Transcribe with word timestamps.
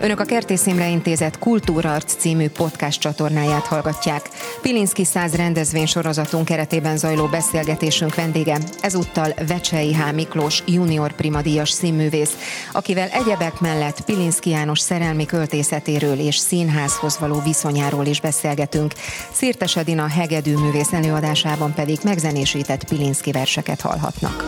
Önök 0.00 0.20
a 0.20 0.24
Kertész 0.24 0.66
Imre 0.66 0.88
Intézet 0.88 1.38
Kultúrarc 1.38 2.14
című 2.14 2.48
podcast 2.48 3.00
csatornáját 3.00 3.66
hallgatják. 3.66 4.28
Pilinszki 4.62 5.04
száz 5.04 5.34
rendezvény 5.34 5.86
sorozatunk 5.86 6.44
keretében 6.44 6.96
zajló 6.96 7.26
beszélgetésünk 7.26 8.14
vendége 8.14 8.58
ezúttal 8.80 9.34
Vecsei 9.46 9.94
H. 9.94 10.12
Miklós 10.14 10.62
junior 10.66 11.12
primadíjas 11.12 11.70
színművész, 11.70 12.32
akivel 12.72 13.08
egyebek 13.08 13.60
mellett 13.60 14.00
Pilinszki 14.00 14.50
János 14.50 14.80
szerelmi 14.80 15.26
költészetéről 15.26 16.18
és 16.18 16.36
színházhoz 16.36 17.18
való 17.18 17.40
viszonyáról 17.40 18.06
is 18.06 18.20
beszélgetünk. 18.20 18.92
Szirtes 19.32 19.76
Edina 19.76 20.08
hegedű 20.08 20.56
művész 20.56 20.92
előadásában 20.92 21.74
pedig 21.74 21.98
megzenésített 22.04 22.84
Pilinszki 22.84 23.32
verseket 23.32 23.80
hallhatnak. 23.80 24.44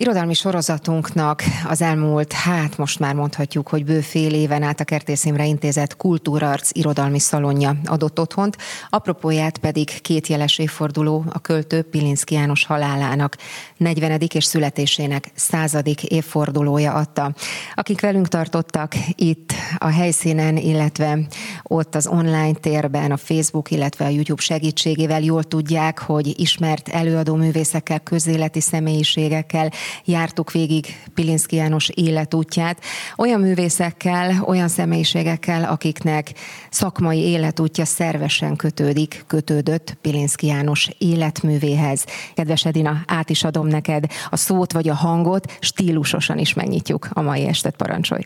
Irodalmi 0.00 0.34
sorozatunknak 0.34 1.42
az 1.68 1.82
elmúlt, 1.82 2.32
hát 2.32 2.76
most 2.76 2.98
már 2.98 3.14
mondhatjuk, 3.14 3.68
hogy 3.68 3.84
bő 3.84 4.00
fél 4.00 4.34
éven 4.34 4.62
át 4.62 4.80
a 4.80 4.84
Kertész 4.84 5.24
Imre 5.24 5.46
Intézet 5.46 5.96
Kultúrarc 5.96 6.70
irodalmi 6.72 7.18
szalonja 7.18 7.76
adott 7.84 8.20
otthont, 8.20 8.56
apropóját 8.90 9.58
pedig 9.58 10.00
két 10.00 10.26
jeles 10.26 10.58
évforduló 10.58 11.24
a 11.32 11.38
költő 11.38 11.82
Pilinszki 11.82 12.34
János 12.34 12.64
halálának 12.64 13.36
40. 13.76 14.20
és 14.34 14.44
születésének 14.44 15.30
századik 15.34 16.02
évfordulója 16.02 16.92
adta. 16.92 17.34
Akik 17.74 18.00
velünk 18.00 18.28
tartottak 18.28 18.92
itt 19.14 19.52
a 19.78 19.88
helyszínen, 19.88 20.56
illetve 20.56 21.18
ott 21.62 21.94
az 21.94 22.06
online 22.06 22.52
térben, 22.60 23.12
a 23.12 23.16
Facebook, 23.16 23.70
illetve 23.70 24.04
a 24.04 24.08
YouTube 24.08 24.42
segítségével 24.42 25.20
jól 25.20 25.44
tudják, 25.44 25.98
hogy 25.98 26.40
ismert 26.40 26.88
előadó 26.88 27.34
művészekkel, 27.34 28.00
közéleti 28.00 28.60
személyiségekkel, 28.60 29.70
jártuk 30.04 30.52
végig 30.52 30.86
Pilinszki 31.14 31.56
János 31.56 31.88
életútját, 31.88 32.80
olyan 33.16 33.40
művészekkel, 33.40 34.44
olyan 34.46 34.68
személyiségekkel, 34.68 35.64
akiknek 35.64 36.32
szakmai 36.70 37.18
életútja 37.18 37.84
szervesen 37.84 38.56
kötődik, 38.56 39.24
kötődött 39.26 39.96
Pilinszki 40.00 40.46
János 40.46 40.88
életművéhez. 40.98 42.04
Kedves 42.34 42.64
Edina, 42.64 43.02
át 43.06 43.30
is 43.30 43.44
adom 43.44 43.66
neked 43.66 44.04
a 44.30 44.36
szót 44.36 44.72
vagy 44.72 44.88
a 44.88 44.94
hangot, 44.94 45.56
stílusosan 45.60 46.38
is 46.38 46.54
megnyitjuk 46.54 47.08
a 47.12 47.20
mai 47.20 47.46
estet, 47.46 47.76
parancsolj! 47.76 48.22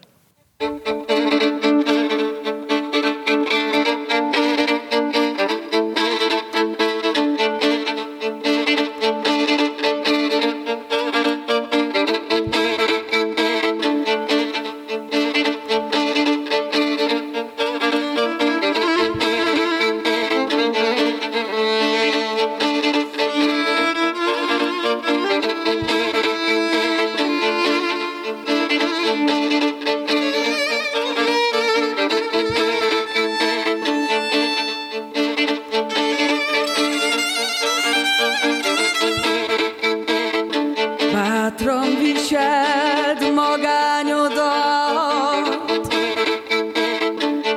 látlak, 0.84 1.13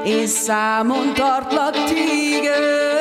és 0.07 0.29
számon 0.29 1.13
tartlak 1.13 1.83
téged. 1.83 2.96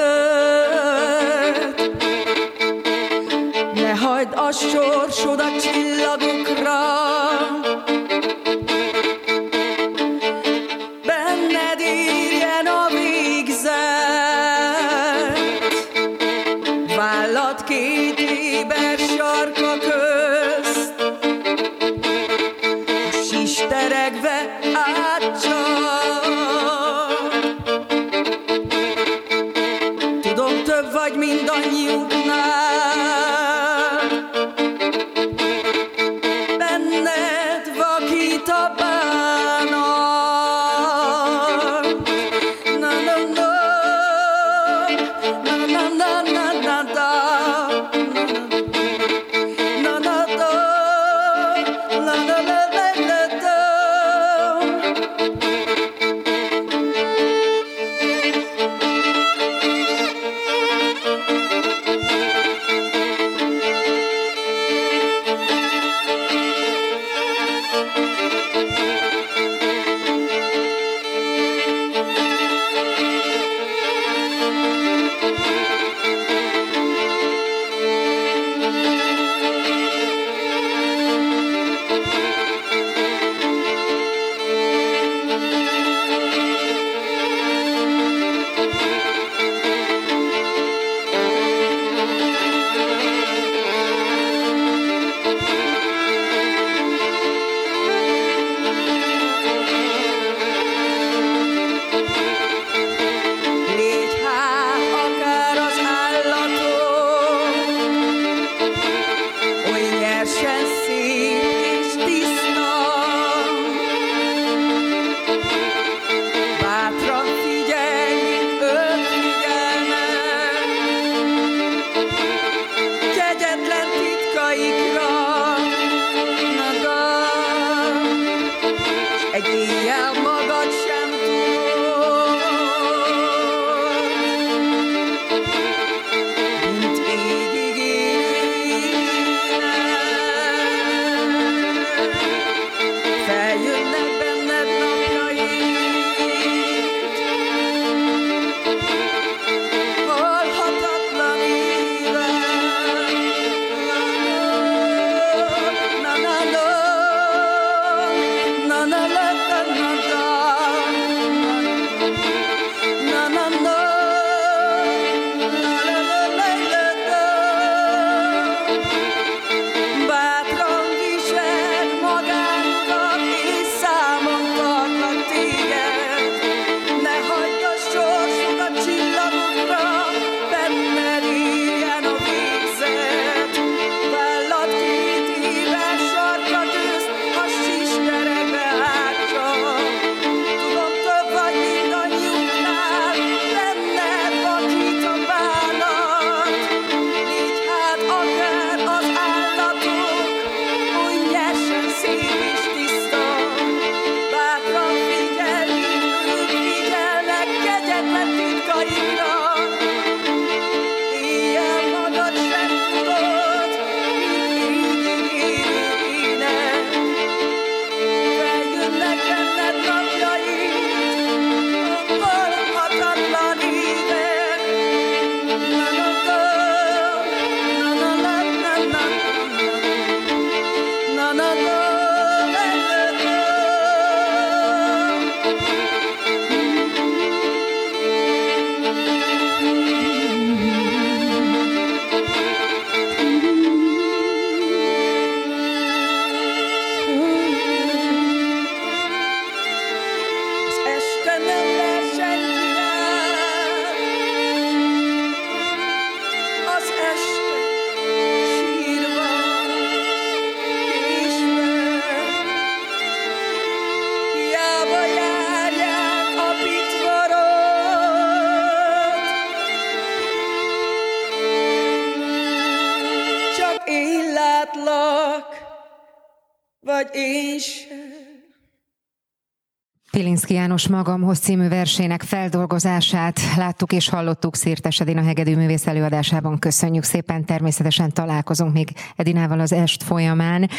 Pilinszki 280.37 280.62
János 280.62 280.88
Magamhoz 280.88 281.38
című 281.38 281.69
versének 281.69 282.23
feldolgozását 282.23 283.41
láttuk 283.56 283.93
és 283.93 284.09
hallottuk 284.09 284.56
Szirtes 284.56 285.00
Edina 285.00 285.23
Hegedű 285.23 285.56
művész 285.56 285.87
előadásában. 285.87 286.59
Köszönjük 286.59 287.05
szépen, 287.05 287.44
természetesen 287.44 288.12
találkozunk 288.12 288.73
még 288.73 288.88
Edinával 289.17 289.61
az 289.61 289.73
est 289.73 290.03
folyamán, 290.03 290.71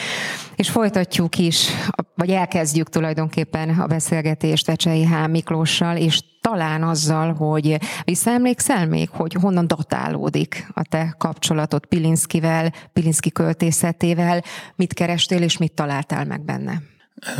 és 0.55 0.69
folytatjuk 0.69 1.37
is, 1.37 1.69
vagy 2.15 2.29
elkezdjük 2.29 2.89
tulajdonképpen 2.89 3.69
a 3.69 3.85
beszélgetést 3.85 4.65
Vecsei 4.65 5.05
H. 5.05 5.27
Miklóssal, 5.27 5.97
és 5.97 6.21
talán 6.41 6.83
azzal, 6.83 7.33
hogy 7.33 7.77
visszaemlékszel 8.03 8.87
még, 8.87 9.09
hogy 9.09 9.33
honnan 9.33 9.67
datálódik 9.67 10.67
a 10.73 10.81
te 10.89 11.15
kapcsolatod 11.17 11.85
Pilinszkivel, 11.85 12.73
Pilinszki 12.93 13.31
költészetével, 13.31 14.43
mit 14.75 14.93
kerestél 14.93 15.41
és 15.41 15.57
mit 15.57 15.73
találtál 15.73 16.25
meg 16.25 16.45
benne? 16.45 16.81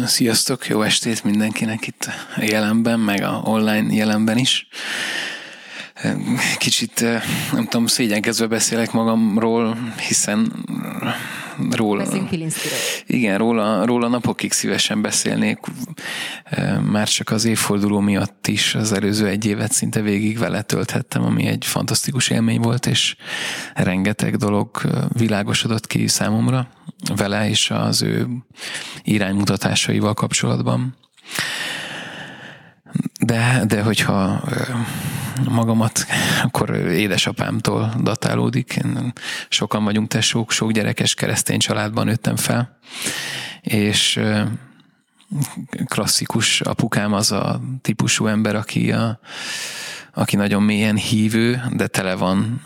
Sziasztok, 0.05 0.67
jó 0.67 0.81
estét 0.81 1.23
mindenkinek 1.23 1.87
itt 1.87 2.09
a 2.35 2.43
jelenben, 2.43 2.99
meg 2.99 3.21
a 3.21 3.41
online 3.43 3.93
jelenben 3.93 4.37
is. 4.37 4.67
Kicsit, 6.57 7.01
nem 7.51 7.63
tudom, 7.63 7.87
szégyenkezve 7.87 8.47
beszélek 8.47 8.91
magamról, 8.91 9.93
hiszen 10.07 10.65
róla. 11.71 12.03
Igen, 13.07 13.37
róla, 13.37 13.85
róla 13.85 14.07
napokig 14.07 14.51
szívesen 14.51 15.01
beszélnék, 15.01 15.59
már 16.91 17.07
csak 17.07 17.29
az 17.29 17.45
évforduló 17.45 17.99
miatt 17.99 18.47
is 18.47 18.75
az 18.75 18.91
előző 18.91 19.27
egy 19.27 19.45
évet 19.45 19.71
szinte 19.71 20.01
végig 20.01 20.37
vele 20.37 20.61
tölthettem, 20.61 21.23
ami 21.23 21.45
egy 21.45 21.65
fantasztikus 21.65 22.29
élmény 22.29 22.59
volt, 22.59 22.85
és 22.85 23.15
rengeteg 23.73 24.35
dolog 24.35 24.81
világosodott 25.13 25.87
ki 25.87 26.07
számomra 26.07 26.67
vele 27.15 27.49
és 27.49 27.71
az 27.71 28.01
ő 28.01 28.27
iránymutatásaival 29.03 30.13
kapcsolatban. 30.13 30.95
De, 33.19 33.63
de 33.67 33.81
hogyha 33.81 34.43
magamat, 35.49 36.05
akkor 36.43 36.75
édesapámtól 36.75 37.93
datálódik. 38.01 38.79
Sokan 39.49 39.83
vagyunk 39.83 40.07
tesók, 40.07 40.51
sok 40.51 40.71
gyerekes 40.71 41.13
keresztény 41.13 41.59
családban 41.59 42.05
nőttem 42.05 42.35
fel, 42.35 42.77
és 43.61 44.19
klasszikus 45.85 46.61
apukám 46.61 47.13
az 47.13 47.31
a 47.31 47.61
típusú 47.81 48.27
ember, 48.27 48.55
aki, 48.55 48.91
a, 48.91 49.19
aki 50.13 50.35
nagyon 50.35 50.63
mélyen 50.63 50.95
hívő, 50.95 51.61
de 51.71 51.87
tele 51.87 52.15
van 52.15 52.61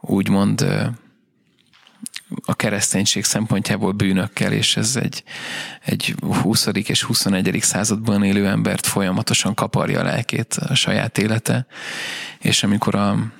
úgymond 0.00 0.66
a 2.44 2.54
kereszténység 2.54 3.24
szempontjából 3.24 3.92
bűnökkel, 3.92 4.52
és 4.52 4.76
ez 4.76 4.96
egy, 4.96 5.22
egy 5.84 6.14
20. 6.20 6.66
és 6.66 7.02
21. 7.02 7.58
században 7.60 8.24
élő 8.24 8.46
embert 8.46 8.86
folyamatosan 8.86 9.54
kaparja 9.54 10.00
a 10.00 10.04
lelkét 10.04 10.54
a 10.54 10.74
saját 10.74 11.18
élete, 11.18 11.66
és 12.38 12.62
amikor 12.62 12.94
a, 12.94 13.32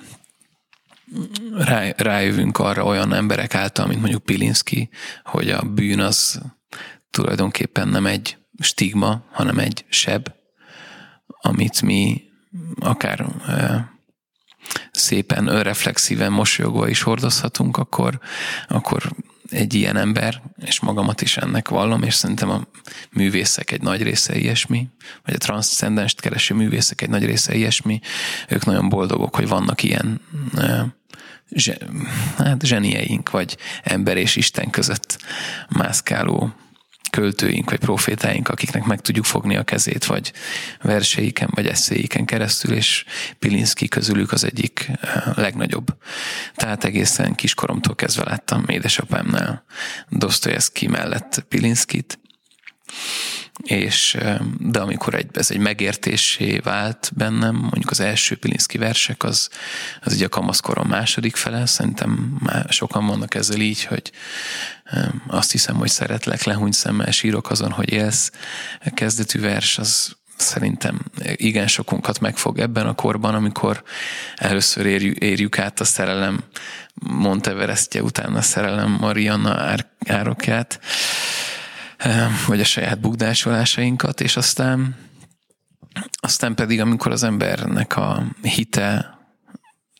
rá, 1.57 1.93
rájövünk 1.97 2.57
arra 2.57 2.83
olyan 2.83 3.13
emberek 3.13 3.55
által, 3.55 3.87
mint 3.87 3.99
mondjuk 3.99 4.23
Pilinszki, 4.23 4.89
hogy 5.23 5.49
a 5.49 5.61
bűn 5.61 5.99
az 5.99 6.41
tulajdonképpen 7.11 7.87
nem 7.87 8.05
egy 8.05 8.37
stigma, 8.59 9.25
hanem 9.31 9.57
egy 9.59 9.85
seb, 9.89 10.31
amit 11.27 11.81
mi 11.81 12.21
akár 12.79 13.25
szépen 14.97 15.47
önreflexíven 15.47 16.31
mosolyogva 16.31 16.89
is 16.89 17.01
hordozhatunk, 17.01 17.77
akkor, 17.77 18.19
akkor 18.67 19.11
egy 19.49 19.73
ilyen 19.73 19.97
ember, 19.97 20.41
és 20.65 20.79
magamat 20.79 21.21
is 21.21 21.37
ennek 21.37 21.69
vallom, 21.69 22.03
és 22.03 22.13
szerintem 22.13 22.49
a 22.49 22.67
művészek 23.11 23.71
egy 23.71 23.81
nagy 23.81 24.03
része 24.03 24.37
ilyesmi, 24.37 24.87
vagy 25.25 25.35
a 25.35 25.37
transzcendenst 25.37 26.21
kereső 26.21 26.53
művészek 26.53 27.01
egy 27.01 27.09
nagy 27.09 27.25
része 27.25 27.55
ilyesmi, 27.55 27.99
ők 28.47 28.65
nagyon 28.65 28.89
boldogok, 28.89 29.35
hogy 29.35 29.47
vannak 29.47 29.83
ilyen 29.83 30.21
hát 32.37 32.65
zsenieink, 32.65 33.29
vagy 33.29 33.57
ember 33.83 34.17
és 34.17 34.35
Isten 34.35 34.69
között 34.69 35.17
mászkáló 35.69 36.53
költőink, 37.09 37.69
vagy 37.69 37.79
profétáink, 37.79 38.47
akiknek 38.47 38.83
meg 38.83 39.01
tudjuk 39.01 39.25
fogni 39.25 39.55
a 39.57 39.63
kezét, 39.63 40.05
vagy 40.05 40.33
verseiken, 40.81 41.49
vagy 41.55 41.67
eszéiken 41.67 42.25
keresztül, 42.25 42.75
és 42.75 43.05
Pilinszki 43.39 43.87
közülük 43.87 44.31
az 44.31 44.43
egyik 44.43 44.91
eh, 45.01 45.23
legnagyobb. 45.35 45.85
Tehát 46.55 46.83
egészen 46.83 47.35
kiskoromtól 47.35 47.95
kezdve 47.95 48.23
láttam 48.23 48.63
édesapámnál 48.67 49.63
Dostoyevsky 50.09 50.87
mellett 50.87 51.45
Pilinszkit, 51.49 52.19
és 53.63 54.17
de 54.59 54.79
amikor 54.79 55.13
egy, 55.13 55.29
ez 55.33 55.51
egy 55.51 55.57
megértésé 55.57 56.57
vált 56.57 57.11
bennem, 57.15 57.55
mondjuk 57.55 57.89
az 57.89 57.99
első 57.99 58.35
Pilinszki 58.35 58.77
versek, 58.77 59.23
az, 59.23 59.49
az 60.01 60.13
ugye 60.13 60.25
a 60.25 60.29
kamaszkorom 60.29 60.87
második 60.87 61.35
fele, 61.35 61.65
szerintem 61.65 62.37
már 62.39 62.65
sokan 62.69 63.05
vannak 63.05 63.35
ezzel 63.35 63.59
így, 63.59 63.83
hogy 63.83 64.11
azt 65.27 65.51
hiszem, 65.51 65.75
hogy 65.75 65.89
szeretlek, 65.89 66.43
lehúny 66.43 66.71
szemmel 66.71 67.11
sírok 67.11 67.49
azon, 67.49 67.71
hogy 67.71 67.91
élsz. 67.91 68.31
A 68.85 68.89
kezdetű 68.93 69.39
vers 69.39 69.77
az 69.77 70.15
szerintem 70.37 71.01
igen 71.35 71.67
sokunkat 71.67 72.19
megfog 72.19 72.59
ebben 72.59 72.87
a 72.87 72.93
korban, 72.93 73.35
amikor 73.35 73.83
először 74.35 74.85
érjük, 74.85 75.17
érjük 75.17 75.59
át 75.59 75.79
a 75.79 75.83
szerelem 75.83 76.43
Monteverestje 76.93 78.03
után 78.03 78.35
a 78.35 78.41
szerelem 78.41 78.97
Marianna 78.99 79.77
árokját 80.07 80.79
vagy 82.47 82.59
a 82.59 82.63
saját 82.63 82.99
bugdásolásainkat, 82.99 84.21
és 84.21 84.37
aztán, 84.37 84.95
aztán 86.11 86.55
pedig, 86.55 86.81
amikor 86.81 87.11
az 87.11 87.23
embernek 87.23 87.97
a 87.97 88.23
hite 88.41 89.17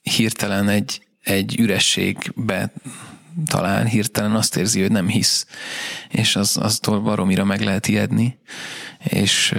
hirtelen 0.02 0.70
egy, 0.70 1.08
egy 1.24 1.60
ürességbe 1.60 2.72
talán 3.46 3.86
hirtelen 3.86 4.36
azt 4.36 4.56
érzi, 4.56 4.82
hogy 4.82 4.92
nem 4.92 5.08
hisz, 5.08 5.48
és 6.10 6.36
az, 6.36 6.58
aztól 6.58 7.00
baromira 7.00 7.44
meg 7.44 7.62
lehet 7.62 7.88
ijedni, 7.88 8.40
és 9.04 9.56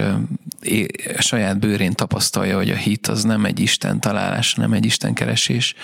a 1.17 1.21
saját 1.21 1.59
bőrén 1.59 1.93
tapasztalja, 1.93 2.57
hogy 2.57 2.69
a 2.69 2.75
hit 2.75 3.07
az 3.07 3.23
nem 3.23 3.45
egy 3.45 3.59
Isten 3.59 3.99
találás, 3.99 4.55
nem 4.55 4.73
egy 4.73 4.85
Isten 4.85 5.13
keresés, 5.13 5.75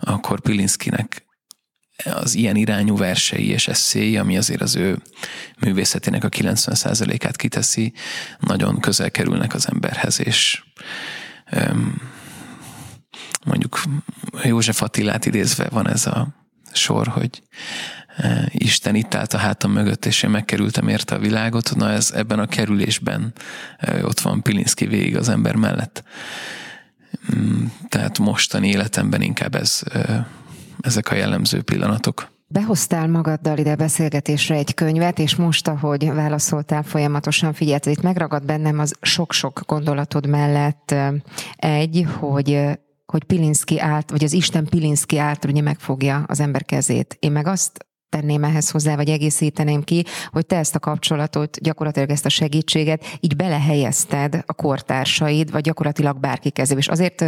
akkor 0.00 0.40
Pilinszkinek 0.40 1.28
az 2.04 2.34
ilyen 2.34 2.56
irányú 2.56 2.96
versei 2.96 3.48
és 3.48 3.68
eszéi, 3.68 4.16
ami 4.16 4.36
azért 4.36 4.60
az 4.60 4.76
ő 4.76 5.02
művészetének 5.58 6.24
a 6.24 6.28
90%-át 6.28 7.36
kiteszi, 7.36 7.92
nagyon 8.38 8.80
közel 8.80 9.10
kerülnek 9.10 9.54
az 9.54 9.68
emberhez, 9.68 10.20
és 10.20 10.62
mondjuk 13.44 13.82
József 14.42 14.82
Attilát 14.82 15.26
idézve 15.26 15.68
van 15.70 15.88
ez 15.88 16.06
a 16.06 16.28
sor, 16.72 17.06
hogy 17.06 17.42
Isten 18.48 18.94
itt 18.94 19.14
állt 19.14 19.32
a 19.32 19.38
hátam 19.38 19.72
mögött, 19.72 20.06
és 20.06 20.22
én 20.22 20.30
megkerültem 20.30 20.88
érte 20.88 21.14
a 21.14 21.18
világot. 21.18 21.76
Na 21.76 21.90
ez 21.90 22.10
ebben 22.10 22.38
a 22.38 22.46
kerülésben 22.46 23.32
ott 24.02 24.20
van 24.20 24.42
Pilinszki 24.42 24.86
végig 24.86 25.16
az 25.16 25.28
ember 25.28 25.54
mellett. 25.54 26.02
Mm, 27.34 27.64
tehát 27.88 28.18
mostani 28.18 28.68
életemben 28.68 29.22
inkább 29.22 29.54
ez 29.54 29.82
ezek 30.80 31.10
a 31.10 31.14
jellemző 31.14 31.62
pillanatok. 31.62 32.28
Behoztál 32.46 33.08
magaddal 33.08 33.58
ide 33.58 33.76
beszélgetésre 33.76 34.54
egy 34.54 34.74
könyvet, 34.74 35.18
és 35.18 35.36
most, 35.36 35.68
ahogy 35.68 36.12
válaszoltál, 36.12 36.82
folyamatosan 36.82 37.52
figyelt, 37.52 37.86
itt 37.86 38.02
megragad 38.02 38.44
bennem 38.44 38.78
az 38.78 38.94
sok-sok 39.00 39.60
gondolatod 39.66 40.26
mellett 40.26 40.94
egy, 41.56 42.06
hogy 42.18 42.78
hogy 43.06 43.24
Pilinszki 43.24 43.80
állt, 43.80 44.10
vagy 44.10 44.24
az 44.24 44.32
Isten 44.32 44.64
Pilinszki 44.64 45.18
által 45.18 45.50
ugye 45.50 45.62
megfogja 45.62 46.24
az 46.26 46.40
ember 46.40 46.64
kezét. 46.64 47.16
Én 47.18 47.32
meg 47.32 47.46
azt 47.46 47.86
tenném 48.10 48.44
ehhez 48.44 48.70
hozzá, 48.70 48.96
vagy 48.96 49.08
egészíteném 49.08 49.82
ki, 49.82 50.04
hogy 50.30 50.46
te 50.46 50.56
ezt 50.56 50.74
a 50.74 50.78
kapcsolatot, 50.78 51.60
gyakorlatilag 51.60 52.10
ezt 52.10 52.26
a 52.26 52.28
segítséget 52.28 53.04
így 53.20 53.36
belehelyezted 53.36 54.42
a 54.46 54.52
kortársaid, 54.52 55.50
vagy 55.50 55.62
gyakorlatilag 55.62 56.20
bárki 56.20 56.50
kezébe. 56.50 56.80
És 56.80 56.88
azért 56.88 57.24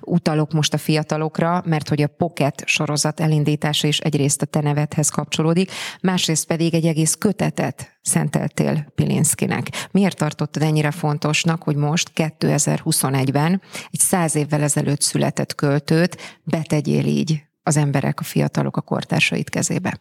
utalok 0.00 0.52
most 0.52 0.74
a 0.74 0.78
fiatalokra, 0.78 1.62
mert 1.66 1.88
hogy 1.88 2.02
a 2.02 2.06
Pocket 2.06 2.62
sorozat 2.66 3.20
elindítása 3.20 3.86
is 3.86 3.98
egyrészt 3.98 4.42
a 4.42 4.46
te 4.46 4.60
nevedhez 4.60 5.08
kapcsolódik, 5.08 5.70
másrészt 6.00 6.46
pedig 6.46 6.74
egy 6.74 6.86
egész 6.86 7.14
kötetet 7.14 7.98
szenteltél 8.02 8.92
Pilinszkinek. 8.94 9.68
Miért 9.90 10.16
tartottad 10.16 10.62
ennyire 10.62 10.90
fontosnak, 10.90 11.62
hogy 11.62 11.76
most 11.76 12.10
2021-ben 12.14 13.62
egy 13.90 14.00
száz 14.00 14.34
évvel 14.34 14.62
ezelőtt 14.62 15.00
született 15.00 15.54
költőt 15.54 16.40
betegyél 16.44 17.06
így 17.06 17.42
az 17.62 17.76
emberek, 17.76 18.20
a 18.20 18.24
fiatalok, 18.24 18.76
a 18.76 18.80
kortársait 18.80 19.50
kezébe? 19.50 20.00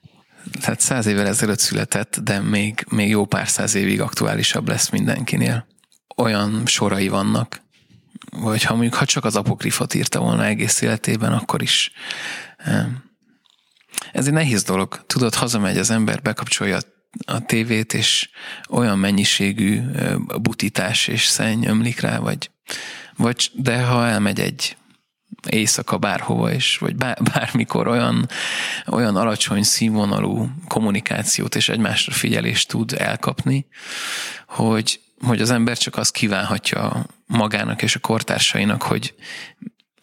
Tehát 0.61 0.79
száz 0.79 1.05
évvel 1.05 1.27
ezelőtt 1.27 1.59
született, 1.59 2.19
de 2.23 2.39
még, 2.39 2.85
még 2.89 3.09
jó 3.09 3.25
pár 3.25 3.47
száz 3.47 3.75
évig 3.75 4.01
aktuálisabb 4.01 4.67
lesz 4.67 4.89
mindenkinél. 4.89 5.67
Olyan 6.17 6.65
sorai 6.65 7.07
vannak, 7.07 7.61
vagy 8.31 8.63
ha 8.63 8.73
mondjuk 8.73 8.93
ha 8.93 9.05
csak 9.05 9.25
az 9.25 9.35
apokrifot 9.35 9.93
írta 9.93 10.19
volna 10.19 10.45
egész 10.45 10.81
életében, 10.81 11.33
akkor 11.33 11.61
is 11.61 11.91
ez 14.11 14.27
egy 14.27 14.33
nehéz 14.33 14.63
dolog. 14.63 15.05
Tudod, 15.05 15.33
hazamegy 15.33 15.77
az 15.77 15.89
ember, 15.89 16.21
bekapcsolja 16.21 16.77
a 17.25 17.45
tévét, 17.45 17.93
és 17.93 18.29
olyan 18.69 18.99
mennyiségű 18.99 19.81
butítás 20.41 21.07
és 21.07 21.25
szenny 21.25 21.65
ömlik 21.65 21.99
rá, 21.99 22.17
vagy, 22.17 22.51
vagy 23.15 23.51
de 23.53 23.83
ha 23.83 24.07
elmegy 24.07 24.39
egy 24.39 24.77
éjszaka 25.49 25.97
bárhova 25.97 26.53
is, 26.53 26.77
vagy 26.77 26.95
bármikor 27.33 27.87
olyan, 27.87 28.29
olyan 28.87 29.15
alacsony 29.15 29.63
színvonalú 29.63 30.49
kommunikációt 30.67 31.55
és 31.55 31.69
egymásra 31.69 32.13
figyelést 32.13 32.67
tud 32.67 32.93
elkapni, 32.97 33.65
hogy, 34.47 34.99
hogy 35.21 35.41
az 35.41 35.49
ember 35.49 35.77
csak 35.77 35.97
azt 35.97 36.13
kívánhatja 36.13 37.05
magának 37.25 37.81
és 37.81 37.95
a 37.95 37.99
kortársainak, 37.99 38.81
hogy, 38.81 39.13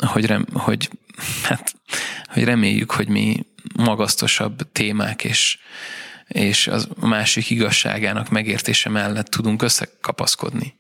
hogy, 0.07 0.27
rem, 0.27 0.47
hogy, 0.53 0.91
hát, 1.43 1.75
hogy 2.27 2.45
reméljük, 2.45 2.91
hogy 2.91 3.09
mi 3.09 3.47
magasztosabb 3.77 4.73
témák 4.73 5.25
és, 5.25 5.59
és 6.29 6.67
az 6.67 6.89
másik 7.01 7.51
igazságának 7.51 8.29
megértése 8.29 8.89
mellett 8.89 9.27
tudunk 9.27 9.63
összekapaszkodni. 9.63 10.79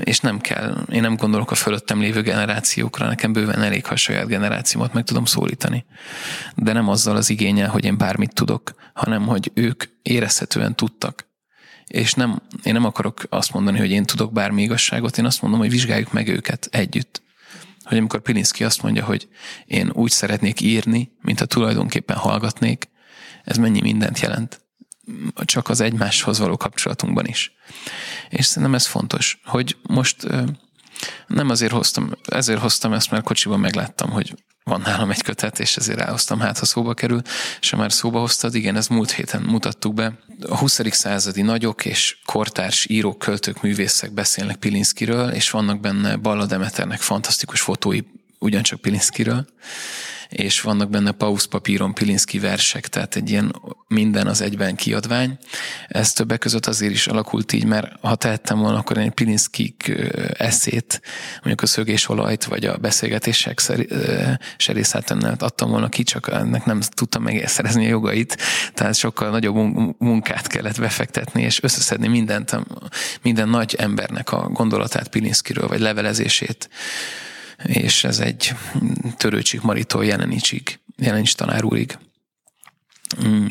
És 0.00 0.20
nem 0.20 0.40
kell, 0.40 0.84
én 0.90 1.00
nem 1.00 1.16
gondolok 1.16 1.50
a 1.50 1.54
fölöttem 1.54 2.00
lévő 2.00 2.22
generációkra, 2.22 3.06
nekem 3.06 3.32
bőven 3.32 3.62
elég, 3.62 3.86
ha 3.86 3.92
a 3.92 3.96
saját 3.96 4.26
generációmat 4.26 4.92
meg 4.92 5.04
tudom 5.04 5.24
szólítani. 5.24 5.84
De 6.54 6.72
nem 6.72 6.88
azzal 6.88 7.16
az 7.16 7.30
igényel, 7.30 7.68
hogy 7.68 7.84
én 7.84 7.96
bármit 7.96 8.34
tudok, 8.34 8.74
hanem 8.94 9.26
hogy 9.26 9.50
ők 9.54 9.84
érezhetően 10.02 10.74
tudtak. 10.74 11.26
És 11.86 12.14
nem, 12.14 12.42
én 12.62 12.72
nem 12.72 12.84
akarok 12.84 13.22
azt 13.28 13.52
mondani, 13.52 13.78
hogy 13.78 13.90
én 13.90 14.04
tudok 14.04 14.32
bármi 14.32 14.62
igazságot, 14.62 15.18
én 15.18 15.24
azt 15.24 15.42
mondom, 15.42 15.60
hogy 15.60 15.70
vizsgáljuk 15.70 16.12
meg 16.12 16.28
őket 16.28 16.68
együtt. 16.70 17.22
Hogy 17.82 17.98
amikor 17.98 18.20
Pilinszki 18.20 18.64
azt 18.64 18.82
mondja, 18.82 19.04
hogy 19.04 19.28
én 19.66 19.90
úgy 19.92 20.10
szeretnék 20.10 20.60
írni, 20.60 21.12
mint 21.20 21.40
a 21.40 21.46
tulajdonképpen 21.46 22.16
hallgatnék, 22.16 22.88
ez 23.44 23.56
mennyi 23.56 23.80
mindent 23.80 24.20
jelent. 24.20 24.63
Csak 25.44 25.68
az 25.68 25.80
egymáshoz 25.80 26.38
való 26.38 26.56
kapcsolatunkban 26.56 27.26
is. 27.26 27.52
És 28.28 28.46
szerintem 28.46 28.74
ez 28.74 28.86
fontos, 28.86 29.40
hogy 29.44 29.76
most 29.82 30.16
nem 31.26 31.50
azért 31.50 31.72
hoztam, 31.72 32.10
ezért 32.24 32.60
hoztam 32.60 32.92
ezt, 32.92 33.10
mert 33.10 33.24
kocsiban 33.24 33.60
megláttam, 33.60 34.10
hogy 34.10 34.34
van 34.64 34.80
nálam 34.80 35.10
egy 35.10 35.22
kötet, 35.22 35.60
és 35.60 35.76
ezért 35.76 35.98
elhoztam, 35.98 36.40
hát 36.40 36.58
ha 36.58 36.64
szóba 36.64 36.94
kerül, 36.94 37.22
és 37.60 37.70
ha 37.70 37.76
már 37.76 37.92
szóba 37.92 38.20
hoztad, 38.20 38.54
igen, 38.54 38.76
ez 38.76 38.86
múlt 38.86 39.10
héten 39.10 39.42
mutattuk 39.42 39.94
be. 39.94 40.18
A 40.48 40.56
20. 40.56 40.80
századi 40.90 41.42
nagyok 41.42 41.84
és 41.84 42.16
kortárs 42.24 42.86
írók, 42.88 43.18
költők, 43.18 43.62
művészek 43.62 44.12
beszélnek 44.12 44.56
Pilinszkiről, 44.56 45.30
és 45.30 45.50
vannak 45.50 45.80
benne 45.80 46.16
Balla 46.16 46.46
Demeternek 46.46 47.00
fantasztikus 47.00 47.60
fotói 47.60 48.00
ugyancsak 48.38 48.80
Pilinszkiről, 48.80 49.46
és 50.28 50.60
vannak 50.60 50.90
benne 50.90 51.10
Paus 51.10 51.46
papíron 51.46 51.94
Pilinszki 51.94 52.38
versek, 52.38 52.88
tehát 52.88 53.16
egy 53.16 53.30
ilyen 53.30 53.54
minden 53.88 54.26
az 54.26 54.40
egyben 54.40 54.74
kiadvány. 54.74 55.38
Ez 55.88 56.12
többek 56.12 56.38
között 56.38 56.66
azért 56.66 56.92
is 56.92 57.06
alakult 57.06 57.52
így, 57.52 57.64
mert 57.64 57.92
ha 58.00 58.14
tehettem 58.14 58.58
volna, 58.58 58.78
akkor 58.78 58.98
egy 58.98 59.10
Pilinszki 59.10 59.76
eszét, 60.32 61.00
mondjuk 61.34 61.62
a 61.62 61.66
szögésolajt, 61.66 62.44
vagy 62.44 62.64
a 62.64 62.76
beszélgetések 62.76 63.60
serészátennel 64.56 65.36
adtam 65.38 65.70
volna 65.70 65.88
ki, 65.88 66.02
csak 66.02 66.28
ennek 66.32 66.64
nem 66.64 66.80
tudtam 66.80 67.22
megszerezni 67.22 67.84
a 67.84 67.88
jogait, 67.88 68.36
tehát 68.74 68.94
sokkal 68.94 69.30
nagyobb 69.30 69.54
munkát 69.98 70.46
kellett 70.46 70.80
befektetni, 70.80 71.42
és 71.42 71.62
összeszedni 71.62 72.08
mindent, 72.08 72.58
minden 73.22 73.48
nagy 73.48 73.74
embernek 73.78 74.32
a 74.32 74.48
gondolatát 74.48 75.08
Pilinszkiről, 75.08 75.68
vagy 75.68 75.80
levelezését 75.80 76.68
és 77.62 78.04
ez 78.04 78.18
egy 78.18 78.54
Törőcsik 79.16 79.60
Maritól 79.60 80.04
Jelenicsig, 80.04 80.80
Jelenics 80.96 81.34
tanár 81.34 81.64
úrig. 81.64 81.98
Mm. 83.26 83.46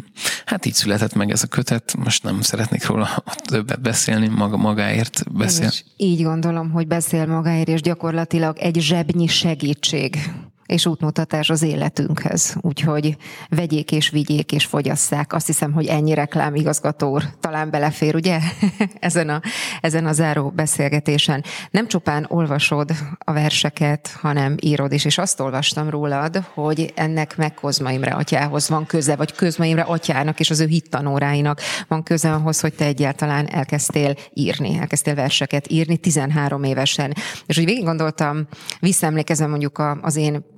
Hát 0.46 0.66
így 0.66 0.74
született 0.74 1.14
meg 1.14 1.30
ez 1.32 1.44
a 1.44 1.48
kötet, 1.48 1.96
most 1.98 2.24
nem 2.24 2.42
szeretnék 2.42 2.86
róla 2.86 3.24
többet 3.44 3.82
beszélni, 3.82 4.28
maga 4.28 4.58
magáért 4.58 5.34
beszél. 5.34 5.70
Én 5.98 6.08
így 6.08 6.24
gondolom, 6.24 6.72
hogy 6.72 6.88
beszél 6.88 7.26
magáért, 7.26 7.68
és 7.68 7.82
gyakorlatilag 7.82 8.58
egy 8.58 8.80
zsebnyi 8.80 9.28
segítség 9.28 10.18
és 10.66 10.86
útmutatás 10.86 11.50
az 11.50 11.62
életünkhez. 11.62 12.56
Úgyhogy 12.62 13.18
vegyék 13.50 13.92
és 13.92 14.10
vigyék 14.10 14.52
és 14.52 14.66
fogyasszák. 14.66 15.34
Azt 15.34 15.46
hiszem, 15.46 15.72
hogy 15.72 15.86
ennyi 15.86 16.14
reklám 16.14 16.56
igazgató 16.56 17.22
talán 17.40 17.70
belefér, 17.70 18.16
ugye? 18.16 18.40
ezen, 19.00 19.30
a, 19.30 19.42
ezen 19.82 20.06
a 20.06 20.12
záró 20.12 20.50
beszélgetésen. 20.56 21.44
Nem 21.72 21.88
csupán 21.88 22.26
olvasod 22.30 22.92
a 23.18 23.34
verseket, 23.34 24.18
hanem 24.22 24.56
írod 24.62 24.92
is, 24.92 25.06
és 25.06 25.18
azt 25.18 25.40
olvastam 25.40 25.90
rólad, 25.90 26.44
hogy 26.54 26.94
ennek 26.96 27.38
meg 27.38 27.54
Kozma 27.54 27.92
Imre 27.92 28.12
atyához 28.12 28.70
van 28.70 28.86
köze, 28.86 29.16
vagy 29.16 29.36
Közma 29.36 29.66
Imre 29.66 29.82
atyának 29.82 30.40
és 30.40 30.50
az 30.50 30.60
ő 30.60 30.66
hittanóráinak 30.66 31.62
van 31.88 32.04
köze 32.04 32.34
ahhoz, 32.34 32.60
hogy 32.60 32.74
te 32.74 32.86
egyáltalán 32.86 33.48
elkezdtél 33.48 34.16
írni, 34.34 34.78
elkezdtél 34.78 35.16
verseket 35.16 35.72
írni 35.72 35.98
13 35.98 36.64
évesen. 36.64 37.14
És 37.46 37.58
úgy 37.58 37.66
végig 37.66 37.84
gondoltam, 37.84 38.48
visszaemlékezem 38.80 39.50
mondjuk 39.50 39.84
az 40.02 40.16
én 40.16 40.52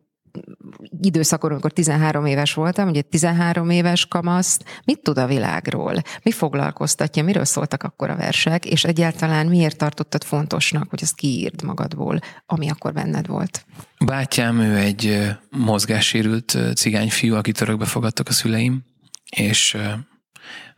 időszakon, 1.02 1.52
amikor 1.52 1.72
13 1.72 2.26
éves 2.26 2.54
voltam, 2.54 2.90
ugye 2.90 3.02
13 3.02 3.70
éves 3.70 4.06
kamaszt, 4.06 4.64
mit 4.86 5.00
tud 5.00 5.18
a 5.18 5.28
világról? 5.28 6.02
Mi 6.24 6.32
foglalkoztatja? 6.32 7.24
Miről 7.24 7.46
szóltak 7.46 7.84
akkor 7.84 8.10
a 8.10 8.16
versek? 8.16 8.66
És 8.66 8.84
egyáltalán 8.84 9.48
miért 9.48 9.78
tartottad 9.78 10.24
fontosnak, 10.24 10.90
hogy 10.90 11.00
ezt 11.02 11.16
kiírd 11.16 11.64
magadból, 11.64 12.20
ami 12.46 12.70
akkor 12.70 12.94
benned 12.94 13.28
volt? 13.28 13.66
Bátyám, 14.06 14.60
ő 14.60 14.78
egy 14.78 15.36
mozgássérült 15.50 16.58
cigányfiú, 16.76 17.36
akit 17.36 17.62
örökbe 17.62 17.86
fogadtak 17.86 18.28
a 18.28 18.34
szüleim, 18.34 18.84
és 19.30 19.78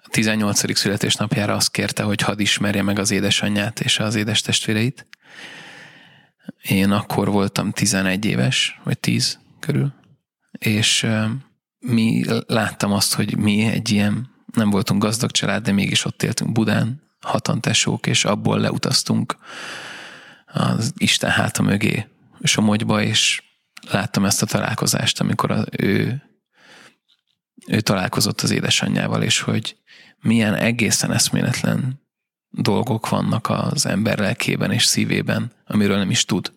a 0.03 0.09
18. 0.09 0.77
születésnapjára 0.77 1.53
azt 1.53 1.71
kérte, 1.71 2.03
hogy 2.03 2.21
hadd 2.21 2.39
ismerje 2.39 2.81
meg 2.81 2.99
az 2.99 3.11
édesanyját 3.11 3.79
és 3.79 3.99
az 3.99 4.15
édes 4.15 4.41
testvéreit. 4.41 5.07
Én 6.61 6.91
akkor 6.91 7.29
voltam 7.29 7.71
11 7.71 8.25
éves, 8.25 8.79
vagy 8.83 8.99
10, 8.99 9.39
körül, 9.59 9.93
és 10.51 11.07
mi 11.79 12.23
láttam 12.47 12.91
azt, 12.91 13.13
hogy 13.13 13.37
mi 13.37 13.61
egy 13.61 13.89
ilyen, 13.89 14.29
nem 14.53 14.69
voltunk 14.69 15.01
gazdag 15.01 15.31
család, 15.31 15.63
de 15.63 15.71
mégis 15.71 16.05
ott 16.05 16.23
éltünk 16.23 16.51
Budán, 16.51 17.01
hatan 17.21 17.61
tesók, 17.61 18.07
és 18.07 18.25
abból 18.25 18.59
leutaztunk 18.59 19.37
az 20.45 20.93
Isten 20.97 21.29
háta 21.29 21.61
mögé 21.61 22.07
Somogyba, 22.43 23.01
és 23.01 23.43
láttam 23.89 24.25
ezt 24.25 24.41
a 24.41 24.45
találkozást, 24.45 25.19
amikor 25.19 25.51
a, 25.51 25.65
ő, 25.71 26.23
ő 27.67 27.81
találkozott 27.81 28.41
az 28.41 28.51
édesanyjával, 28.51 29.23
és 29.23 29.39
hogy 29.39 29.77
milyen 30.21 30.53
egészen 30.53 31.11
eszméletlen 31.11 32.01
dolgok 32.49 33.09
vannak 33.09 33.49
az 33.49 33.85
ember 33.85 34.17
lelkében 34.17 34.71
és 34.71 34.85
szívében, 34.85 35.51
amiről 35.65 35.97
nem 35.97 36.09
is 36.09 36.25
tud 36.25 36.51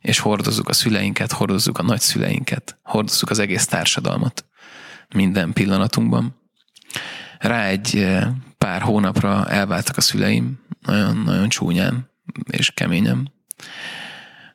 és 0.00 0.18
hordozzuk 0.18 0.68
a 0.68 0.72
szüleinket, 0.72 1.32
hordozzuk 1.32 1.78
a 1.78 1.82
nagyszüleinket, 1.82 2.78
hordozzuk 2.82 3.30
az 3.30 3.38
egész 3.38 3.66
társadalmat 3.66 4.44
minden 5.14 5.52
pillanatunkban. 5.52 6.40
Rá 7.38 7.64
egy 7.64 7.96
eh, 7.96 8.28
pár 8.58 8.82
hónapra 8.82 9.48
elváltak 9.48 9.96
a 9.96 10.00
szüleim, 10.00 10.60
nagyon-nagyon 10.80 11.48
csúnyán 11.48 12.10
és 12.50 12.70
keményen. 12.70 13.32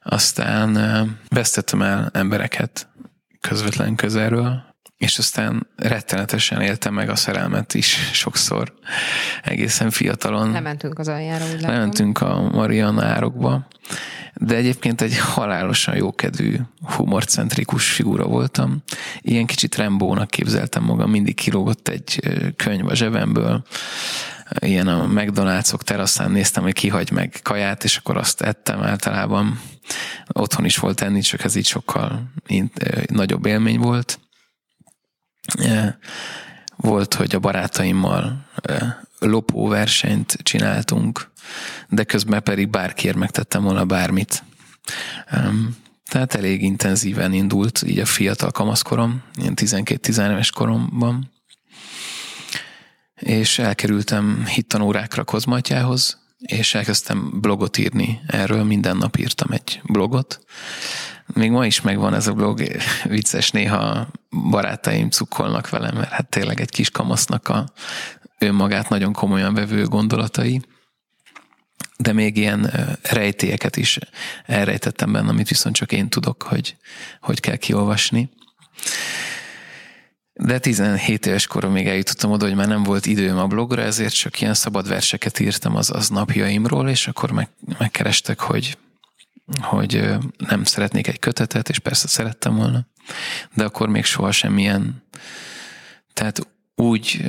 Aztán 0.03 0.77
eh, 0.77 1.07
vesztettem 1.29 1.81
el 1.81 2.09
embereket 2.13 2.87
közvetlen 3.41 3.95
közelről, 3.95 4.75
és 4.97 5.17
aztán 5.17 5.67
rettenetesen 5.75 6.61
éltem 6.61 6.93
meg 6.93 7.09
a 7.09 7.15
szerelmet 7.15 7.73
is 7.73 7.99
sokszor, 8.23 8.73
egészen 9.43 9.89
fiatalon. 9.89 10.51
Lementünk 10.51 10.99
az 10.99 11.07
aljára, 11.07 11.45
úgy 11.53 11.61
Lementünk 11.61 12.21
a 12.21 12.41
Mariana 12.41 13.05
árokba, 13.05 13.67
de 14.35 14.55
egyébként 14.55 15.01
egy 15.01 15.17
halálosan 15.17 15.95
jókedvű, 15.95 16.55
humorcentrikus 16.81 17.91
figura 17.91 18.25
voltam. 18.25 18.83
Ilyen 19.19 19.45
kicsit 19.45 19.75
Rembónak 19.75 20.29
képzeltem 20.29 20.83
magam, 20.83 21.09
mindig 21.09 21.35
kilógott 21.35 21.87
egy 21.87 22.19
könyv 22.55 22.87
a 22.87 22.95
zsebemből, 22.95 23.65
ilyen 24.59 24.87
a 24.87 25.07
McDonald'sok 25.07 25.81
teraszán 25.81 26.31
néztem, 26.31 26.63
hogy 26.63 26.73
kihagy 26.73 27.11
meg 27.11 27.39
kaját, 27.43 27.83
és 27.83 27.97
akkor 27.97 28.17
azt 28.17 28.41
ettem 28.41 28.83
általában. 28.83 29.61
Otthon 30.27 30.65
is 30.65 30.77
volt 30.77 31.01
enni, 31.01 31.21
csak 31.21 31.43
ez 31.43 31.55
így 31.55 31.67
sokkal 31.67 32.31
nagyobb 33.07 33.45
élmény 33.45 33.79
volt. 33.79 34.19
Volt, 36.75 37.13
hogy 37.13 37.35
a 37.35 37.39
barátaimmal 37.39 38.45
lopóversenyt 39.19 40.37
csináltunk, 40.43 41.31
de 41.89 42.03
közben 42.03 42.43
pedig 42.43 42.69
bárkiért 42.69 43.17
megtettem 43.17 43.63
volna 43.63 43.85
bármit. 43.85 44.43
Tehát 46.07 46.33
elég 46.33 46.61
intenzíven 46.61 47.33
indult 47.33 47.83
így 47.87 47.99
a 47.99 48.05
fiatal 48.05 48.51
kamaszkorom, 48.51 49.23
ilyen 49.35 49.53
12-13 49.55 50.31
éves 50.31 50.51
koromban. 50.51 51.31
És 53.15 53.59
elkerültem 53.59 54.45
hittanórákra 54.45 55.23
Kozmatyához, 55.23 56.23
és 56.37 56.73
elkezdtem 56.73 57.39
blogot 57.41 57.77
írni 57.77 58.19
erről, 58.27 58.63
minden 58.63 58.97
nap 58.97 59.17
írtam 59.17 59.51
egy 59.51 59.81
blogot. 59.83 60.39
Még 61.33 61.51
ma 61.51 61.65
is 61.65 61.81
megvan 61.81 62.13
ez 62.13 62.27
a 62.27 62.33
blog, 62.33 62.61
vicces 63.03 63.51
néha 63.51 64.07
barátaim 64.49 65.09
cukkolnak 65.09 65.69
velem, 65.69 65.95
mert 65.95 66.09
hát 66.09 66.29
tényleg 66.29 66.59
egy 66.59 66.69
kis 66.69 66.89
kamasznak 66.89 67.47
a 67.47 67.65
önmagát 68.39 68.89
nagyon 68.89 69.13
komolyan 69.13 69.53
vevő 69.53 69.85
gondolatai 69.85 70.61
de 71.97 72.13
még 72.13 72.37
ilyen 72.37 72.71
rejtélyeket 73.01 73.77
is 73.77 73.99
elrejtettem 74.45 75.11
benne, 75.11 75.29
amit 75.29 75.49
viszont 75.49 75.75
csak 75.75 75.91
én 75.91 76.09
tudok, 76.09 76.43
hogy, 76.43 76.75
hogy 77.21 77.39
kell 77.39 77.55
kiolvasni. 77.55 78.29
De 80.33 80.59
17 80.59 81.25
éves 81.25 81.47
korom 81.47 81.71
még 81.71 81.87
eljutottam 81.87 82.31
oda, 82.31 82.45
hogy 82.45 82.55
már 82.55 82.67
nem 82.67 82.83
volt 82.83 83.05
időm 83.05 83.37
a 83.37 83.47
blogra, 83.47 83.81
ezért 83.81 84.13
csak 84.13 84.41
ilyen 84.41 84.53
szabad 84.53 84.87
verseket 84.87 85.39
írtam 85.39 85.75
az, 85.75 85.89
az 85.89 86.09
napjaimról, 86.09 86.89
és 86.89 87.07
akkor 87.07 87.31
meg, 87.31 87.49
megkerestek, 87.77 88.39
hogy, 88.39 88.77
hogy 89.61 90.09
nem 90.37 90.63
szeretnék 90.63 91.07
egy 91.07 91.19
kötetet, 91.19 91.69
és 91.69 91.79
persze 91.79 92.07
szerettem 92.07 92.55
volna, 92.55 92.87
de 93.53 93.63
akkor 93.63 93.89
még 93.89 94.05
soha 94.05 94.31
semmilyen, 94.31 95.03
tehát 96.13 96.47
úgy, 96.75 97.25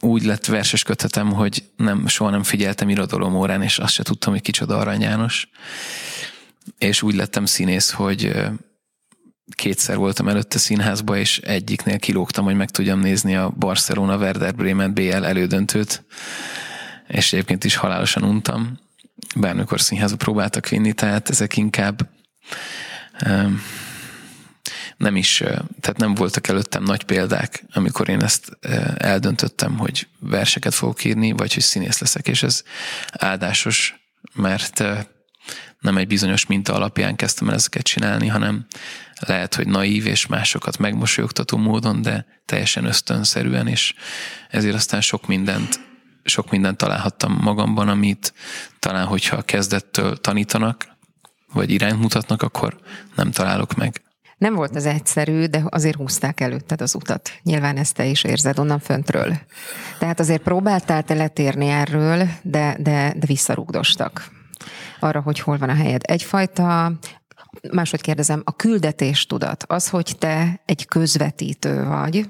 úgy 0.00 0.24
lett 0.24 0.46
verses 0.46 0.82
kötetem, 0.82 1.32
hogy 1.32 1.64
nem, 1.76 2.06
soha 2.06 2.30
nem 2.30 2.42
figyeltem 2.42 2.88
irodalom 2.88 3.34
órán, 3.34 3.62
és 3.62 3.78
azt 3.78 3.92
se 3.92 4.02
tudtam, 4.02 4.32
hogy 4.32 4.42
kicsoda 4.42 4.78
Arany 4.78 5.00
János. 5.00 5.48
És 6.78 7.02
úgy 7.02 7.14
lettem 7.14 7.44
színész, 7.46 7.90
hogy 7.90 8.32
kétszer 9.54 9.96
voltam 9.96 10.28
előtte 10.28 10.58
színházba, 10.58 11.16
és 11.16 11.38
egyiknél 11.38 11.98
kilógtam, 11.98 12.44
hogy 12.44 12.56
meg 12.56 12.70
tudjam 12.70 13.00
nézni 13.00 13.36
a 13.36 13.50
Barcelona 13.50 14.16
Werder 14.16 14.54
Bremen 14.54 14.94
BL 14.94 15.24
elődöntőt, 15.24 16.04
és 17.08 17.32
egyébként 17.32 17.64
is 17.64 17.74
halálosan 17.76 18.22
untam, 18.24 18.78
bármikor 19.36 19.80
színházba 19.80 20.16
próbáltak 20.16 20.68
vinni, 20.68 20.92
tehát 20.92 21.30
ezek 21.30 21.56
inkább 21.56 22.08
nem 25.02 25.16
is, 25.16 25.36
tehát 25.80 25.96
nem 25.96 26.14
voltak 26.14 26.48
előttem 26.48 26.82
nagy 26.82 27.02
példák, 27.02 27.64
amikor 27.72 28.08
én 28.08 28.22
ezt 28.22 28.58
eldöntöttem, 28.96 29.78
hogy 29.78 30.08
verseket 30.18 30.74
fogok 30.74 31.04
írni, 31.04 31.32
vagy 31.32 31.54
hogy 31.54 31.62
színész 31.62 31.98
leszek, 31.98 32.28
és 32.28 32.42
ez 32.42 32.62
áldásos, 33.12 33.94
mert 34.34 34.84
nem 35.80 35.96
egy 35.96 36.06
bizonyos 36.06 36.46
minta 36.46 36.74
alapján 36.74 37.16
kezdtem 37.16 37.48
el 37.48 37.54
ezeket 37.54 37.82
csinálni, 37.82 38.26
hanem 38.26 38.66
lehet, 39.26 39.54
hogy 39.54 39.66
naív 39.66 40.06
és 40.06 40.26
másokat 40.26 40.78
megmosolyogtató 40.78 41.56
módon, 41.56 42.02
de 42.02 42.26
teljesen 42.46 42.84
ösztönszerűen, 42.84 43.66
és 43.66 43.94
ezért 44.48 44.74
aztán 44.74 45.00
sok 45.00 45.26
mindent, 45.26 45.80
sok 46.24 46.50
mindent 46.50 46.76
találhattam 46.76 47.38
magamban, 47.40 47.88
amit 47.88 48.34
talán, 48.78 49.06
hogyha 49.06 49.42
kezdettől 49.42 50.16
tanítanak, 50.16 50.86
vagy 51.52 51.70
irányt 51.70 52.00
mutatnak, 52.00 52.42
akkor 52.42 52.80
nem 53.14 53.30
találok 53.30 53.74
meg. 53.74 54.02
Nem 54.42 54.54
volt 54.54 54.76
ez 54.76 54.84
egyszerű, 54.84 55.44
de 55.44 55.62
azért 55.68 55.96
húzták 55.96 56.40
előtted 56.40 56.80
az 56.80 56.94
utat. 56.94 57.30
Nyilván 57.42 57.76
ezt 57.76 57.94
te 57.94 58.04
is 58.04 58.24
érzed 58.24 58.58
onnan 58.58 58.78
föntről. 58.78 59.36
Tehát 59.98 60.20
azért 60.20 60.42
próbáltál 60.42 61.02
te 61.02 61.14
letérni 61.14 61.66
erről, 61.66 62.28
de, 62.42 62.76
de, 62.78 63.14
de 63.16 63.26
visszarugdostak 63.26 64.30
arra, 65.00 65.20
hogy 65.20 65.40
hol 65.40 65.58
van 65.58 65.68
a 65.68 65.74
helyed. 65.74 66.00
Egyfajta 66.04 66.92
máshogy 67.72 68.00
kérdezem, 68.00 68.42
a 68.44 68.56
küldetés 68.56 69.26
tudat, 69.26 69.64
az, 69.66 69.88
hogy 69.88 70.16
te 70.18 70.60
egy 70.64 70.86
közvetítő 70.86 71.84
vagy, 71.84 72.28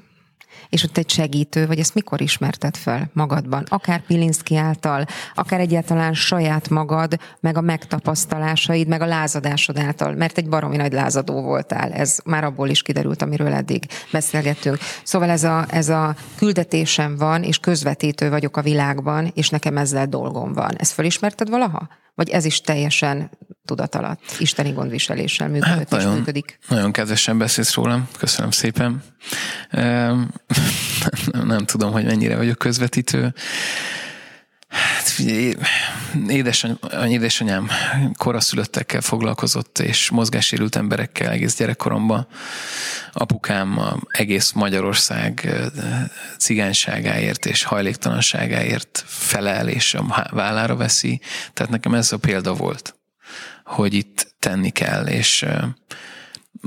és 0.72 0.84
ott 0.84 0.96
egy 0.96 1.10
segítő, 1.10 1.66
vagy 1.66 1.78
ezt 1.78 1.94
mikor 1.94 2.20
ismerted 2.20 2.76
fel 2.76 3.10
magadban? 3.12 3.64
Akár 3.68 4.00
Pilinszki 4.06 4.56
által, 4.56 5.04
akár 5.34 5.60
egyáltalán 5.60 6.14
saját 6.14 6.68
magad, 6.68 7.18
meg 7.40 7.56
a 7.56 7.60
megtapasztalásaid, 7.60 8.88
meg 8.88 9.00
a 9.00 9.06
lázadásod 9.06 9.78
által, 9.78 10.14
mert 10.14 10.38
egy 10.38 10.48
baromi 10.48 10.76
nagy 10.76 10.92
lázadó 10.92 11.42
voltál. 11.42 11.92
Ez 11.92 12.18
már 12.24 12.44
abból 12.44 12.68
is 12.68 12.82
kiderült, 12.82 13.22
amiről 13.22 13.52
eddig 13.52 13.86
beszélgettünk. 14.12 14.78
Szóval 15.04 15.30
ez 15.30 15.44
a, 15.44 15.66
ez 15.68 15.88
a 15.88 16.14
küldetésem 16.36 17.16
van, 17.16 17.42
és 17.42 17.58
közvetítő 17.58 18.30
vagyok 18.30 18.56
a 18.56 18.62
világban, 18.62 19.30
és 19.34 19.48
nekem 19.48 19.76
ezzel 19.76 20.06
dolgom 20.06 20.52
van. 20.52 20.76
Ezt 20.76 20.92
felismerted 20.92 21.48
valaha? 21.48 21.88
Vagy 22.14 22.28
ez 22.28 22.44
is 22.44 22.60
teljesen 22.60 23.30
tudat 23.64 23.94
alatt, 23.94 24.36
isteni 24.38 24.70
gondviseléssel 24.70 25.48
működött 25.48 25.76
hát 25.78 25.90
nagyon, 25.90 26.10
és 26.12 26.18
működik? 26.18 26.58
Nagyon 26.68 26.92
kedvesen 26.92 27.38
beszélsz 27.38 27.74
rólam, 27.74 28.08
köszönöm 28.18 28.50
szépen. 28.50 29.02
Nem, 29.70 30.32
nem 31.44 31.64
tudom, 31.64 31.92
hogy 31.92 32.04
mennyire 32.04 32.36
vagyok 32.36 32.58
közvetítő. 32.58 33.34
Hát 34.68 35.08
figyelj, 35.08 35.54
édesany, 36.28 36.78
édesanyám 37.08 37.68
koraszülöttekkel 38.16 39.00
foglalkozott, 39.00 39.78
és 39.78 40.10
mozgássérült 40.10 40.76
emberekkel 40.76 41.30
egész 41.30 41.56
gyerekkoromban. 41.56 42.26
Apukám 43.12 43.80
egész 44.08 44.52
Magyarország 44.52 45.48
cigányságáért 46.38 47.46
és 47.46 47.62
hajléktalanságáért 47.62 49.04
felel, 49.06 49.68
és 49.68 49.94
a 49.94 50.28
vállára 50.30 50.76
veszi. 50.76 51.20
Tehát 51.52 51.72
nekem 51.72 51.94
ez 51.94 52.12
a 52.12 52.18
példa 52.18 52.54
volt, 52.54 52.94
hogy 53.64 53.94
itt 53.94 54.34
tenni 54.38 54.70
kell, 54.70 55.06
és 55.06 55.46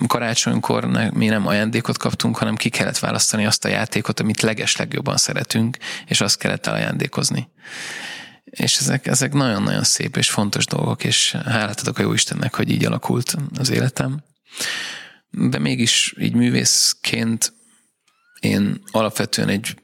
karácsonykor 0.07 0.85
mi 1.13 1.27
nem 1.27 1.47
ajándékot 1.47 1.97
kaptunk, 1.97 2.37
hanem 2.37 2.55
ki 2.55 2.69
kellett 2.69 2.99
választani 2.99 3.45
azt 3.45 3.65
a 3.65 3.69
játékot, 3.69 4.19
amit 4.19 4.41
legeslegjobban 4.41 5.17
szeretünk, 5.17 5.77
és 6.05 6.21
azt 6.21 6.37
kellett 6.37 6.65
elajándékozni. 6.65 7.49
És 8.43 8.77
ezek, 8.77 9.07
ezek 9.07 9.33
nagyon-nagyon 9.33 9.83
szép 9.83 10.17
és 10.17 10.29
fontos 10.29 10.65
dolgok, 10.65 11.03
és 11.03 11.35
hálát 11.45 11.79
adok 11.79 11.97
a 11.97 12.01
jó 12.01 12.13
Istennek, 12.13 12.55
hogy 12.55 12.69
így 12.69 12.85
alakult 12.85 13.35
az 13.57 13.69
életem. 13.69 14.23
De 15.37 15.59
mégis 15.59 16.15
így 16.19 16.33
művészként 16.33 17.53
én 18.39 18.81
alapvetően 18.91 19.49
egy 19.49 19.75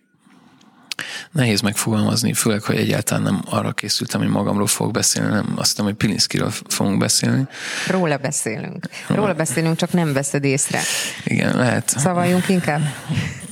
nehéz 1.32 1.62
megfogalmazni, 1.62 2.34
főleg, 2.34 2.62
hogy 2.62 2.76
egyáltalán 2.76 3.24
nem 3.24 3.42
arra 3.46 3.72
készültem, 3.72 4.22
hogy 4.22 4.30
magamról 4.30 4.68
fogok 4.68 4.94
beszélni, 4.94 5.30
nem 5.30 5.54
azt 5.56 5.70
hiszem, 5.70 5.86
hogy 5.86 5.94
Pilinszkiről 5.94 6.52
fogunk 6.68 6.98
beszélni. 6.98 7.48
Róla 7.88 8.18
beszélünk. 8.18 8.90
Róla 9.08 9.34
beszélünk, 9.34 9.76
csak 9.76 9.94
nem 9.94 10.14
veszed 10.14 10.44
észre. 10.44 10.80
Igen, 11.24 11.58
lehet. 11.58 11.90
Szavaljunk 11.90 12.50
inkább. 12.50 12.82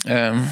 Um, 0.09 0.51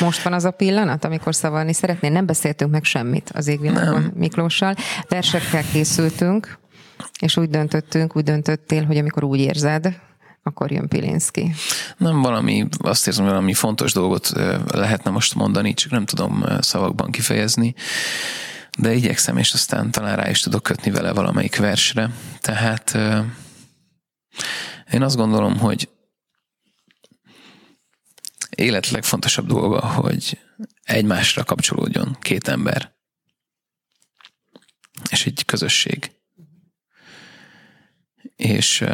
most 0.00 0.22
van 0.22 0.32
az 0.32 0.44
a 0.44 0.50
pillanat, 0.50 1.04
amikor 1.04 1.34
szavalni 1.34 1.72
szeretnél? 1.72 2.10
Nem 2.10 2.26
beszéltünk 2.26 2.70
meg 2.70 2.84
semmit 2.84 3.30
az 3.34 3.46
égvilágon 3.46 4.12
Miklóssal. 4.16 4.74
Versekkel 5.08 5.62
készültünk, 5.72 6.58
és 7.20 7.36
úgy 7.36 7.50
döntöttünk, 7.50 8.16
úgy 8.16 8.24
döntöttél, 8.24 8.84
hogy 8.84 8.96
amikor 8.96 9.24
úgy 9.24 9.40
érzed, 9.40 10.00
akkor 10.42 10.70
jön 10.70 10.88
Pilinszki. 10.88 11.54
Nem 11.96 12.22
valami, 12.22 12.68
azt 12.78 13.06
érzem, 13.06 13.24
valami 13.24 13.54
fontos 13.54 13.92
dolgot 13.92 14.28
lehetne 14.66 15.10
most 15.10 15.34
mondani, 15.34 15.74
csak 15.74 15.90
nem 15.90 16.04
tudom 16.04 16.44
szavakban 16.60 17.10
kifejezni, 17.10 17.74
de 18.78 18.92
igyekszem, 18.92 19.36
és 19.36 19.52
aztán 19.52 19.90
talán 19.90 20.16
rá 20.16 20.30
is 20.30 20.40
tudok 20.40 20.62
kötni 20.62 20.90
vele 20.90 21.12
valamelyik 21.12 21.56
versre. 21.56 22.10
Tehát 22.40 22.94
én 24.92 25.02
azt 25.02 25.16
gondolom, 25.16 25.58
hogy 25.58 25.88
élet 28.50 28.90
legfontosabb 28.90 29.46
dolga, 29.46 29.86
hogy 29.86 30.38
egymásra 30.82 31.44
kapcsolódjon 31.44 32.16
két 32.20 32.48
ember. 32.48 32.94
És 35.10 35.26
egy 35.26 35.44
közösség. 35.44 36.10
És 38.36 38.84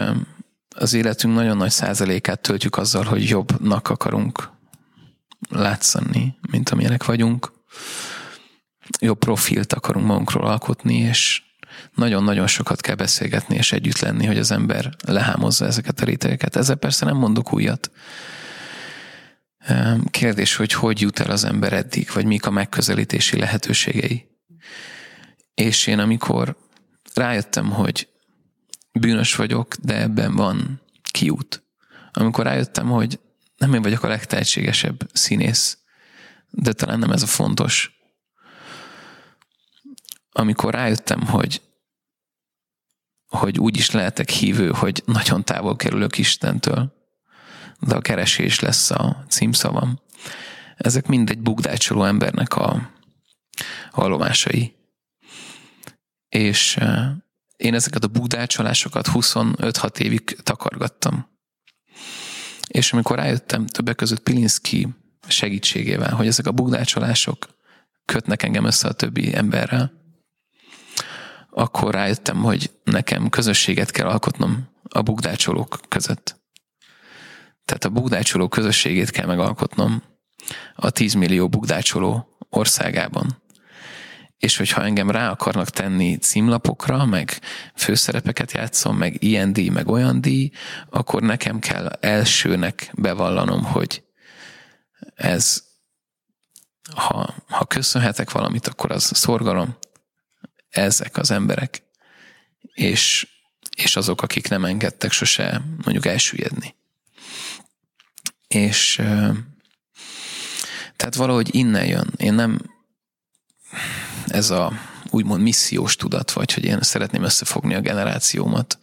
az 0.79 0.95
életünk 0.95 1.35
nagyon 1.35 1.57
nagy 1.57 1.71
százalékát 1.71 2.41
töltjük 2.41 2.77
azzal, 2.77 3.05
hogy 3.05 3.29
jobbnak 3.29 3.89
akarunk 3.89 4.51
látszani, 5.49 6.39
mint 6.51 6.69
amilyenek 6.69 7.05
vagyunk. 7.05 7.53
Jobb 9.01 9.19
profilt 9.19 9.73
akarunk 9.73 10.07
magunkról 10.07 10.47
alkotni, 10.47 10.97
és 10.97 11.43
nagyon-nagyon 11.95 12.47
sokat 12.47 12.81
kell 12.81 12.95
beszélgetni 12.95 13.57
és 13.57 13.73
együtt 13.73 13.99
lenni, 13.99 14.27
hogy 14.27 14.39
az 14.39 14.51
ember 14.51 14.97
lehámozza 15.07 15.67
ezeket 15.67 16.01
a 16.01 16.05
rétegeket. 16.05 16.57
Ezzel 16.57 16.77
persze 16.77 17.05
nem 17.05 17.17
mondok 17.17 17.53
újat. 17.53 17.91
Kérdés, 20.11 20.57
hogy 20.57 20.73
hogy 20.73 21.01
jut 21.01 21.19
el 21.21 21.31
az 21.31 21.45
ember 21.45 21.73
eddig, 21.73 22.11
vagy 22.15 22.25
mik 22.25 22.47
a 22.47 22.51
megközelítési 22.51 23.39
lehetőségei. 23.39 24.27
És 25.55 25.87
én 25.87 25.99
amikor 25.99 26.57
rájöttem, 27.15 27.71
hogy 27.71 28.09
bűnös 28.93 29.35
vagyok, 29.35 29.75
de 29.75 30.01
ebben 30.01 30.35
van 30.35 30.81
kiút. 31.11 31.63
Amikor 32.13 32.45
rájöttem, 32.45 32.87
hogy 32.89 33.21
nem 33.57 33.75
én 33.75 33.83
vagyok 33.83 34.03
a 34.03 34.09
legtehetségesebb 34.09 35.11
színész, 35.13 35.79
de 36.51 36.73
talán 36.73 36.99
nem 36.99 37.11
ez 37.11 37.23
a 37.23 37.27
fontos. 37.27 37.93
Amikor 40.31 40.75
rájöttem, 40.75 41.27
hogy 41.27 41.63
hogy 43.29 43.59
úgy 43.59 43.77
is 43.77 43.91
lehetek 43.91 44.29
hívő, 44.29 44.71
hogy 44.71 45.03
nagyon 45.07 45.45
távol 45.45 45.77
kerülök 45.77 46.19
Istentől, 46.19 46.93
de 47.81 47.95
a 47.95 48.01
keresés 48.01 48.61
lesz 48.61 48.91
a 48.91 49.25
címszavam. 49.29 50.01
Ezek 50.77 51.07
mind 51.07 51.31
egy 51.31 51.39
bugdácsoló 51.39 52.05
embernek 52.05 52.57
a 52.57 52.91
hallomásai. 53.91 54.75
És 56.29 56.77
eh, 56.77 57.11
én 57.59 57.75
ezeket 57.75 58.05
a 58.05 58.09
búdácsolásokat 58.09 59.09
25-6 59.13 59.99
évig 59.99 60.23
takargattam. 60.43 61.29
És 62.69 62.93
amikor 62.93 63.17
rájöttem 63.17 63.67
többek 63.67 63.97
között 63.97 64.23
Pilinszki 64.23 64.89
segítségével, 65.29 66.15
hogy 66.15 66.27
ezek 66.27 66.47
a 66.47 66.53
bugdácsolások 66.53 67.49
kötnek 68.05 68.43
engem 68.43 68.65
össze 68.65 68.89
a 68.89 68.93
többi 68.93 69.35
emberrel, 69.35 69.93
akkor 71.51 71.95
rájöttem, 71.95 72.37
hogy 72.37 72.71
nekem 72.85 73.29
közösséget 73.29 73.91
kell 73.91 74.07
alkotnom 74.07 74.69
a 74.89 75.03
bugdácsolók 75.03 75.81
között. 75.89 76.37
Tehát 77.65 77.85
a 77.85 77.89
bugdácsoló 77.89 78.49
közösségét 78.49 79.11
kell 79.11 79.27
megalkotnom 79.27 80.03
a 80.75 80.91
10 80.91 81.15
millió 81.15 81.49
bugdácsoló 81.49 82.37
országában. 82.51 83.43
És 84.39 84.57
hogyha 84.57 84.85
engem 84.85 85.11
rá 85.11 85.31
akarnak 85.31 85.71
tenni 85.71 86.17
címlapokra, 86.17 87.05
meg 87.05 87.41
főszerepeket 87.75 88.53
játszom, 88.53 88.97
meg 88.97 89.23
ilyen 89.23 89.53
díj, 89.53 89.69
meg 89.69 89.89
olyan 89.89 90.21
díj, 90.21 90.51
akkor 90.91 91.23
nekem 91.23 91.59
kell 91.59 91.87
elsőnek 91.87 92.91
bevallanom, 92.95 93.65
hogy 93.65 94.03
ez, 95.15 95.63
ha, 96.95 97.35
ha 97.49 97.65
köszönhetek 97.65 98.31
valamit, 98.31 98.67
akkor 98.67 98.91
az 98.91 99.11
szorgalom, 99.15 99.79
ezek 100.71 101.17
az 101.17 101.31
emberek, 101.31 101.83
és, 102.73 103.29
és 103.77 103.97
azok, 103.97 104.23
akik 104.23 104.49
nem 104.49 104.65
engedtek 104.65 105.13
sose 105.13 105.63
mondjuk 105.83 106.07
elsüllyedni. 106.07 106.75
És 108.49 108.95
tehát 110.97 111.15
valahogy 111.15 111.55
innen 111.55 111.87
jön. 111.87 112.13
Én 112.17 112.35
nem 112.35 112.61
ez 114.29 114.51
a 114.51 114.73
úgymond 115.11 115.43
missziós 115.43 115.97
tudat, 115.97 116.31
vagy 116.31 116.53
hogy 116.53 116.65
én 116.65 116.81
szeretném 116.81 117.23
összefogni 117.23 117.75
a 117.75 117.81
generációmat. 117.81 118.79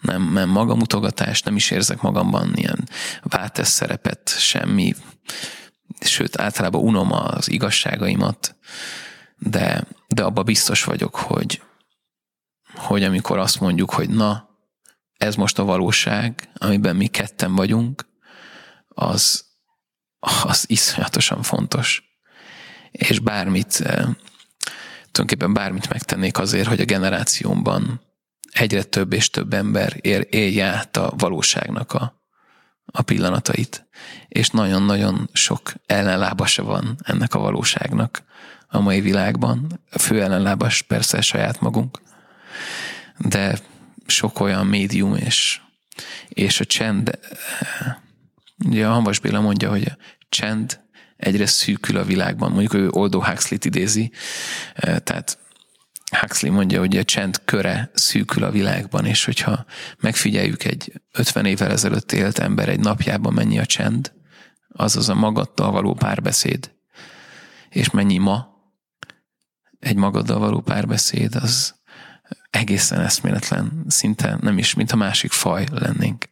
Nem, 0.00 0.32
nem 0.32 0.48
magamutogatás, 0.48 1.42
nem 1.42 1.56
is 1.56 1.70
érzek 1.70 2.00
magamban 2.00 2.52
ilyen 2.54 2.88
váltesz 3.22 3.70
szerepet, 3.70 4.34
semmi, 4.38 4.94
sőt 6.00 6.40
általában 6.40 6.82
unom 6.82 7.12
az 7.12 7.50
igazságaimat, 7.50 8.56
de, 9.38 9.86
de 10.08 10.22
abba 10.22 10.42
biztos 10.42 10.84
vagyok, 10.84 11.16
hogy, 11.16 11.62
hogy 12.74 13.02
amikor 13.02 13.38
azt 13.38 13.60
mondjuk, 13.60 13.90
hogy 13.90 14.08
na, 14.08 14.48
ez 15.16 15.34
most 15.34 15.58
a 15.58 15.64
valóság, 15.64 16.48
amiben 16.54 16.96
mi 16.96 17.06
ketten 17.06 17.54
vagyunk, 17.54 18.06
az, 18.88 19.44
az 20.42 20.64
iszonyatosan 20.66 21.42
fontos. 21.42 22.02
És 22.90 23.18
bármit, 23.18 23.80
eh, 23.80 24.06
tulajdonképpen 25.14 25.52
bármit 25.52 25.88
megtennék 25.88 26.38
azért, 26.38 26.68
hogy 26.68 26.80
a 26.80 26.84
generációmban 26.84 28.00
egyre 28.52 28.82
több 28.82 29.12
és 29.12 29.30
több 29.30 29.54
ember 29.54 29.96
él, 30.00 30.20
élje 30.20 30.64
át 30.64 30.96
a 30.96 31.12
valóságnak 31.16 31.92
a, 31.92 32.22
a 32.86 33.02
pillanatait. 33.02 33.86
És 34.28 34.48
nagyon-nagyon 34.48 35.28
sok 35.32 35.72
ellenlábasa 35.86 36.62
van 36.62 36.96
ennek 37.02 37.34
a 37.34 37.38
valóságnak 37.38 38.22
a 38.68 38.80
mai 38.80 39.00
világban. 39.00 39.80
A 39.90 39.98
fő 39.98 40.22
ellenlábas 40.22 40.82
persze 40.82 41.20
saját 41.20 41.60
magunk, 41.60 42.00
de 43.18 43.58
sok 44.06 44.40
olyan 44.40 44.66
médium 44.66 45.14
és, 45.14 45.60
és 46.28 46.60
a 46.60 46.64
csend 46.64 47.18
Ugye 48.64 48.86
a 48.86 48.92
Hanvas 48.92 49.18
Béla 49.18 49.40
mondja, 49.40 49.70
hogy 49.70 49.84
a 49.84 49.96
csend 50.28 50.83
egyre 51.24 51.46
szűkül 51.46 51.96
a 51.96 52.04
világban. 52.04 52.50
Mondjuk 52.50 52.74
ő 52.74 52.88
Oldó 52.90 53.24
Huxley-t 53.24 53.64
idézi, 53.64 54.10
tehát 54.74 55.38
Huxley 56.20 56.52
mondja, 56.52 56.78
hogy 56.78 56.96
a 56.96 57.04
csend 57.04 57.40
köre 57.44 57.90
szűkül 57.94 58.44
a 58.44 58.50
világban, 58.50 59.04
és 59.04 59.24
hogyha 59.24 59.64
megfigyeljük 60.00 60.64
egy 60.64 60.92
50 61.12 61.44
évvel 61.44 61.70
ezelőtt 61.70 62.12
élt 62.12 62.38
ember 62.38 62.68
egy 62.68 62.80
napjában 62.80 63.32
mennyi 63.32 63.58
a 63.58 63.66
csend, 63.66 64.12
azaz 64.68 65.08
a 65.08 65.14
magadtal 65.14 65.70
való 65.70 65.94
párbeszéd, 65.94 66.72
és 67.68 67.90
mennyi 67.90 68.18
ma 68.18 68.52
egy 69.80 69.96
magaddal 69.96 70.38
való 70.38 70.60
párbeszéd, 70.60 71.34
az 71.34 71.74
egészen 72.50 73.00
eszméletlen, 73.00 73.84
szinte 73.88 74.38
nem 74.40 74.58
is, 74.58 74.74
mint 74.74 74.92
a 74.92 74.96
másik 74.96 75.32
faj 75.32 75.66
lennénk. 75.70 76.28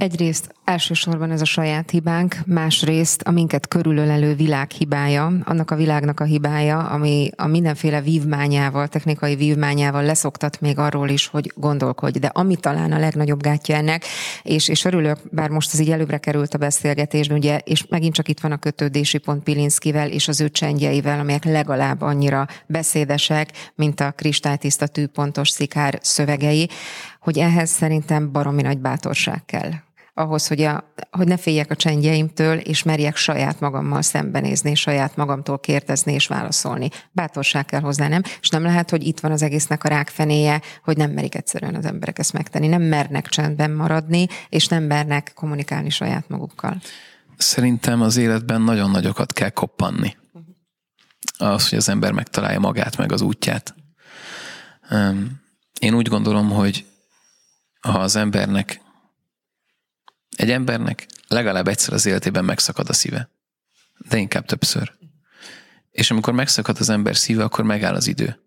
Egyrészt 0.00 0.54
elsősorban 0.64 1.30
ez 1.30 1.40
a 1.40 1.44
saját 1.44 1.90
hibánk, 1.90 2.36
másrészt 2.46 3.22
a 3.22 3.30
minket 3.30 3.68
körülölelő 3.68 4.34
világ 4.34 4.70
hibája, 4.70 5.32
annak 5.44 5.70
a 5.70 5.76
világnak 5.76 6.20
a 6.20 6.24
hibája, 6.24 6.78
ami 6.78 7.30
a 7.36 7.46
mindenféle 7.46 8.00
vívmányával, 8.00 8.88
technikai 8.88 9.36
vívmányával 9.36 10.02
leszoktat 10.02 10.60
még 10.60 10.78
arról 10.78 11.08
is, 11.08 11.26
hogy 11.26 11.52
gondolkodj. 11.56 12.18
De 12.18 12.26
ami 12.26 12.56
talán 12.56 12.92
a 12.92 12.98
legnagyobb 12.98 13.42
gátja 13.42 13.76
ennek, 13.76 14.04
és, 14.42 14.68
és 14.68 14.84
örülök, 14.84 15.18
bár 15.30 15.48
most 15.48 15.72
ez 15.72 15.80
így 15.80 15.90
előbbre 15.90 16.18
került 16.18 16.54
a 16.54 16.58
beszélgetésben, 16.58 17.36
ugye, 17.36 17.58
és 17.58 17.86
megint 17.86 18.14
csak 18.14 18.28
itt 18.28 18.40
van 18.40 18.52
a 18.52 18.58
kötődési 18.58 19.18
pont 19.18 19.42
Pilinszkivel 19.42 20.10
és 20.10 20.28
az 20.28 20.40
ő 20.40 20.48
csendjeivel, 20.48 21.20
amelyek 21.20 21.44
legalább 21.44 22.00
annyira 22.00 22.46
beszédesek, 22.66 23.50
mint 23.74 24.00
a 24.00 24.10
kristálytiszta 24.10 24.86
tűpontos 24.86 25.50
szikár 25.50 25.98
szövegei, 26.02 26.68
hogy 27.20 27.38
ehhez 27.38 27.70
szerintem 27.70 28.32
baromi 28.32 28.62
nagy 28.62 28.78
bátorság 28.78 29.44
kell 29.44 29.70
ahhoz, 30.20 30.46
hogy, 30.46 30.62
a, 30.62 30.92
hogy 31.10 31.26
ne 31.26 31.36
féljek 31.36 31.70
a 31.70 31.76
csendjeimtől, 31.76 32.58
és 32.58 32.82
merjek 32.82 33.16
saját 33.16 33.60
magammal 33.60 34.02
szembenézni, 34.02 34.74
saját 34.74 35.16
magamtól 35.16 35.58
kérdezni 35.58 36.12
és 36.12 36.26
válaszolni. 36.26 36.88
Bátorság 37.12 37.64
kell 37.64 37.80
hozzá, 37.80 38.08
nem? 38.08 38.22
És 38.40 38.48
nem 38.48 38.62
lehet, 38.62 38.90
hogy 38.90 39.06
itt 39.06 39.20
van 39.20 39.32
az 39.32 39.42
egésznek 39.42 39.84
a 39.84 39.88
rákfenéje, 39.88 40.60
hogy 40.84 40.96
nem 40.96 41.10
merik 41.10 41.34
egyszerűen 41.34 41.74
az 41.74 41.84
emberek 41.84 42.18
ezt 42.18 42.32
megtenni. 42.32 42.66
Nem 42.66 42.82
mernek 42.82 43.28
csendben 43.28 43.70
maradni, 43.70 44.26
és 44.48 44.66
nem 44.66 44.82
mernek 44.82 45.32
kommunikálni 45.34 45.90
saját 45.90 46.28
magukkal. 46.28 46.80
Szerintem 47.36 48.00
az 48.00 48.16
életben 48.16 48.62
nagyon 48.62 48.90
nagyokat 48.90 49.32
kell 49.32 49.50
koppanni. 49.50 50.16
Az, 51.38 51.68
hogy 51.68 51.78
az 51.78 51.88
ember 51.88 52.12
megtalálja 52.12 52.58
magát, 52.58 52.96
meg 52.96 53.12
az 53.12 53.20
útját. 53.20 53.74
Én 55.78 55.94
úgy 55.94 56.08
gondolom, 56.08 56.50
hogy 56.50 56.84
ha 57.80 57.98
az 57.98 58.16
embernek 58.16 58.80
egy 60.40 60.50
embernek 60.50 61.06
legalább 61.28 61.68
egyszer 61.68 61.92
az 61.92 62.06
életében 62.06 62.44
megszakad 62.44 62.88
a 62.88 62.92
szíve. 62.92 63.30
De 64.08 64.16
inkább 64.16 64.44
többször. 64.46 64.92
És 65.90 66.10
amikor 66.10 66.32
megszakad 66.32 66.76
az 66.78 66.88
ember 66.88 67.16
szíve, 67.16 67.44
akkor 67.44 67.64
megáll 67.64 67.94
az 67.94 68.06
idő. 68.06 68.40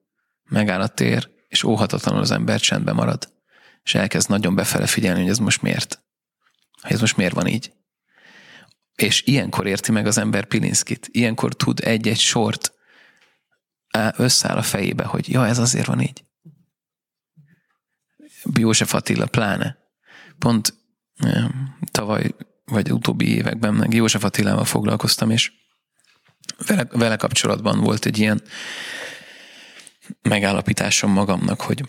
Megáll 0.43 0.82
a 0.82 0.88
tér, 0.88 1.29
és 1.47 1.63
óhatatlanul 1.63 2.21
az 2.21 2.32
ember 2.32 2.60
csendben 2.60 2.95
marad. 2.95 3.34
És 3.84 3.95
elkezd 3.95 4.29
nagyon 4.29 4.56
befele 4.56 4.88
figyelni, 4.88 5.21
hogy 5.21 5.29
ez 5.29 5.38
most 5.38 5.62
miért. 5.62 6.03
Hogy 6.82 6.91
ez 6.91 6.99
most 6.99 7.17
miért 7.17 7.34
van 7.34 7.47
így. 7.47 7.73
És 8.95 9.21
ilyenkor 9.21 9.67
érti 9.67 9.91
meg 9.91 10.08
az 10.08 10.17
ember 10.17 10.45
Pilinszkit. 10.45 11.08
Ilyenkor 11.12 11.56
tud 11.56 11.79
egy-egy 11.79 12.19
sort 12.19 12.73
összeáll 14.15 14.58
a 14.58 14.62
fejébe, 14.62 15.03
hogy 15.03 15.29
ja, 15.29 15.47
ez 15.47 15.58
azért 15.58 15.86
van 15.86 16.01
így. 16.01 16.23
József 18.53 18.93
Attila 18.93 19.25
pláne. 19.25 19.77
Pont 20.39 20.82
tavaly 21.91 22.36
vagy 22.65 22.91
utóbbi 22.91 23.36
években 23.36 23.73
meg 23.73 23.93
József 23.93 24.23
Attilával 24.23 24.65
foglalkoztam, 24.65 25.30
és 25.30 25.52
vele, 26.67 26.86
vele 26.91 27.15
kapcsolatban 27.15 27.80
volt 27.80 28.06
egy 28.06 28.17
ilyen 28.17 28.41
megállapításom 30.21 31.12
magamnak, 31.12 31.62
hogy, 31.62 31.84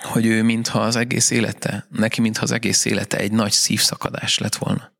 hogy 0.00 0.26
ő 0.26 0.42
mintha 0.42 0.80
az 0.80 0.96
egész 0.96 1.30
élete, 1.30 1.86
neki 1.90 2.20
mintha 2.20 2.42
az 2.42 2.50
egész 2.50 2.84
élete 2.84 3.16
egy 3.18 3.32
nagy 3.32 3.52
szívszakadás 3.52 4.38
lett 4.38 4.56
volna. 4.56 4.92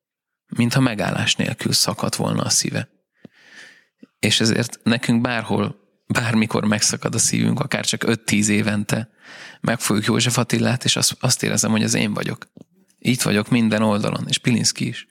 Mintha 0.56 0.80
megállás 0.80 1.36
nélkül 1.36 1.72
szakadt 1.72 2.14
volna 2.14 2.42
a 2.42 2.48
szíve. 2.48 2.88
És 4.18 4.40
ezért 4.40 4.80
nekünk 4.82 5.20
bárhol, 5.20 5.76
bármikor 6.06 6.64
megszakad 6.64 7.14
a 7.14 7.18
szívünk, 7.18 7.60
akár 7.60 7.84
csak 7.84 8.04
5-10 8.06 8.46
évente, 8.46 9.10
megfogjuk 9.60 10.06
József 10.06 10.38
Attilát, 10.38 10.84
és 10.84 10.96
azt, 10.96 11.16
azt 11.20 11.42
érezem, 11.42 11.70
hogy 11.70 11.82
az 11.82 11.94
én 11.94 12.14
vagyok. 12.14 12.48
Itt 13.04 13.22
vagyok 13.22 13.48
minden 13.48 13.82
oldalon, 13.82 14.24
és 14.28 14.38
Pilinszki 14.38 14.86
is. 14.86 15.06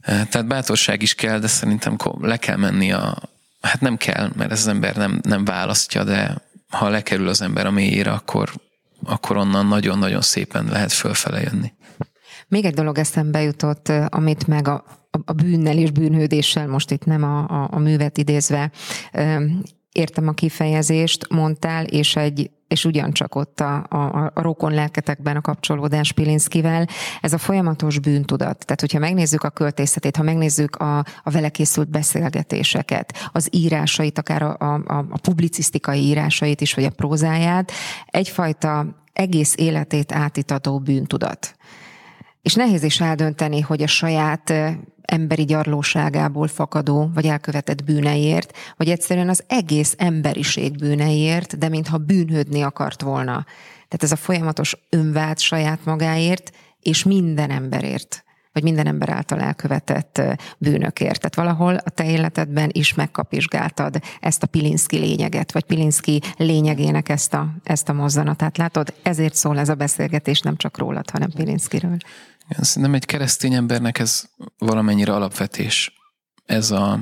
Tehát 0.00 0.46
bátorság 0.46 1.02
is 1.02 1.14
kell, 1.14 1.38
de 1.38 1.46
szerintem 1.46 1.96
le 2.20 2.36
kell 2.36 2.56
menni 2.56 2.92
a... 2.92 3.18
Hát 3.60 3.80
nem 3.80 3.96
kell, 3.96 4.30
mert 4.36 4.50
ez 4.50 4.58
az 4.58 4.66
ember 4.66 4.96
nem, 4.96 5.20
nem 5.22 5.44
választja, 5.44 6.04
de 6.04 6.42
ha 6.70 6.88
lekerül 6.88 7.28
az 7.28 7.40
ember 7.40 7.66
a 7.66 7.70
mélyére, 7.70 8.10
akkor, 8.10 8.52
akkor 9.04 9.36
onnan 9.36 9.66
nagyon-nagyon 9.66 10.20
szépen 10.20 10.64
lehet 10.64 10.92
fölfele 10.92 11.40
jönni. 11.40 11.72
Még 12.48 12.64
egy 12.64 12.74
dolog 12.74 12.98
eszembe 12.98 13.42
jutott, 13.42 13.88
amit 14.08 14.46
meg 14.46 14.68
a, 14.68 14.84
a 15.24 15.32
bűnnel 15.32 15.78
és 15.78 15.90
bűnhődéssel, 15.90 16.66
most 16.66 16.90
itt 16.90 17.04
nem 17.04 17.22
a, 17.22 17.38
a, 17.38 17.68
a 17.72 17.78
művet 17.78 18.18
idézve, 18.18 18.70
értem 19.96 20.28
a 20.28 20.32
kifejezést, 20.32 21.28
mondtál, 21.28 21.84
és 21.84 22.16
egy 22.16 22.50
és 22.68 22.84
ugyancsak 22.84 23.34
ott 23.34 23.60
a, 23.60 23.86
a, 23.88 24.30
a 24.34 24.42
rokon 24.42 24.72
lelketekben 24.72 25.36
a 25.36 25.40
kapcsolódás 25.40 26.12
Pilinszkivel, 26.12 26.86
ez 27.20 27.32
a 27.32 27.38
folyamatos 27.38 27.98
bűntudat. 27.98 28.64
Tehát, 28.64 28.80
hogyha 28.80 28.98
megnézzük 28.98 29.42
a 29.42 29.50
költészetét, 29.50 30.16
ha 30.16 30.22
megnézzük 30.22 30.76
a, 30.76 30.98
a 30.98 31.30
vele 31.30 31.48
készült 31.48 31.90
beszélgetéseket, 31.90 33.28
az 33.32 33.48
írásait, 33.50 34.18
akár 34.18 34.42
a, 34.42 34.56
a, 34.58 34.74
a 34.86 35.18
publicisztikai 35.22 36.00
írásait 36.00 36.60
is, 36.60 36.74
vagy 36.74 36.84
a 36.84 36.90
prózáját, 36.90 37.72
egyfajta 38.06 38.86
egész 39.12 39.54
életét 39.56 40.12
átitató 40.12 40.78
bűntudat. 40.78 41.56
És 42.46 42.54
nehéz 42.54 42.82
is 42.82 43.00
eldönteni, 43.00 43.60
hogy 43.60 43.82
a 43.82 43.86
saját 43.86 44.52
emberi 45.02 45.44
gyarlóságából 45.44 46.48
fakadó, 46.48 47.10
vagy 47.14 47.26
elkövetett 47.26 47.84
bűneiért, 47.84 48.56
vagy 48.76 48.88
egyszerűen 48.88 49.28
az 49.28 49.44
egész 49.46 49.94
emberiség 49.98 50.78
bűneiért, 50.78 51.58
de 51.58 51.68
mintha 51.68 51.98
bűnhődni 51.98 52.62
akart 52.62 53.02
volna. 53.02 53.44
Tehát 53.74 54.02
ez 54.02 54.12
a 54.12 54.16
folyamatos 54.16 54.76
önvált 54.90 55.38
saját 55.38 55.84
magáért, 55.84 56.50
és 56.80 57.04
minden 57.04 57.50
emberért 57.50 58.24
vagy 58.56 58.64
minden 58.64 58.86
ember 58.86 59.08
által 59.08 59.40
elkövetett 59.40 60.22
bűnökért. 60.58 61.20
Tehát 61.20 61.34
valahol 61.34 61.74
a 61.74 61.90
te 61.90 62.10
életedben 62.10 62.70
is 62.72 62.94
megkapizsgáltad 62.94 64.00
ezt 64.20 64.42
a 64.42 64.46
Pilinszki 64.46 64.98
lényeget, 64.98 65.52
vagy 65.52 65.64
Pilinszki 65.64 66.22
lényegének 66.36 67.08
ezt 67.08 67.34
a, 67.34 67.48
ezt 67.62 67.88
a 67.88 67.92
mozzanatát. 67.92 68.56
Látod, 68.56 68.94
ezért 69.02 69.34
szól 69.34 69.58
ez 69.58 69.68
a 69.68 69.74
beszélgetés 69.74 70.40
nem 70.40 70.56
csak 70.56 70.78
rólad, 70.78 71.10
hanem 71.10 71.30
Pilinszkiről. 71.30 71.96
Szerintem 72.48 72.94
egy 72.94 73.04
keresztény 73.04 73.54
embernek 73.54 73.98
ez 73.98 74.24
valamennyire 74.58 75.12
alapvetés. 75.12 75.92
Ez 76.44 76.70
a, 76.70 77.00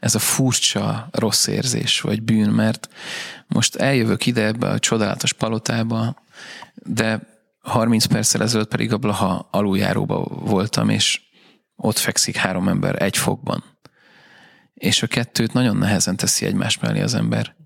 ez 0.00 0.14
a 0.14 0.18
furcsa 0.18 1.08
rossz 1.12 1.46
érzés, 1.46 2.00
vagy 2.00 2.22
bűn, 2.22 2.50
mert 2.50 2.88
most 3.46 3.76
eljövök 3.76 4.26
ide 4.26 4.44
ebbe 4.44 4.68
a 4.68 4.78
csodálatos 4.78 5.32
palotába, 5.32 6.16
de 6.74 7.20
30 7.60 8.04
perccel 8.04 8.42
ezelőtt 8.42 8.68
pedig 8.68 8.92
a 8.92 8.98
Blaha 8.98 9.48
aluljáróba 9.50 10.24
voltam, 10.24 10.88
és 10.88 11.20
ott 11.76 11.98
fekszik 11.98 12.36
három 12.36 12.68
ember 12.68 13.02
egy 13.02 13.16
fogban. 13.16 13.64
És 14.74 15.02
a 15.02 15.06
kettőt 15.06 15.52
nagyon 15.52 15.76
nehezen 15.76 16.16
teszi 16.16 16.46
egymás 16.46 16.78
mellé 16.78 17.00
az 17.00 17.14
ember. 17.14 17.56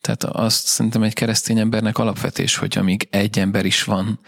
Tehát 0.00 0.24
azt 0.24 0.66
szerintem 0.66 1.02
egy 1.02 1.14
keresztény 1.14 1.58
embernek 1.58 1.98
alapvetés, 1.98 2.56
hogy 2.56 2.78
amíg 2.78 3.08
egy 3.10 3.38
ember 3.38 3.64
is 3.64 3.84
van, 3.84 4.20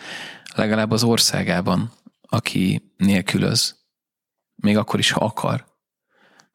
legalább 0.55 0.91
az 0.91 1.03
országában, 1.03 1.93
aki 2.29 2.93
nélkülöz, 2.97 3.77
még 4.55 4.77
akkor 4.77 4.99
is, 4.99 5.11
ha 5.11 5.25
akar, 5.25 5.67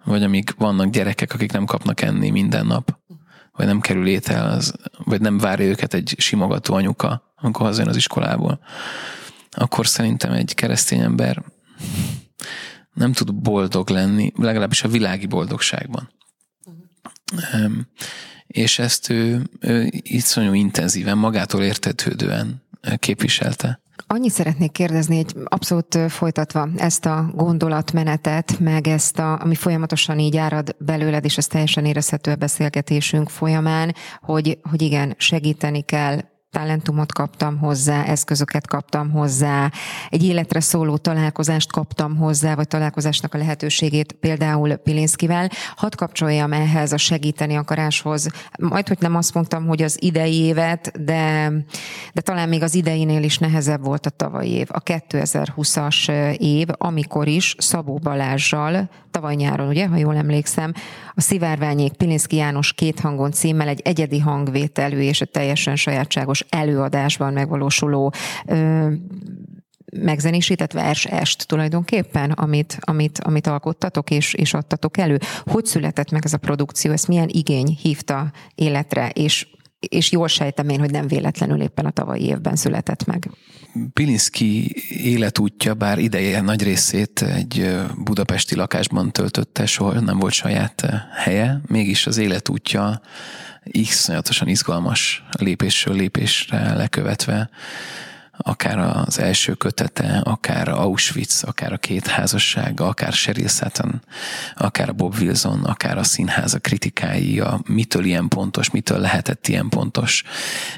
vagy 0.04 0.24
amíg 0.24 0.54
vannak 0.58 0.90
gyerekek, 0.90 1.34
akik 1.34 1.52
nem 1.52 1.66
kapnak 1.66 2.02
enni 2.02 2.30
minden 2.30 2.66
nap, 2.66 2.98
vagy 3.52 3.66
nem 3.66 3.80
kerül 3.80 4.08
étel, 4.08 4.50
az, 4.50 4.74
vagy 4.98 5.22
nem 5.22 5.38
várja 5.38 5.66
őket 5.66 5.94
egy 5.94 6.16
simogató 6.18 6.74
anyuka, 6.74 7.34
amikor 7.36 7.66
hazajön 7.66 7.90
az 7.90 7.96
iskolából, 7.96 8.60
akkor 9.52 9.88
szerintem 9.88 10.32
egy 10.32 10.54
keresztény 10.54 11.00
ember 11.00 11.44
nem 12.94 13.12
tud 13.12 13.36
boldog 13.36 13.90
lenni, 13.90 14.32
legalábbis 14.36 14.84
a 14.84 14.88
világi 14.88 15.26
boldogságban. 15.26 16.10
Uh-huh. 17.34 17.72
És 18.48 18.80
ezt 18.80 19.10
ő, 19.10 19.42
ő 19.60 19.90
iszonyú 20.02 20.54
intenzíven, 20.54 21.18
magától 21.18 21.64
értetődően 21.64 22.62
képviselte. 22.98 23.80
Annyit 24.08 24.32
szeretnék 24.32 24.72
kérdezni, 24.72 25.18
egy 25.18 25.34
abszolút 25.46 25.98
folytatva 26.08 26.70
ezt 26.78 27.06
a 27.06 27.32
gondolatmenetet, 27.36 28.60
meg 28.60 28.88
ezt, 28.88 29.20
a, 29.20 29.40
ami 29.42 29.56
folyamatosan 29.56 30.20
így 30.20 30.38
árad 30.38 30.76
belőled, 30.80 31.26
és 31.26 31.38
ez 31.38 31.48
teljesen 31.48 31.86
érezhető 31.86 32.32
a 32.32 32.36
beszélgetésünk 32.36 33.30
folyamán, 33.30 33.96
hogy, 34.22 34.58
hogy 34.70 34.82
igen, 34.82 35.16
segíteni 35.18 35.82
kell 35.82 36.22
talentumot 36.52 37.14
kaptam 37.14 37.58
hozzá, 37.58 38.04
eszközöket 38.04 38.68
kaptam 38.68 39.12
hozzá, 39.12 39.72
egy 40.10 40.24
életre 40.24 40.60
szóló 40.60 40.98
találkozást 40.98 41.72
kaptam 41.72 42.18
hozzá, 42.18 42.56
vagy 42.56 42.68
találkozásnak 42.68 43.34
a 43.34 43.38
lehetőségét 43.38 44.12
például 44.12 44.76
Pilinszkivel. 44.76 45.50
Hadd 45.76 45.96
kapcsoljam 45.96 46.54
ehhez 46.54 46.92
a 46.92 46.98
segíteni 46.98 47.56
akaráshoz. 47.56 48.28
Majd, 48.60 48.88
hogy 48.88 48.98
nem 49.00 49.16
azt 49.16 49.34
mondtam, 49.34 49.68
hogy 49.68 49.82
az 49.82 49.98
idei 50.02 50.42
évet, 50.42 51.04
de, 51.04 51.52
de 52.14 52.22
talán 52.22 52.50
még 52.50 52.64
az 52.64 52.76
ideinél 52.76 53.24
is 53.24 53.38
nehezebb 53.38 53.84
volt 53.84 54.06
a 54.06 54.10
tavalyi 54.10 54.52
év. 54.52 54.68
A 54.72 54.84
2020-as 54.84 56.12
év, 56.38 56.68
amikor 56.78 57.28
is 57.28 57.56
Szabó 57.58 58.00
Balázsjal, 58.04 58.90
tavaly 59.12 59.36
nyáron, 59.36 59.68
ugye, 59.68 59.88
ha 59.88 59.98
jól 59.98 60.16
emlékszem, 60.16 60.74
a 61.14 61.22
Szivárványék 61.22 61.94
Pilinszki 61.94 62.36
János 62.36 62.74
két 62.74 63.00
hangon 63.00 63.32
címmel 63.32 63.68
egy 63.68 63.82
egyedi 63.84 64.20
hangvételű 64.20 65.00
és 65.00 65.22
egy 65.22 65.30
teljesen 65.30 65.76
sajátságos 65.76 66.37
előadásban 66.50 67.34
megvalósuló 67.34 68.14
ö, 68.46 68.92
megzenésített 69.96 70.72
vers-est 70.72 71.48
tulajdonképpen, 71.48 72.32
amit, 72.32 72.78
amit, 72.82 73.20
amit 73.20 73.48
alkottatok 73.48 74.10
és, 74.10 74.34
és 74.34 74.54
adtatok 74.54 74.98
elő. 74.98 75.20
Hogy 75.44 75.66
született 75.66 76.12
meg 76.12 76.26
ez 76.26 76.34
a 76.34 76.38
produkció? 76.38 76.92
Ezt 76.92 77.08
milyen 77.08 77.30
igény 77.32 77.78
hívta 77.82 78.32
életre, 78.56 79.10
és 79.10 79.48
és 79.80 80.12
jól 80.12 80.28
sejtem 80.28 80.70
én, 80.70 80.80
hogy 80.80 80.92
nem 80.92 81.08
véletlenül 81.08 81.62
éppen 81.62 81.86
a 81.86 81.92
tavalyi 81.92 82.26
évben 82.26 82.56
született 82.56 83.06
meg. 83.06 83.30
Pilinszki 83.94 84.76
életútja, 84.90 85.74
bár 85.74 86.00
ideje 86.00 86.42
nagy 86.42 86.64
részét 86.64 87.22
egy 87.22 87.76
budapesti 88.04 88.56
lakásban 88.56 89.12
töltötte, 89.12 89.66
soha 89.66 90.00
nem 90.00 90.20
volt 90.20 90.34
saját 90.34 90.86
helye, 91.24 91.62
mégis 91.68 92.08
az 92.08 92.18
életútja 92.18 93.02
iszonyatosan 93.72 94.48
izgalmas 94.48 95.24
lépésről 95.40 95.96
lépésre 95.96 96.74
lekövetve 96.74 97.50
akár 98.38 98.78
az 99.08 99.20
első 99.20 99.54
kötete, 99.54 100.22
akár 100.24 100.70
Auschwitz, 100.70 101.44
akár 101.44 101.74
a 101.74 101.78
két 101.78 102.08
házassága, 102.08 102.88
akár 102.88 103.14
Sheryl 103.14 103.48
Sutton, 103.48 104.02
akár 104.56 104.96
Bob 104.96 105.16
Wilson, 105.20 105.64
akár 105.64 105.98
a 105.98 106.04
színház 106.04 106.54
a 106.54 106.60
kritikái, 106.60 107.40
a 107.40 107.60
mitől 107.68 108.06
ilyen 108.06 108.28
pontos, 108.28 108.70
mitől 108.70 109.00
lehetett 109.00 109.48
ilyen 109.48 109.70
pontos, 109.70 110.24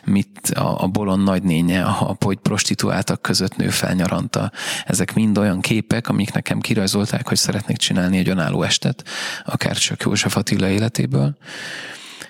mit 0.04 0.50
a, 0.50 0.84
a 0.84 0.88
bolond 0.88 1.24
nagynénye, 1.24 1.84
a, 1.84 2.16
hogy 2.20 2.38
prostituáltak 2.38 3.22
között 3.22 3.56
nő 3.56 3.70
felnyaranta. 3.70 4.52
Ezek 4.86 5.14
mind 5.14 5.38
olyan 5.38 5.62
képek, 5.62 6.08
amik 6.08 6.34
nekem 6.34 6.60
kirajzolták, 6.60 7.28
hogy 7.28 7.38
szeretnék 7.38 7.78
csinálni 7.78 8.18
egy 8.18 8.30
önálló 8.30 8.64
estet, 8.64 9.04
akár 9.46 9.78
csak 9.78 10.04
József 10.04 10.38
Attila 10.38 10.68
életéből. 10.68 11.38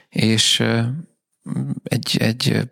És 0.09 0.63
egy, 1.83 2.17
egy 2.19 2.69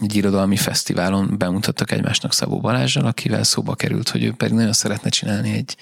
egy 0.00 0.16
irodalmi 0.16 0.56
fesztiválon 0.56 1.38
bemutattak 1.38 1.90
egymásnak 1.90 2.32
Szabó 2.32 2.60
Balázsral, 2.60 3.06
akivel 3.06 3.42
szóba 3.42 3.74
került, 3.74 4.08
hogy 4.08 4.24
ő 4.24 4.32
pedig 4.32 4.54
nagyon 4.54 4.72
szeretne 4.72 5.10
csinálni 5.10 5.52
egy 5.52 5.76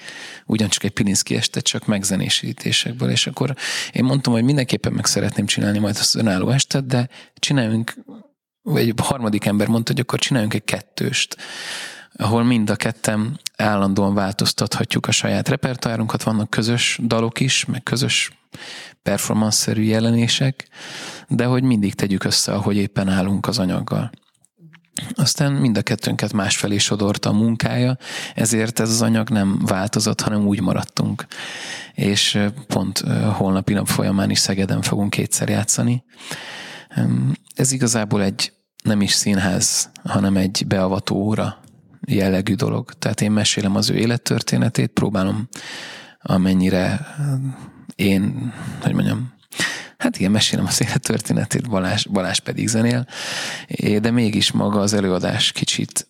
ugyancsak 0.45 0.83
egy 0.83 0.91
Pilinszki 0.91 1.35
estet, 1.35 1.63
csak 1.63 1.85
megzenésítésekből, 1.85 3.09
és 3.09 3.27
akkor 3.27 3.55
én 3.91 4.03
mondtam, 4.03 4.33
hogy 4.33 4.43
mindenképpen 4.43 4.93
meg 4.93 5.05
szeretném 5.05 5.45
csinálni 5.45 5.79
majd 5.79 5.97
az 5.99 6.15
önálló 6.15 6.49
estet, 6.49 6.85
de 6.85 7.09
csináljunk, 7.35 7.93
vagy 8.61 8.81
egy 8.81 8.93
harmadik 8.97 9.45
ember 9.45 9.67
mondta, 9.67 9.91
hogy 9.91 10.01
akkor 10.01 10.19
csináljunk 10.19 10.53
egy 10.53 10.63
kettőst, 10.63 11.37
ahol 12.13 12.43
mind 12.43 12.69
a 12.69 12.75
ketten 12.75 13.39
állandóan 13.57 14.13
változtathatjuk 14.13 15.07
a 15.07 15.11
saját 15.11 15.49
repertoárunkat, 15.49 16.23
vannak 16.23 16.49
közös 16.49 16.99
dalok 17.03 17.39
is, 17.39 17.65
meg 17.65 17.83
közös 17.83 18.31
performance-szerű 19.03 19.81
jelenések, 19.81 20.67
de 21.27 21.45
hogy 21.45 21.63
mindig 21.63 21.93
tegyük 21.93 22.23
össze, 22.23 22.53
ahogy 22.53 22.75
éppen 22.75 23.09
állunk 23.09 23.47
az 23.47 23.59
anyaggal. 23.59 24.11
Aztán 25.15 25.51
mind 25.51 25.77
a 25.77 25.81
kettőnket 25.81 26.33
másfelé 26.33 26.77
sodorta 26.77 27.29
a 27.29 27.33
munkája, 27.33 27.97
ezért 28.35 28.79
ez 28.79 28.89
az 28.89 29.01
anyag 29.01 29.29
nem 29.29 29.59
változott, 29.65 30.21
hanem 30.21 30.45
úgy 30.45 30.61
maradtunk. 30.61 31.25
És 31.93 32.39
pont 32.67 33.03
holnapi 33.33 33.73
nap 33.73 33.87
folyamán 33.87 34.29
is 34.29 34.39
Szegeden 34.39 34.81
fogunk 34.81 35.09
kétszer 35.09 35.49
játszani. 35.49 36.03
Ez 37.55 37.71
igazából 37.71 38.23
egy 38.23 38.53
nem 38.83 39.01
is 39.01 39.11
színház, 39.11 39.91
hanem 40.03 40.37
egy 40.37 40.63
beavató 40.67 41.15
óra 41.15 41.60
jellegű 42.07 42.53
dolog. 42.53 42.93
Tehát 42.93 43.21
én 43.21 43.31
mesélem 43.31 43.75
az 43.75 43.89
ő 43.89 43.95
élettörténetét, 43.95 44.91
próbálom 44.91 45.47
amennyire 46.21 47.15
én, 47.95 48.53
hogy 48.81 48.93
mondjam, 48.93 49.33
hát 49.97 50.17
igen, 50.17 50.31
mesélem 50.31 50.65
az 50.65 50.81
élettörténetét, 50.81 51.69
Balázs, 51.69 52.05
Balázs 52.05 52.39
pedig 52.39 52.67
zenél, 52.67 53.07
de 53.99 54.11
mégis 54.11 54.51
maga 54.51 54.79
az 54.79 54.93
előadás 54.93 55.51
kicsit 55.51 56.09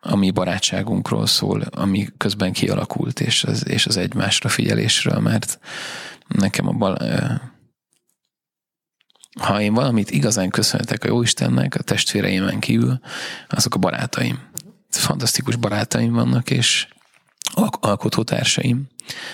a 0.00 0.16
mi 0.16 0.30
barátságunkról 0.30 1.26
szól, 1.26 1.60
ami 1.60 2.08
közben 2.16 2.52
kialakult, 2.52 3.20
és 3.20 3.44
az, 3.44 3.68
és 3.68 3.86
az 3.86 3.96
egymásra 3.96 4.48
figyelésről, 4.48 5.18
mert 5.18 5.58
nekem 6.28 6.68
a 6.68 6.72
bal, 6.72 6.96
ha 9.40 9.60
én 9.60 9.74
valamit 9.74 10.10
igazán 10.10 10.50
köszönhetek 10.50 11.04
a 11.04 11.08
Jóistennek, 11.08 11.74
a 11.74 11.82
testvéreimen 11.82 12.60
kívül, 12.60 13.00
azok 13.48 13.74
a 13.74 13.78
barátaim. 13.78 14.38
Fantasztikus 14.96 15.56
barátaim 15.56 16.12
vannak, 16.12 16.50
és 16.50 16.86
alkotótársaim. 17.80 18.86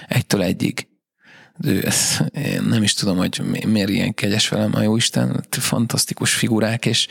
Egytől 0.08 0.42
egyig. 0.42 0.88
Ő 1.60 1.86
ezt, 1.86 2.20
én 2.20 2.62
nem 2.62 2.82
is 2.82 2.94
tudom, 2.94 3.16
hogy 3.16 3.42
miért 3.66 3.88
ilyen 3.88 4.14
kegyes 4.14 4.48
velem 4.48 4.74
a 4.74 4.82
Jóisten, 4.82 5.46
fantasztikus 5.50 6.34
figurák, 6.34 6.86
és, 6.86 7.08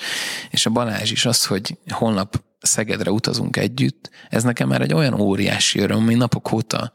és 0.49 0.65
a 0.65 0.69
Balázs 0.69 1.11
is 1.11 1.25
az, 1.25 1.45
hogy 1.45 1.77
holnap 1.89 2.45
Szegedre 2.59 3.11
utazunk 3.11 3.57
együtt, 3.57 4.09
ez 4.29 4.43
nekem 4.43 4.67
már 4.67 4.81
egy 4.81 4.93
olyan 4.93 5.19
óriási 5.19 5.79
öröm, 5.79 5.97
ami 5.97 6.15
napok 6.15 6.51
óta 6.51 6.91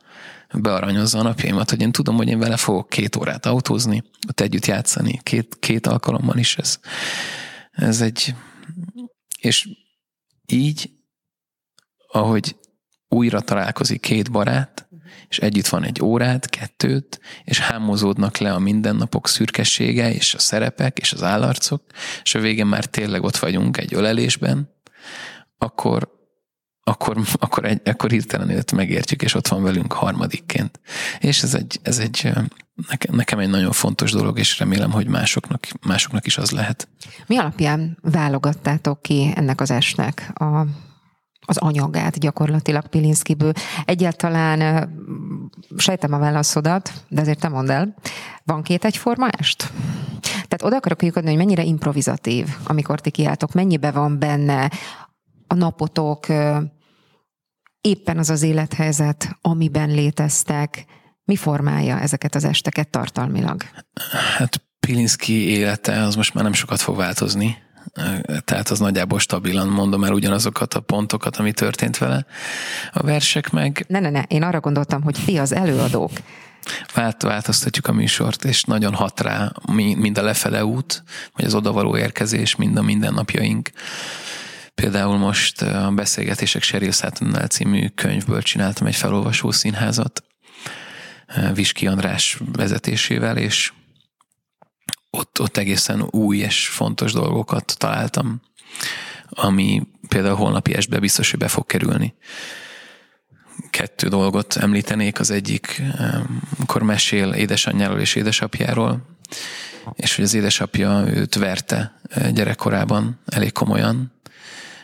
bearanyozza 0.52 1.18
a 1.18 1.22
napjaimat, 1.22 1.70
hogy 1.70 1.80
én 1.80 1.92
tudom, 1.92 2.16
hogy 2.16 2.28
én 2.28 2.38
vele 2.38 2.56
fogok 2.56 2.88
két 2.88 3.16
órát 3.16 3.46
autózni, 3.46 4.02
ott 4.28 4.40
együtt 4.40 4.66
játszani, 4.66 5.20
két, 5.22 5.56
két 5.60 5.86
alkalommal 5.86 6.38
is 6.38 6.56
ez. 6.56 6.78
Ez 7.70 8.00
egy, 8.00 8.34
és 9.38 9.68
így 10.46 10.90
ahogy 12.12 12.56
újra 13.08 13.40
találkozik 13.40 14.00
két 14.00 14.30
barát, 14.30 14.88
és 15.28 15.38
együtt 15.38 15.66
van 15.66 15.84
egy 15.84 16.02
órát, 16.02 16.50
kettőt, 16.50 17.20
és 17.44 17.58
hámozódnak 17.58 18.36
le 18.36 18.52
a 18.52 18.58
mindennapok 18.58 19.28
szürkessége, 19.28 20.12
és 20.12 20.34
a 20.34 20.38
szerepek, 20.38 20.98
és 20.98 21.12
az 21.12 21.22
állarcok, 21.22 21.82
és 22.22 22.34
a 22.34 22.40
végén 22.40 22.66
már 22.66 22.84
tényleg 22.84 23.22
ott 23.22 23.36
vagyunk 23.36 23.76
egy 23.76 23.94
ölelésben, 23.94 24.70
akkor, 25.58 26.08
akkor, 26.84 27.18
akkor, 27.38 27.64
egy, 27.64 27.80
akkor 27.84 28.10
hirtelen 28.10 28.50
őt 28.50 28.72
megértjük, 28.72 29.22
és 29.22 29.34
ott 29.34 29.48
van 29.48 29.62
velünk 29.62 29.92
harmadikként. 29.92 30.80
És 31.18 31.42
ez 31.42 31.54
egy, 31.54 31.80
ez 31.82 31.98
egy 31.98 32.32
nekem, 33.10 33.38
egy 33.38 33.48
nagyon 33.48 33.72
fontos 33.72 34.10
dolog, 34.10 34.38
és 34.38 34.58
remélem, 34.58 34.90
hogy 34.90 35.06
másoknak, 35.06 35.66
másoknak 35.86 36.26
is 36.26 36.38
az 36.38 36.50
lehet. 36.50 36.88
Mi 37.26 37.36
alapján 37.36 37.98
válogattátok 38.02 39.02
ki 39.02 39.32
ennek 39.34 39.60
az 39.60 39.70
esnek 39.70 40.30
a 40.34 40.66
az 41.46 41.56
anyagát 41.56 42.18
gyakorlatilag 42.18 42.86
Pilinszkiből. 42.86 43.52
Egyáltalán 43.84 44.90
sejtem 45.76 46.12
a 46.12 46.18
válaszodat, 46.18 46.92
de 47.08 47.20
azért 47.20 47.40
te 47.40 47.48
mondd 47.48 47.70
el, 47.70 47.94
van 48.44 48.62
két 48.62 48.84
egyforma 48.84 49.28
est? 49.28 49.72
Tehát 50.20 50.62
oda 50.62 50.76
akarok 50.76 50.98
kiukadni, 50.98 51.28
hogy 51.28 51.38
mennyire 51.38 51.62
improvizatív, 51.62 52.48
amikor 52.64 53.00
ti 53.00 53.10
kiálltok, 53.10 53.52
mennyibe 53.52 53.90
van 53.90 54.18
benne 54.18 54.70
a 55.46 55.54
napotok, 55.54 56.26
éppen 57.80 58.18
az 58.18 58.30
az 58.30 58.42
élethelyzet, 58.42 59.36
amiben 59.40 59.88
léteztek, 59.88 60.84
mi 61.24 61.36
formálja 61.36 62.00
ezeket 62.00 62.34
az 62.34 62.44
esteket 62.44 62.88
tartalmilag? 62.88 63.62
Hát 64.36 64.62
Pilinszki 64.80 65.48
élete 65.48 66.02
az 66.02 66.14
most 66.14 66.34
már 66.34 66.44
nem 66.44 66.52
sokat 66.52 66.80
fog 66.80 66.96
változni 66.96 67.56
tehát 68.44 68.68
az 68.68 68.78
nagyjából 68.78 69.18
stabilan 69.18 69.68
mondom 69.68 70.04
el 70.04 70.12
ugyanazokat 70.12 70.74
a 70.74 70.80
pontokat, 70.80 71.36
ami 71.36 71.52
történt 71.52 71.98
vele. 71.98 72.26
A 72.92 73.02
versek 73.02 73.50
meg... 73.50 73.84
Ne, 73.88 74.00
ne, 74.00 74.10
ne, 74.10 74.22
én 74.22 74.42
arra 74.42 74.60
gondoltam, 74.60 75.02
hogy 75.02 75.16
ti 75.24 75.38
az 75.38 75.52
előadók. 75.52 76.10
Vált, 76.94 77.22
változtatjuk 77.22 77.86
a 77.86 77.92
műsort, 77.92 78.44
és 78.44 78.62
nagyon 78.62 78.94
hat 78.94 79.20
rá 79.20 79.52
mind 79.96 80.18
a 80.18 80.22
lefele 80.22 80.64
út, 80.64 81.02
vagy 81.36 81.44
az 81.44 81.54
odavaló 81.54 81.96
érkezés, 81.96 82.56
mind 82.56 82.76
a 82.76 82.82
mindennapjaink. 82.82 83.70
Például 84.74 85.16
most 85.16 85.62
a 85.62 85.90
Beszélgetések 85.90 86.62
Sheryl 86.62 86.90
Sattonnál 86.90 87.46
című 87.46 87.88
könyvből 87.88 88.42
csináltam 88.42 88.86
egy 88.86 88.96
felolvasó 88.96 89.50
színházat, 89.50 90.22
Viski 91.54 91.86
András 91.86 92.38
vezetésével, 92.52 93.36
és 93.36 93.72
ott, 95.16 95.40
ott 95.40 95.56
egészen 95.56 96.02
új 96.10 96.38
és 96.38 96.68
fontos 96.68 97.12
dolgokat 97.12 97.74
találtam, 97.78 98.42
ami 99.28 99.82
például 100.08 100.36
holnapi 100.36 100.74
estbe 100.74 100.98
biztos, 100.98 101.30
hogy 101.30 101.38
be 101.38 101.48
fog 101.48 101.66
kerülni. 101.66 102.14
Kettő 103.70 104.08
dolgot 104.08 104.56
említenék, 104.56 105.20
az 105.20 105.30
egyik, 105.30 105.82
amikor 106.56 106.82
mesél 106.82 107.32
édesanyjáról 107.32 107.98
és 107.98 108.14
édesapjáról, 108.14 109.06
és 109.94 110.14
hogy 110.16 110.24
az 110.24 110.34
édesapja 110.34 111.04
őt 111.06 111.34
verte 111.34 112.00
eh, 112.08 112.30
gyerekkorában 112.30 113.20
elég 113.26 113.52
komolyan, 113.52 114.12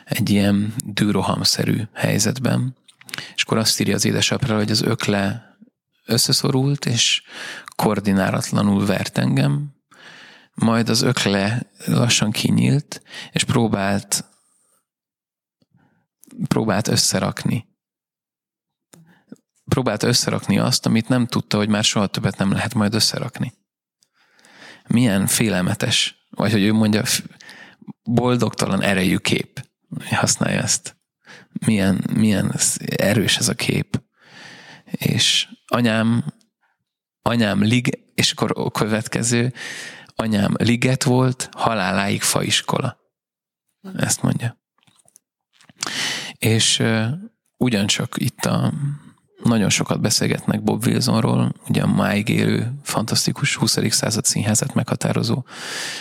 egy 0.05 0.31
ilyen 0.31 0.75
dűrohamszerű 0.85 1.83
helyzetben, 1.95 2.77
és 3.35 3.43
akkor 3.43 3.59
azt 3.59 3.81
írja 3.81 3.95
az 3.95 4.05
édesapra, 4.05 4.57
hogy 4.57 4.71
az 4.71 4.83
ökle 4.83 5.57
összeszorult, 6.07 6.87
és 6.87 7.23
koordinálatlanul 7.77 8.87
vert 8.87 9.19
engem, 9.19 9.78
majd 10.59 10.89
az 10.89 11.03
ökle 11.03 11.71
lassan 11.87 12.31
kinyílt, 12.31 13.03
és 13.33 13.45
próbált 13.45 14.25
próbált 16.49 16.89
összerakni. 16.89 17.67
Próbált 19.65 20.03
összerakni 20.03 20.59
azt, 20.59 20.87
amit 20.87 21.09
nem 21.09 21.27
tudta, 21.27 21.57
hogy 21.57 21.69
már 21.69 21.85
soha 21.85 22.07
többet 22.07 22.39
nem 22.39 22.53
lehet 22.53 22.75
majd 22.75 22.95
összerakni. 22.95 23.53
Milyen 24.87 25.27
félelmetes, 25.27 26.27
vagy 26.31 26.53
hogy 26.53 26.63
ő 26.63 26.73
mondja, 26.73 27.03
boldogtalan 28.03 28.83
erejű 28.83 29.17
kép. 29.17 29.67
Használja 30.11 30.61
ezt. 30.63 30.97
Milyen, 31.67 32.05
milyen 32.13 32.55
erős 32.97 33.37
ez 33.37 33.49
a 33.49 33.55
kép. 33.55 34.03
És 34.91 35.49
anyám, 35.67 36.25
anyám 37.23 37.63
lig, 37.63 37.99
és 38.15 38.33
akkor 38.33 38.53
a 38.55 38.71
következő, 38.71 39.53
anyám 40.23 40.55
liget 40.59 41.03
volt, 41.03 41.49
haláláig 41.53 42.23
faiskola. 42.23 42.97
Ezt 43.97 44.23
mondja. 44.23 44.59
És 46.39 46.83
ugyancsak 47.57 48.15
itt 48.19 48.45
a 48.45 48.73
nagyon 49.43 49.69
sokat 49.69 50.01
beszélgetnek 50.01 50.63
Bob 50.63 50.87
Wilsonról, 50.87 51.53
ugye 51.69 51.83
a 51.83 51.87
máig 51.87 52.29
élő, 52.29 52.73
fantasztikus 52.83 53.57
20. 53.57 53.79
század 53.91 54.25
színházat 54.25 54.75
meghatározó 54.75 55.45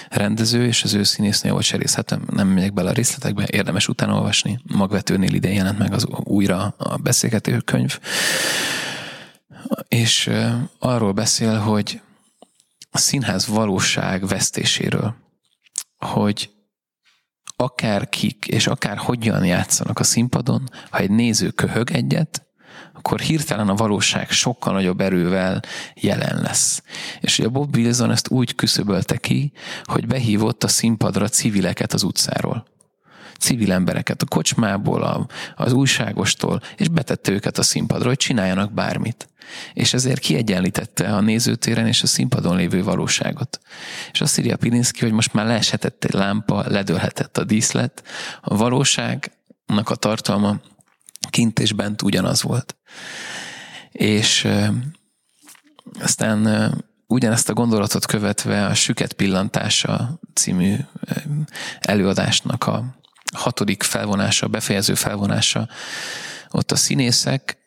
rendező, 0.10 0.66
és 0.66 0.84
az 0.84 0.94
ő 0.94 1.04
színésznő 1.04 1.52
volt 1.52 1.64
serészhetem, 1.64 2.28
nem 2.32 2.48
megyek 2.48 2.74
bele 2.74 2.90
a 2.90 2.94
részletekbe, 2.94 3.48
érdemes 3.52 3.88
utána 3.88 4.14
olvasni. 4.16 4.60
Magvetőnél 4.64 5.34
idén 5.34 5.54
jelent 5.54 5.78
meg 5.78 5.94
az 5.94 6.06
újra 6.06 6.76
a 6.78 6.98
beszélgető 6.98 7.60
könyv. 7.60 8.00
És 9.88 10.30
arról 10.80 11.12
beszél, 11.12 11.58
hogy 11.58 12.02
a 12.90 12.98
színház 12.98 13.48
valóság 13.48 14.28
vesztéséről, 14.28 15.16
hogy 15.98 16.50
akár 17.56 18.10
kik 18.10 18.48
és 18.48 18.68
akár 18.68 18.98
hogyan 18.98 19.46
játszanak 19.46 20.00
a 20.00 20.04
színpadon, 20.04 20.70
ha 20.90 20.98
egy 20.98 21.10
néző 21.10 21.50
köhög 21.50 21.92
egyet, 21.92 22.46
akkor 22.94 23.20
hirtelen 23.20 23.70
a 23.70 23.76
valóság 23.76 24.30
sokkal 24.30 24.74
nagyobb 24.74 25.02
erővel 25.02 25.62
jelen 25.94 26.42
lesz. 26.42 26.84
És 27.20 27.40
ugye 27.40 27.48
Bob 27.48 27.76
Wilson 27.76 28.12
ezt 28.12 28.30
úgy 28.30 28.56
küszöbölte 28.56 29.18
ki, 29.18 29.52
hogy 29.84 30.08
behívott 30.08 30.64
a 30.64 30.68
színpadra 30.68 31.28
civileket 31.28 31.94
az 31.94 32.04
utcáról 32.04 32.66
civil 33.40 33.72
embereket 33.72 34.22
a 34.22 34.26
kocsmából, 34.26 35.04
a, 35.04 35.28
az 35.56 35.74
újságostól, 35.74 36.62
és 36.78 36.88
betette 36.88 37.32
őket 37.32 37.58
a 37.58 37.64
színpadra, 37.64 38.08
hogy 38.08 38.18
csináljanak 38.18 38.74
bármit. 38.74 39.30
És 39.74 39.94
ezért 39.94 40.20
kiegyenlítette 40.20 41.16
a 41.16 41.22
nézőtéren 41.22 41.88
és 41.88 42.04
a 42.04 42.08
színpadon 42.08 42.56
lévő 42.56 42.84
valóságot. 42.84 43.60
És 44.12 44.22
azt 44.22 44.38
írja 44.38 44.58
Pilinszki, 44.58 45.00
hogy 45.02 45.12
most 45.12 45.34
már 45.34 45.46
leeshetett 45.46 46.04
egy 46.04 46.14
lámpa, 46.14 46.64
ledőlhetett 46.68 47.38
a 47.38 47.44
díszlet, 47.44 48.04
a 48.42 48.58
valóságnak 48.58 49.90
a 49.90 49.96
tartalma 49.96 50.60
kint 51.30 51.60
és 51.60 51.74
bent 51.74 52.02
ugyanaz 52.02 52.42
volt. 52.42 52.76
És 53.92 54.48
aztán 56.00 56.74
ugyanezt 57.08 57.50
a 57.50 57.54
gondolatot 57.54 58.06
követve 58.06 58.66
a 58.66 58.74
Süket 58.74 59.14
pillantása 59.14 60.20
című 60.34 60.76
előadásnak 61.80 62.68
a 62.68 62.96
hatodik 63.36 63.84
felvonása, 63.84 64.48
befejező 64.48 64.94
felvonása, 64.94 65.68
ott 66.50 66.72
a 66.72 66.76
színészek 66.76 67.58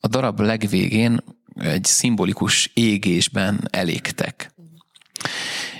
a 0.00 0.08
darab 0.08 0.40
legvégén 0.40 1.20
egy 1.54 1.84
szimbolikus 1.84 2.70
égésben 2.74 3.68
elégtek. 3.70 4.54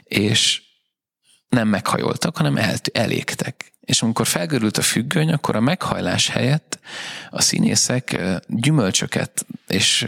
És 0.04 0.62
nem 1.48 1.68
meghajoltak, 1.68 2.36
hanem 2.36 2.56
el, 2.56 2.74
elégtek. 2.92 3.72
És 3.80 4.02
amikor 4.02 4.26
felgörült 4.26 4.78
a 4.78 4.82
függöny, 4.82 5.32
akkor 5.32 5.56
a 5.56 5.60
meghajlás 5.60 6.28
helyett 6.28 6.78
a 7.30 7.40
színészek 7.40 8.20
gyümölcsöket 8.46 9.46
és 9.66 10.06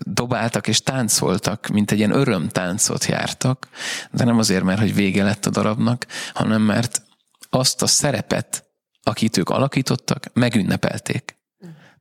dobáltak 0.00 0.68
és 0.68 0.82
táncoltak, 0.82 1.66
mint 1.66 1.90
egy 1.90 1.98
ilyen 1.98 2.14
örömtáncot 2.14 3.04
jártak, 3.04 3.68
de 4.10 4.24
nem 4.24 4.38
azért, 4.38 4.62
mert 4.62 4.80
hogy 4.80 4.94
vége 4.94 5.24
lett 5.24 5.46
a 5.46 5.50
darabnak, 5.50 6.06
hanem 6.34 6.62
mert 6.62 7.02
azt 7.50 7.82
a 7.82 7.86
szerepet, 7.86 8.64
akit 9.02 9.36
ők 9.36 9.48
alakítottak, 9.48 10.30
megünnepelték. 10.32 11.35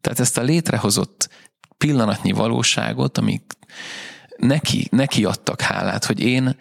Tehát 0.06 0.20
ezt 0.20 0.38
a 0.38 0.42
létrehozott 0.42 1.30
pillanatnyi 1.78 2.32
valóságot, 2.32 3.18
amik 3.18 3.54
neki, 4.38 4.88
neki 4.92 5.26
adtak 5.26 5.62
hálát, 5.62 6.06
hogy 6.06 6.20
én 6.20 6.58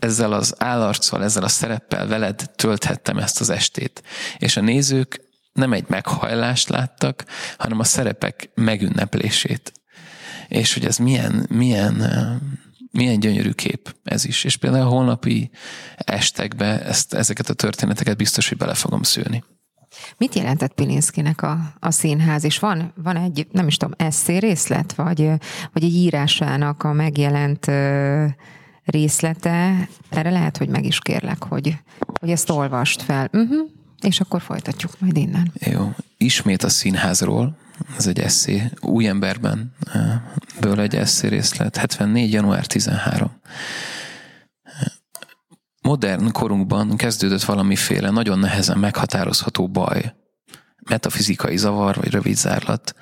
ezzel 0.00 0.32
az 0.32 0.54
állarccal, 0.58 1.24
ezzel 1.24 1.42
a 1.42 1.48
szereppel 1.48 2.06
veled 2.06 2.50
tölthettem 2.56 3.18
ezt 3.18 3.40
az 3.40 3.50
estét. 3.50 4.02
És 4.38 4.56
a 4.56 4.60
nézők 4.60 5.20
nem 5.52 5.72
egy 5.72 5.84
meghajlást 5.88 6.68
láttak, 6.68 7.24
hanem 7.58 7.78
a 7.78 7.84
szerepek 7.84 8.50
megünneplését. 8.54 9.72
És 10.48 10.74
hogy 10.74 10.84
ez 10.84 10.96
milyen, 10.96 11.46
milyen 11.48 12.02
milyen 12.90 13.20
gyönyörű 13.20 13.50
kép 13.50 13.94
ez 14.04 14.24
is. 14.24 14.44
És 14.44 14.56
például 14.56 14.86
a 14.86 14.90
holnapi 14.90 15.50
estekbe 15.96 16.82
ezt, 16.84 17.14
ezeket 17.14 17.48
a 17.48 17.54
történeteket 17.54 18.16
biztos, 18.16 18.48
hogy 18.48 18.58
bele 18.58 18.74
fogom 18.74 19.02
szülni. 19.02 19.44
Mit 20.16 20.34
jelentett 20.34 20.72
Pilinszkinek 20.72 21.42
a, 21.42 21.58
a 21.80 21.90
színház? 21.90 22.44
És 22.44 22.58
van, 22.58 22.92
van 23.02 23.16
egy, 23.16 23.46
nem 23.52 23.66
is 23.66 23.76
tudom, 23.76 23.94
eszé 23.98 24.36
részlet, 24.36 24.94
vagy, 24.94 25.30
vagy 25.72 25.84
egy 25.84 25.94
írásának 25.94 26.82
a 26.82 26.92
megjelent 26.92 27.70
részlete? 28.84 29.88
Erre 30.10 30.30
lehet, 30.30 30.56
hogy 30.56 30.68
meg 30.68 30.84
is 30.84 30.98
kérlek, 30.98 31.44
hogy, 31.44 31.78
hogy 32.20 32.30
ezt 32.30 32.50
olvast 32.50 33.02
fel. 33.02 33.28
Uh-huh. 33.32 33.68
És 34.00 34.20
akkor 34.20 34.40
folytatjuk 34.40 34.92
majd 34.98 35.16
innen. 35.16 35.52
Jó. 35.54 35.94
Ismét 36.16 36.62
a 36.62 36.68
színházról, 36.68 37.56
ez 37.96 38.06
egy 38.06 38.20
eszé, 38.20 38.70
új 38.80 39.06
emberben 39.06 39.74
ből 40.60 40.80
egy 40.80 40.94
eszé 40.94 41.28
részlet, 41.28 41.76
74. 41.76 42.32
január 42.32 42.66
13. 42.66 43.30
Modern 45.82 46.32
korunkban 46.32 46.96
kezdődött 46.96 47.42
valamiféle 47.42 48.10
nagyon 48.10 48.38
nehezen 48.38 48.78
meghatározható 48.78 49.68
baj, 49.68 50.14
metafizikai 50.88 51.56
zavar 51.56 51.96
vagy 51.96 52.10
rövid 52.10 52.36
zárlat, 52.36 52.94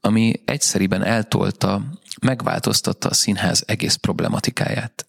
ami 0.00 0.32
egyszeriben 0.44 1.02
eltolta, 1.02 1.82
megváltoztatta 2.20 3.08
a 3.08 3.14
színház 3.14 3.62
egész 3.66 3.94
problematikáját. 3.94 5.06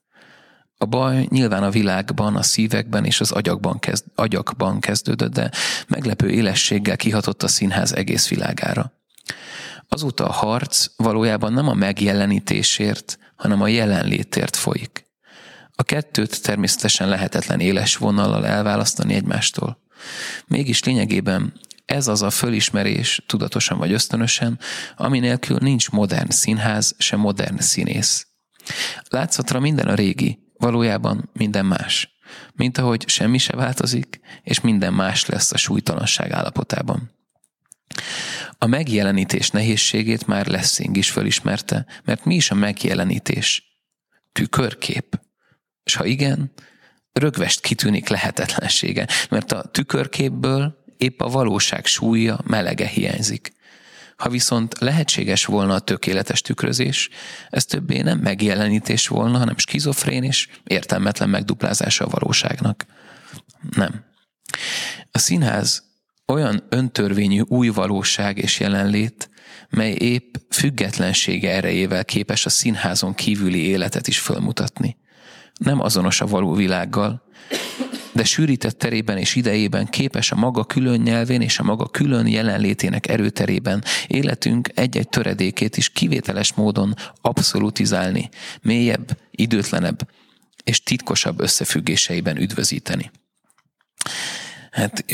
A 0.77 0.85
baj 0.85 1.27
nyilván 1.29 1.63
a 1.63 1.69
világban, 1.69 2.35
a 2.35 2.43
szívekben 2.43 3.05
és 3.05 3.19
az 3.19 3.31
agyakban, 3.31 3.79
kezd, 3.79 4.05
agyakban 4.15 4.79
kezdődött, 4.79 5.33
de 5.33 5.51
meglepő 5.87 6.29
élességgel 6.29 6.97
kihatott 6.97 7.43
a 7.43 7.47
színház 7.47 7.93
egész 7.93 8.27
világára. 8.27 8.91
Azóta 9.87 10.27
a 10.27 10.31
harc 10.31 10.87
valójában 10.95 11.53
nem 11.53 11.67
a 11.67 11.73
megjelenítésért, 11.73 13.17
hanem 13.35 13.61
a 13.61 13.67
jelenlétért 13.67 14.55
folyik. 14.55 15.00
A 15.81 15.83
kettőt 15.83 16.41
természetesen 16.41 17.09
lehetetlen 17.09 17.59
éles 17.59 17.97
vonallal 17.97 18.45
elválasztani 18.45 19.13
egymástól. 19.13 19.81
Mégis 20.47 20.83
lényegében 20.83 21.53
ez 21.85 22.07
az 22.07 22.21
a 22.21 22.29
fölismerés, 22.29 23.23
tudatosan 23.27 23.77
vagy 23.77 23.91
ösztönösen, 23.91 24.59
ami 24.95 25.19
nélkül 25.19 25.57
nincs 25.61 25.89
modern 25.89 26.29
színház, 26.29 26.95
se 26.97 27.15
modern 27.15 27.57
színész. 27.57 28.27
Látszatra 29.09 29.59
minden 29.59 29.87
a 29.87 29.95
régi, 29.95 30.39
valójában 30.57 31.29
minden 31.33 31.65
más. 31.65 32.17
Mint 32.53 32.77
ahogy 32.77 33.07
semmi 33.07 33.37
se 33.37 33.55
változik, 33.55 34.19
és 34.43 34.61
minden 34.61 34.93
más 34.93 35.25
lesz 35.25 35.51
a 35.51 35.57
súlytalanság 35.57 36.31
állapotában. 36.31 37.11
A 38.57 38.65
megjelenítés 38.65 39.49
nehézségét 39.49 40.27
már 40.27 40.47
Lessing 40.47 40.97
is 40.97 41.11
fölismerte, 41.11 41.85
mert 42.03 42.25
mi 42.25 42.35
is 42.35 42.51
a 42.51 42.55
megjelenítés? 42.55 43.63
Tükörkép? 44.31 45.29
És 45.83 45.95
ha 45.95 46.05
igen, 46.05 46.51
rögvest 47.11 47.61
kitűnik 47.61 48.07
lehetetlensége, 48.07 49.07
mert 49.29 49.51
a 49.51 49.61
tükörképből 49.61 50.83
épp 50.97 51.21
a 51.21 51.29
valóság 51.29 51.85
súlya, 51.85 52.39
melege 52.43 52.87
hiányzik. 52.87 53.51
Ha 54.17 54.29
viszont 54.29 54.79
lehetséges 54.79 55.45
volna 55.45 55.73
a 55.73 55.79
tökéletes 55.79 56.41
tükrözés, 56.41 57.09
ez 57.49 57.65
többé 57.65 58.01
nem 58.01 58.19
megjelenítés 58.19 59.07
volna, 59.07 59.37
hanem 59.37 59.57
skizofrén 59.57 60.23
és 60.23 60.47
értelmetlen 60.63 61.29
megduplázása 61.29 62.05
a 62.05 62.09
valóságnak. 62.09 62.85
Nem. 63.75 64.05
A 65.11 65.17
színház 65.17 65.83
olyan 66.27 66.63
öntörvényű 66.69 67.41
új 67.41 67.67
valóság 67.67 68.37
és 68.37 68.59
jelenlét, 68.59 69.29
mely 69.69 69.91
épp 69.91 70.35
függetlensége 70.49 71.51
erejével 71.51 72.05
képes 72.05 72.45
a 72.45 72.49
színházon 72.49 73.13
kívüli 73.13 73.59
életet 73.59 74.07
is 74.07 74.19
fölmutatni. 74.19 74.97
Nem 75.63 75.79
azonos 75.79 76.21
a 76.21 76.25
való 76.25 76.53
világgal, 76.53 77.23
de 78.13 78.23
sűrített 78.23 78.77
terében 78.77 79.17
és 79.17 79.35
idejében 79.35 79.85
képes 79.85 80.31
a 80.31 80.35
maga 80.35 80.63
külön 80.63 81.01
nyelvén 81.01 81.41
és 81.41 81.59
a 81.59 81.63
maga 81.63 81.87
külön 81.87 82.27
jelenlétének 82.27 83.07
erőterében 83.07 83.83
életünk 84.07 84.69
egy-egy 84.75 85.09
töredékét 85.09 85.77
is 85.77 85.89
kivételes 85.89 86.53
módon 86.53 86.95
abszolutizálni, 87.21 88.29
mélyebb, 88.61 89.17
időtlenebb 89.31 90.09
és 90.63 90.83
titkosabb 90.83 91.39
összefüggéseiben 91.39 92.37
üdvözíteni. 92.37 93.11
Hát 94.71 95.05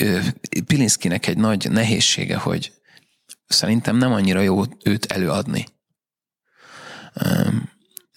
Pilinszkinek 0.65 1.27
egy 1.27 1.37
nagy 1.37 1.71
nehézsége, 1.71 2.37
hogy 2.37 2.71
szerintem 3.47 3.97
nem 3.97 4.13
annyira 4.13 4.41
jó 4.41 4.61
őt 4.83 5.05
előadni 5.05 5.65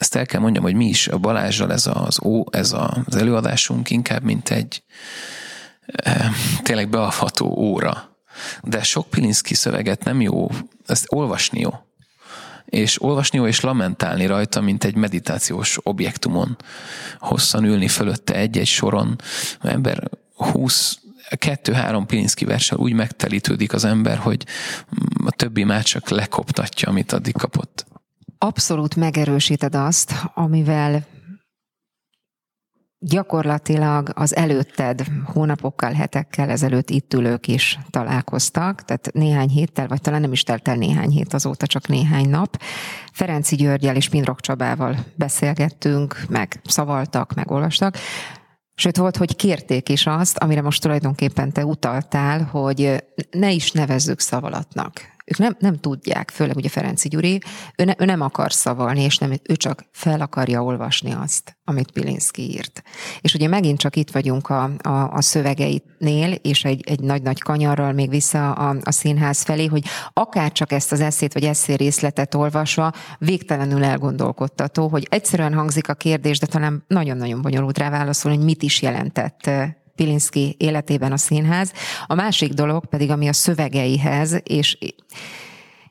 ezt 0.00 0.14
el 0.14 0.26
kell 0.26 0.40
mondjam, 0.40 0.64
hogy 0.64 0.74
mi 0.74 0.86
is 0.86 1.08
a 1.08 1.18
Balázsral 1.18 1.72
ez 1.72 1.86
az, 1.86 2.22
ó, 2.22 2.44
ez 2.50 2.72
az 2.72 3.16
előadásunk 3.16 3.90
inkább, 3.90 4.22
mint 4.22 4.48
egy 4.50 4.82
e, 5.86 6.30
tényleg 6.62 6.88
beavható 6.88 7.46
óra. 7.46 8.16
De 8.62 8.82
sok 8.82 9.10
Pilinszki 9.10 9.54
szöveget 9.54 10.04
nem 10.04 10.20
jó, 10.20 10.48
ezt 10.86 11.06
olvasni 11.08 11.60
jó. 11.60 11.70
És 12.64 13.02
olvasni 13.02 13.38
jó 13.38 13.46
és 13.46 13.60
lamentálni 13.60 14.26
rajta, 14.26 14.60
mint 14.60 14.84
egy 14.84 14.94
meditációs 14.94 15.78
objektumon. 15.82 16.56
Hosszan 17.18 17.64
ülni 17.64 17.88
fölötte 17.88 18.34
egy-egy 18.34 18.66
soron. 18.66 19.20
Ember 19.60 20.10
20 20.34 20.98
kettő-három 21.36 22.06
Pilinszki 22.06 22.44
verssel 22.44 22.78
úgy 22.78 22.92
megtelítődik 22.92 23.72
az 23.72 23.84
ember, 23.84 24.16
hogy 24.16 24.46
a 25.24 25.30
többi 25.30 25.64
már 25.64 25.82
csak 25.82 26.08
lekoptatja, 26.08 26.88
amit 26.88 27.12
addig 27.12 27.34
kapott 27.34 27.88
abszolút 28.42 28.96
megerősíted 28.96 29.74
azt, 29.74 30.14
amivel 30.34 31.06
gyakorlatilag 32.98 34.10
az 34.14 34.36
előtted 34.36 35.04
hónapokkal, 35.24 35.92
hetekkel 35.92 36.50
ezelőtt 36.50 36.90
itt 36.90 37.14
ülők 37.14 37.48
is 37.48 37.78
találkoztak, 37.90 38.84
tehát 38.84 39.10
néhány 39.12 39.48
héttel, 39.48 39.88
vagy 39.88 40.00
talán 40.00 40.20
nem 40.20 40.32
is 40.32 40.42
telt 40.42 40.68
el 40.68 40.76
néhány 40.76 41.10
hét, 41.10 41.34
azóta 41.34 41.66
csak 41.66 41.88
néhány 41.88 42.28
nap. 42.28 42.60
Ferenci 43.12 43.56
Györgyel 43.56 43.96
és 43.96 44.08
Pindrok 44.08 44.40
Csabával 44.40 44.96
beszélgettünk, 45.14 46.24
meg 46.28 46.60
szavaltak, 46.64 47.34
meg 47.34 47.50
olvastak. 47.50 47.96
Sőt, 48.74 48.96
volt, 48.96 49.16
hogy 49.16 49.36
kérték 49.36 49.88
is 49.88 50.06
azt, 50.06 50.38
amire 50.38 50.62
most 50.62 50.82
tulajdonképpen 50.82 51.52
te 51.52 51.64
utaltál, 51.64 52.42
hogy 52.42 53.04
ne 53.30 53.50
is 53.50 53.72
nevezzük 53.72 54.20
szavalatnak 54.20 55.18
ők 55.30 55.38
nem, 55.38 55.56
nem 55.58 55.78
tudják, 55.78 56.30
főleg 56.30 56.56
ugye 56.56 56.68
Ferenci 56.68 57.08
Gyuri, 57.08 57.40
ő, 57.76 57.84
ne, 57.84 57.94
ő 57.98 58.04
nem 58.04 58.20
akar 58.20 58.52
szavalni, 58.52 59.02
és 59.02 59.18
nem, 59.18 59.32
ő 59.42 59.56
csak 59.56 59.84
fel 59.92 60.20
akarja 60.20 60.62
olvasni 60.62 61.12
azt, 61.12 61.58
amit 61.64 61.90
Pilinszki 61.90 62.42
írt. 62.42 62.82
És 63.20 63.34
ugye 63.34 63.48
megint 63.48 63.78
csak 63.78 63.96
itt 63.96 64.10
vagyunk 64.10 64.48
a, 64.48 64.70
a, 64.82 65.12
a 65.12 65.20
szövegeitnél, 65.20 66.32
és 66.32 66.64
egy, 66.64 66.84
egy 66.86 67.00
nagy-nagy 67.00 67.40
kanyarral 67.40 67.92
még 67.92 68.08
vissza 68.08 68.52
a, 68.52 68.76
a 68.82 68.92
színház 68.92 69.42
felé, 69.42 69.66
hogy 69.66 69.84
akár 70.12 70.52
csak 70.52 70.72
ezt 70.72 70.92
az 70.92 71.00
eszét 71.00 71.32
vagy 71.32 71.44
eszé 71.44 71.74
részletet 71.74 72.34
olvasva 72.34 72.92
végtelenül 73.18 73.84
elgondolkodtató, 73.84 74.88
hogy 74.88 75.06
egyszerűen 75.10 75.54
hangzik 75.54 75.88
a 75.88 75.94
kérdés, 75.94 76.38
de 76.38 76.46
talán 76.46 76.84
nagyon-nagyon 76.86 77.42
bonyolult 77.42 77.78
rá 77.78 77.90
válaszolni, 77.90 78.36
hogy 78.36 78.46
mit 78.46 78.62
is 78.62 78.82
jelentett 78.82 79.50
Pilinszki 80.00 80.54
életében 80.58 81.12
a 81.12 81.16
színház. 81.16 81.72
A 82.06 82.14
másik 82.14 82.52
dolog 82.52 82.86
pedig, 82.86 83.10
ami 83.10 83.28
a 83.28 83.32
szövegeihez, 83.32 84.40
és 84.44 84.78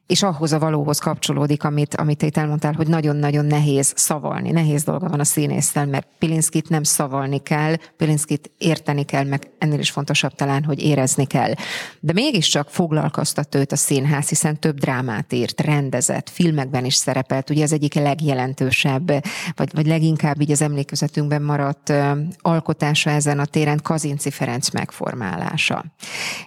és 0.09 0.23
ahhoz 0.23 0.53
a 0.53 0.59
valóhoz 0.59 0.99
kapcsolódik, 0.99 1.63
amit, 1.63 1.95
amit 1.95 2.21
itt 2.21 2.37
elmondtál, 2.37 2.73
hogy 2.73 2.87
nagyon-nagyon 2.87 3.45
nehéz 3.45 3.93
szavalni. 3.95 4.51
Nehéz 4.51 4.83
dolga 4.83 5.09
van 5.09 5.19
a 5.19 5.23
színésztel, 5.23 5.85
mert 5.85 6.07
Pilinszkit 6.19 6.69
nem 6.69 6.83
szavalni 6.83 7.43
kell, 7.43 7.75
Pilinszkit 7.97 8.51
érteni 8.57 9.03
kell, 9.03 9.23
meg 9.23 9.51
ennél 9.57 9.79
is 9.79 9.91
fontosabb 9.91 10.35
talán, 10.35 10.63
hogy 10.63 10.81
érezni 10.81 11.25
kell. 11.25 11.53
De 11.99 12.13
mégiscsak 12.13 12.69
foglalkoztat 12.69 13.55
őt 13.55 13.71
a 13.71 13.75
színház, 13.75 14.29
hiszen 14.29 14.59
több 14.59 14.77
drámát 14.77 15.33
írt, 15.33 15.61
rendezett, 15.61 16.29
filmekben 16.29 16.85
is 16.85 16.95
szerepelt. 16.95 17.49
Ugye 17.49 17.63
az 17.63 17.73
egyik 17.73 17.93
legjelentősebb, 17.93 19.07
vagy, 19.55 19.69
vagy 19.73 19.87
leginkább 19.87 20.41
így 20.41 20.51
az 20.51 20.61
emlékezetünkben 20.61 21.41
maradt 21.41 21.93
alkotása 22.37 23.09
ezen 23.09 23.39
a 23.39 23.45
téren 23.45 23.79
Kazinci 23.83 24.31
Ferenc 24.31 24.69
megformálása. 24.69 25.85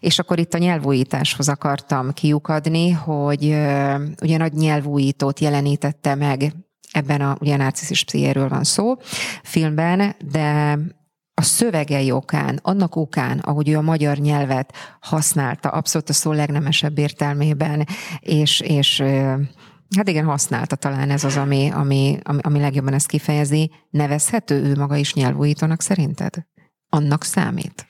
És 0.01 0.19
akkor 0.19 0.39
itt 0.39 0.55
a 0.55 0.59
nyelvújításhoz 0.59 1.49
akartam 1.49 2.13
kiukadni, 2.13 2.91
hogy 2.91 3.51
ugye 4.22 4.36
nagy 4.36 4.53
nyelvújítót 4.53 5.40
jelenítette 5.40 6.14
meg 6.14 6.53
ebben 6.92 7.20
a, 7.20 7.36
ugye 7.40 7.57
narciszis 7.57 8.05
pszichéről 8.05 8.48
van 8.48 8.64
szó 8.64 8.96
filmben, 9.42 10.16
de 10.30 10.78
a 11.34 11.42
szövegei 11.42 12.11
okán, 12.11 12.59
annak 12.62 12.96
okán, 12.96 13.38
ahogy 13.38 13.68
ő 13.68 13.76
a 13.76 13.80
magyar 13.80 14.16
nyelvet 14.16 14.72
használta, 15.00 15.68
abszolút 15.68 16.09
a 16.09 16.12
szó 16.12 16.32
legnemesebb 16.32 16.98
értelmében, 16.98 17.86
és, 18.20 18.61
és 18.61 19.03
hát 19.96 20.09
igen, 20.09 20.24
használta 20.24 20.76
talán 20.76 21.11
ez 21.11 21.24
az, 21.24 21.36
ami, 21.36 21.70
ami, 21.74 22.18
ami 22.22 22.59
legjobban 22.59 22.94
ezt 22.94 23.07
kifejezi. 23.07 23.70
Nevezhető 23.90 24.62
ő 24.62 24.74
maga 24.74 24.96
is 24.96 25.14
nyelvújítónak 25.14 25.80
szerinted? 25.80 26.34
Annak 26.88 27.24
számít? 27.24 27.86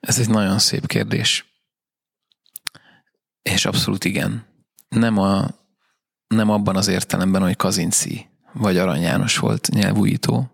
Ez 0.00 0.18
egy 0.18 0.28
nagyon 0.28 0.58
szép 0.58 0.86
kérdés. 0.86 1.51
És 3.42 3.64
abszolút 3.64 4.04
igen. 4.04 4.46
Nem, 4.88 5.18
a, 5.18 5.48
nem 6.26 6.50
abban 6.50 6.76
az 6.76 6.88
értelemben, 6.88 7.42
hogy 7.42 7.56
Kazinci 7.56 8.30
vagy 8.52 8.76
Arany 8.76 9.00
János 9.00 9.38
volt 9.38 9.68
nyelvújító, 9.68 10.50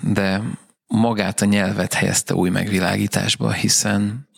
de 0.00 0.42
magát 0.86 1.40
a 1.40 1.44
nyelvet 1.44 1.94
helyezte 1.94 2.34
új 2.34 2.50
megvilágításba, 2.50 3.52
hiszen 3.52 4.28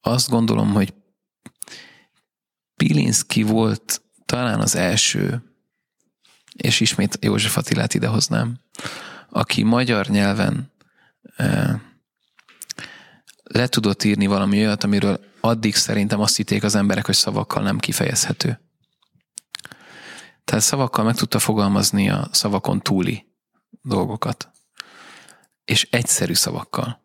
azt 0.00 0.28
gondolom, 0.28 0.72
hogy 0.72 0.94
Pilinszki 2.76 3.42
volt 3.42 4.02
talán 4.24 4.60
az 4.60 4.74
első, 4.74 5.42
és 6.56 6.80
ismét 6.80 7.18
József 7.20 7.56
Attilát 7.56 7.94
idehoznám, 7.94 8.58
aki 9.30 9.62
magyar 9.62 10.06
nyelven 10.06 10.72
le 13.42 13.66
tudott 13.66 14.04
írni 14.04 14.26
valami 14.26 14.58
olyat, 14.58 14.84
amiről 14.84 15.20
addig 15.40 15.74
szerintem 15.74 16.20
azt 16.20 16.36
hitték 16.36 16.62
az 16.62 16.74
emberek, 16.74 17.06
hogy 17.06 17.14
szavakkal 17.14 17.62
nem 17.62 17.78
kifejezhető. 17.78 18.60
Tehát 20.44 20.64
szavakkal 20.64 21.04
meg 21.04 21.14
tudta 21.14 21.38
fogalmazni 21.38 22.10
a 22.10 22.28
szavakon 22.32 22.80
túli 22.80 23.26
dolgokat. 23.82 24.50
És 25.64 25.88
egyszerű 25.90 26.34
szavakkal. 26.34 27.04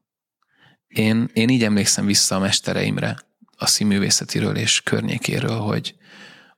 Én, 0.88 1.30
én 1.34 1.50
így 1.50 1.64
emlékszem 1.64 2.06
vissza 2.06 2.36
a 2.36 2.40
mestereimre, 2.40 3.18
a 3.58 3.66
színművészetiről 3.66 4.56
és 4.56 4.82
környékéről, 4.82 5.60
hogy 5.60 5.96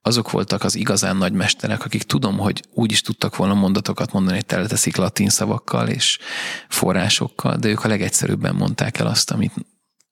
azok 0.02 0.32
voltak 0.32 0.64
az 0.64 0.76
igazán 0.76 1.18
nagy 1.18 1.34
mesterek, 1.34 1.86
akik 1.86 2.04
tudom, 2.04 2.38
hogy 2.38 2.64
úgy 2.74 2.92
is 2.92 3.02
tudtak 3.02 3.36
volna 3.36 3.54
mondatokat 3.54 4.12
mondani, 4.12 4.36
hogy 4.36 4.46
teleteszik 4.46 4.96
latin 4.96 5.30
szavakkal 5.30 5.88
és 5.88 6.20
forrásokkal, 6.70 7.58
de 7.58 7.68
ők 7.68 7.84
a 7.84 7.88
legegyszerűbben 7.88 8.56
mondták 8.56 8.98
el 8.98 9.08
azt, 9.08 9.32
amit, 9.32 9.54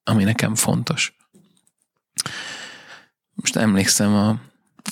ami 0.03 0.23
nekem 0.23 0.55
fontos. 0.55 1.15
Most 3.33 3.55
emlékszem, 3.55 4.13
a 4.13 4.39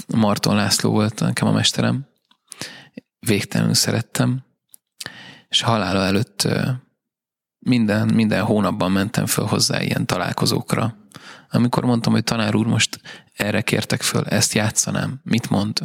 Marton 0.08 0.56
László 0.56 0.92
volt 0.92 1.20
nekem 1.20 1.48
a 1.48 1.52
mesterem, 1.52 2.08
végtelenül 3.20 3.74
szerettem, 3.74 4.44
és 5.48 5.62
halála 5.62 6.06
előtt 6.06 6.48
minden, 7.60 8.14
minden 8.14 8.44
hónapban 8.44 8.92
mentem 8.92 9.26
föl 9.26 9.46
hozzá 9.46 9.82
ilyen 9.82 10.06
találkozókra. 10.06 10.98
Amikor 11.50 11.84
mondtam, 11.86 12.14
hogy 12.14 12.24
tanár 12.24 12.56
úr, 12.56 12.66
most 12.66 13.02
erre 13.34 13.62
kértek 13.62 14.02
föl, 14.02 14.26
ezt 14.26 14.54
játszanám, 14.54 15.20
mit 15.24 15.50
mond? 15.50 15.80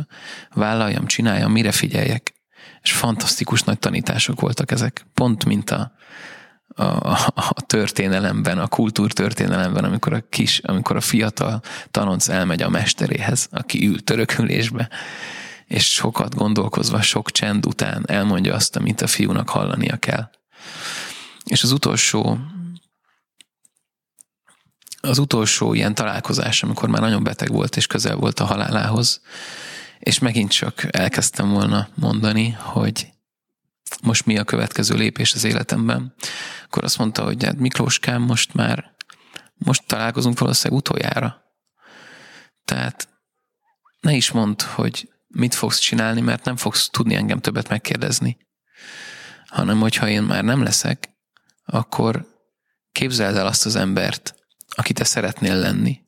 Vállaljam, 0.51 1.07
csináljam, 1.07 1.53
mire 1.53 1.72
figyeljek? 1.72 2.35
És 2.82 2.93
fantasztikus 2.93 3.62
nagy 3.62 3.78
tanítások 3.78 4.41
voltak 4.41 4.70
ezek. 4.70 5.07
Pont 5.14 5.45
mint 5.45 5.70
a, 5.70 5.93
a, 6.75 7.11
a 7.35 7.55
történelemben, 7.66 8.59
a 8.59 8.66
kultúrtörténelemben, 8.66 9.85
amikor 9.85 10.12
a 10.12 10.25
kis, 10.29 10.59
amikor 10.59 10.97
a 10.97 11.01
fiatal 11.01 11.62
tanonc 11.91 12.29
elmegy 12.29 12.62
a 12.62 12.68
mesteréhez, 12.68 13.49
aki 13.51 13.87
ül 13.87 14.05
törökülésbe, 14.05 14.89
és 15.66 15.93
sokat 15.93 16.35
gondolkozva, 16.35 17.03
sok 17.03 17.31
csend 17.31 17.66
után 17.66 18.05
elmondja 18.07 18.55
azt, 18.55 18.77
amit 18.77 19.01
a 19.01 19.07
fiúnak 19.07 19.49
hallania 19.49 19.97
kell. 19.97 20.31
És 21.45 21.62
az 21.62 21.72
utolsó 21.72 22.39
az 25.01 25.18
utolsó 25.18 25.75
ilyen 25.75 25.95
találkozás, 25.95 26.62
amikor 26.62 26.89
már 26.89 27.01
nagyon 27.01 27.22
beteg 27.22 27.49
volt 27.49 27.77
és 27.77 27.87
közel 27.87 28.16
volt 28.16 28.41
a 28.41 28.45
halálához, 28.45 29.20
és 29.99 30.18
megint 30.18 30.51
csak 30.51 30.87
elkezdtem 30.91 31.51
volna 31.51 31.89
mondani, 31.95 32.51
hogy 32.51 33.12
most 34.03 34.27
mi 34.27 34.39
a 34.39 34.45
következő 34.45 34.95
lépés 34.95 35.35
az 35.35 35.45
életemben, 35.45 36.15
akkor 36.65 36.85
azt 36.85 36.99
mondta, 36.99 37.25
hogy 37.25 37.45
hát 37.45 37.59
Miklóskám, 37.59 38.23
most 38.23 38.55
már 38.55 38.95
most 39.55 39.87
találkozunk 39.87 40.39
valószínűleg 40.39 40.79
utoljára. 40.79 41.43
Tehát 42.65 43.09
ne 44.01 44.13
is 44.13 44.31
mondd, 44.31 44.63
hogy 44.63 45.13
mit 45.27 45.55
fogsz 45.55 45.79
csinálni, 45.79 46.21
mert 46.21 46.45
nem 46.45 46.57
fogsz 46.57 46.89
tudni 46.91 47.15
engem 47.15 47.41
többet 47.41 47.69
megkérdezni. 47.69 48.37
Hanem, 49.47 49.81
hogyha 49.81 50.09
én 50.09 50.23
már 50.23 50.45
nem 50.45 50.63
leszek, 50.63 51.09
akkor 51.65 52.27
képzeld 52.93 53.37
el 53.37 53.47
azt 53.47 53.67
az 53.67 53.77
embert, 53.77 54.35
aki 54.69 54.93
te 54.93 55.05
szeretnél 55.05 55.57
lenni. 55.57 56.01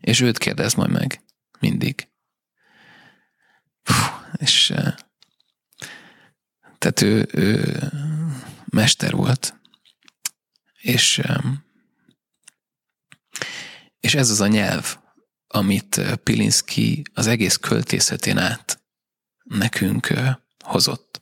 És 0.00 0.20
őt 0.20 0.38
kérdez 0.38 0.74
majd 0.74 0.90
meg. 0.90 1.20
Mindig. 1.58 2.08
Puh, 3.82 4.26
és 4.36 4.72
tehát 6.86 7.02
ő, 7.02 7.40
ő 7.40 7.78
mester 8.64 9.12
volt. 9.12 9.54
És, 10.80 11.22
és 14.00 14.14
ez 14.14 14.30
az 14.30 14.40
a 14.40 14.46
nyelv, 14.46 14.96
amit 15.46 16.00
Pilinszki 16.22 17.02
az 17.14 17.26
egész 17.26 17.56
költészetén 17.56 18.38
át 18.38 18.82
nekünk 19.42 20.12
hozott. 20.64 21.20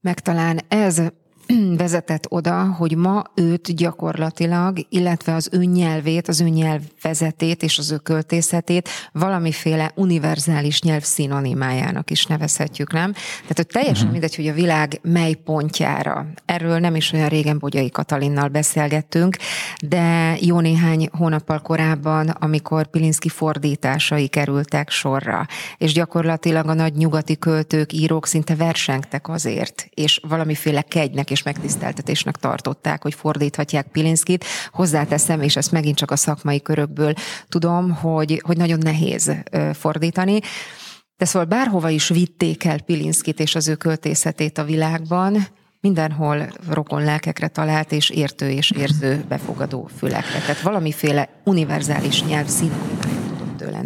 Meg 0.00 0.20
talán 0.20 0.60
ez 0.68 1.02
vezetett 1.76 2.26
oda, 2.28 2.64
hogy 2.64 2.96
ma 2.96 3.24
őt 3.34 3.74
gyakorlatilag, 3.74 4.78
illetve 4.88 5.34
az 5.34 5.48
ő 5.52 5.64
nyelvét, 5.64 6.28
az 6.28 6.40
ő 6.40 6.48
nyelvvezetét 6.48 7.62
és 7.62 7.78
az 7.78 7.90
ő 7.90 7.96
költészetét 7.96 8.88
valamiféle 9.12 9.92
univerzális 9.94 10.82
nyelv 10.82 11.02
szinonimájának 11.02 12.10
is 12.10 12.26
nevezhetjük, 12.26 12.92
nem? 12.92 13.12
Tehát, 13.12 13.56
hogy 13.56 13.66
teljesen 13.66 13.94
uh-huh. 13.94 14.10
mindegy, 14.10 14.36
hogy 14.36 14.48
a 14.48 14.52
világ 14.52 14.98
mely 15.02 15.32
pontjára. 15.32 16.26
Erről 16.44 16.78
nem 16.78 16.94
is 16.94 17.12
olyan 17.12 17.28
régen 17.28 17.58
Bogyai 17.58 17.90
Katalinnal 17.90 18.48
beszélgettünk, 18.48 19.36
de 19.88 20.36
jó 20.40 20.60
néhány 20.60 21.08
hónappal 21.12 21.60
korábban, 21.60 22.28
amikor 22.28 22.86
Pilinszki 22.86 23.28
fordításai 23.28 24.28
kerültek 24.28 24.90
sorra, 24.90 25.46
és 25.78 25.92
gyakorlatilag 25.92 26.68
a 26.68 26.74
nagy 26.74 26.94
nyugati 26.94 27.38
költők, 27.38 27.92
írók 27.92 28.26
szinte 28.26 28.54
versengtek 28.54 29.28
azért, 29.28 29.88
és 29.94 30.20
valamiféle 30.28 30.82
kegynek 30.82 31.30
és 31.36 31.42
megtiszteltetésnek 31.42 32.36
tartották, 32.36 33.02
hogy 33.02 33.14
fordíthatják 33.14 33.86
Pilinszkit. 33.86 34.44
Hozzáteszem, 34.70 35.42
és 35.42 35.56
ezt 35.56 35.72
megint 35.72 35.96
csak 35.96 36.10
a 36.10 36.16
szakmai 36.16 36.62
körökből 36.62 37.12
tudom, 37.48 37.94
hogy, 37.94 38.42
hogy 38.44 38.56
nagyon 38.56 38.78
nehéz 38.78 39.32
fordítani. 39.72 40.40
De 41.16 41.24
szóval 41.24 41.48
bárhova 41.48 41.88
is 41.88 42.08
vitték 42.08 42.64
el 42.64 42.80
Pilinszkit 42.80 43.40
és 43.40 43.54
az 43.54 43.68
ő 43.68 43.74
költészetét 43.74 44.58
a 44.58 44.64
világban, 44.64 45.46
mindenhol 45.80 46.48
rokon 46.68 47.04
lelkekre 47.04 47.48
talált, 47.48 47.92
és 47.92 48.10
értő 48.10 48.50
és 48.50 48.70
érző 48.70 49.24
befogadó 49.28 49.88
fülekre. 49.96 50.38
Tehát 50.38 50.60
valamiféle 50.60 51.28
univerzális 51.44 52.24
nyelv 52.24 52.46
ő 53.60 53.70
lenni. 53.70 53.82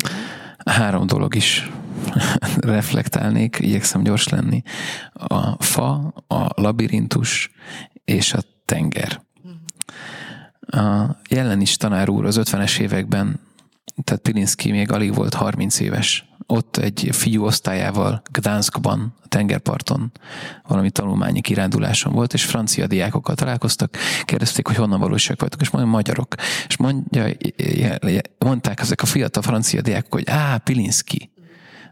Három 0.64 1.06
dolog 1.06 1.34
is 1.34 1.70
reflektálnék, 2.56 3.58
igyekszem 3.60 4.02
gyors 4.02 4.28
lenni. 4.28 4.62
A 5.12 5.62
fa, 5.62 6.14
a 6.26 6.60
labirintus 6.60 7.50
és 8.04 8.32
a 8.32 8.40
tenger. 8.64 9.22
A 10.60 11.16
jelen 11.28 11.60
is 11.60 11.76
tanár 11.76 12.08
úr 12.08 12.24
az 12.24 12.40
50-es 12.42 12.78
években, 12.78 13.40
tehát 14.04 14.22
Pilinszki 14.22 14.70
még 14.70 14.92
alig 14.92 15.14
volt 15.14 15.34
30 15.34 15.80
éves. 15.80 16.28
Ott 16.46 16.76
egy 16.76 17.08
fiú 17.12 17.44
osztályával 17.44 18.22
Gdanskban, 18.30 19.14
a 19.22 19.28
tengerparton 19.28 20.12
valami 20.66 20.90
tanulmányi 20.90 21.40
kiránduláson 21.40 22.12
volt, 22.12 22.32
és 22.32 22.44
francia 22.44 22.86
diákokkal 22.86 23.34
találkoztak, 23.34 23.96
kérdezték, 24.24 24.66
hogy 24.66 24.76
honnan 24.76 25.00
valóság 25.00 25.36
vagytok, 25.38 25.60
és 25.60 25.70
mondja, 25.70 25.90
magyarok. 25.90 26.34
És 26.66 26.76
mondja, 26.76 27.26
mondták 28.38 28.80
ezek 28.80 29.02
a 29.02 29.06
fiatal 29.06 29.42
francia 29.42 29.80
diákok, 29.80 30.12
hogy 30.12 30.24
á, 30.26 30.56
Pilinszki 30.56 31.30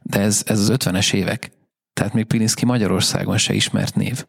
de 0.08 0.20
ez, 0.20 0.42
ez 0.46 0.60
az 0.60 0.72
50-es 0.72 1.12
évek. 1.12 1.50
Tehát 1.92 2.12
még 2.12 2.24
Pilinszki 2.24 2.64
Magyarországon 2.64 3.38
se 3.38 3.54
ismert 3.54 3.94
név. 3.94 4.26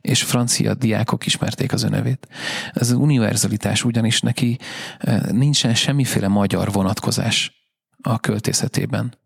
És 0.00 0.22
francia 0.22 0.74
diákok 0.74 1.26
ismerték 1.26 1.72
az 1.72 1.82
önevét. 1.82 2.28
Ez 2.72 2.90
az 2.90 2.96
univerzalitás 2.96 3.84
ugyanis 3.84 4.20
neki 4.20 4.58
eh, 4.98 5.20
nincsen 5.20 5.74
semmiféle 5.74 6.28
magyar 6.28 6.72
vonatkozás 6.72 7.52
a 8.02 8.18
költészetében. 8.18 9.18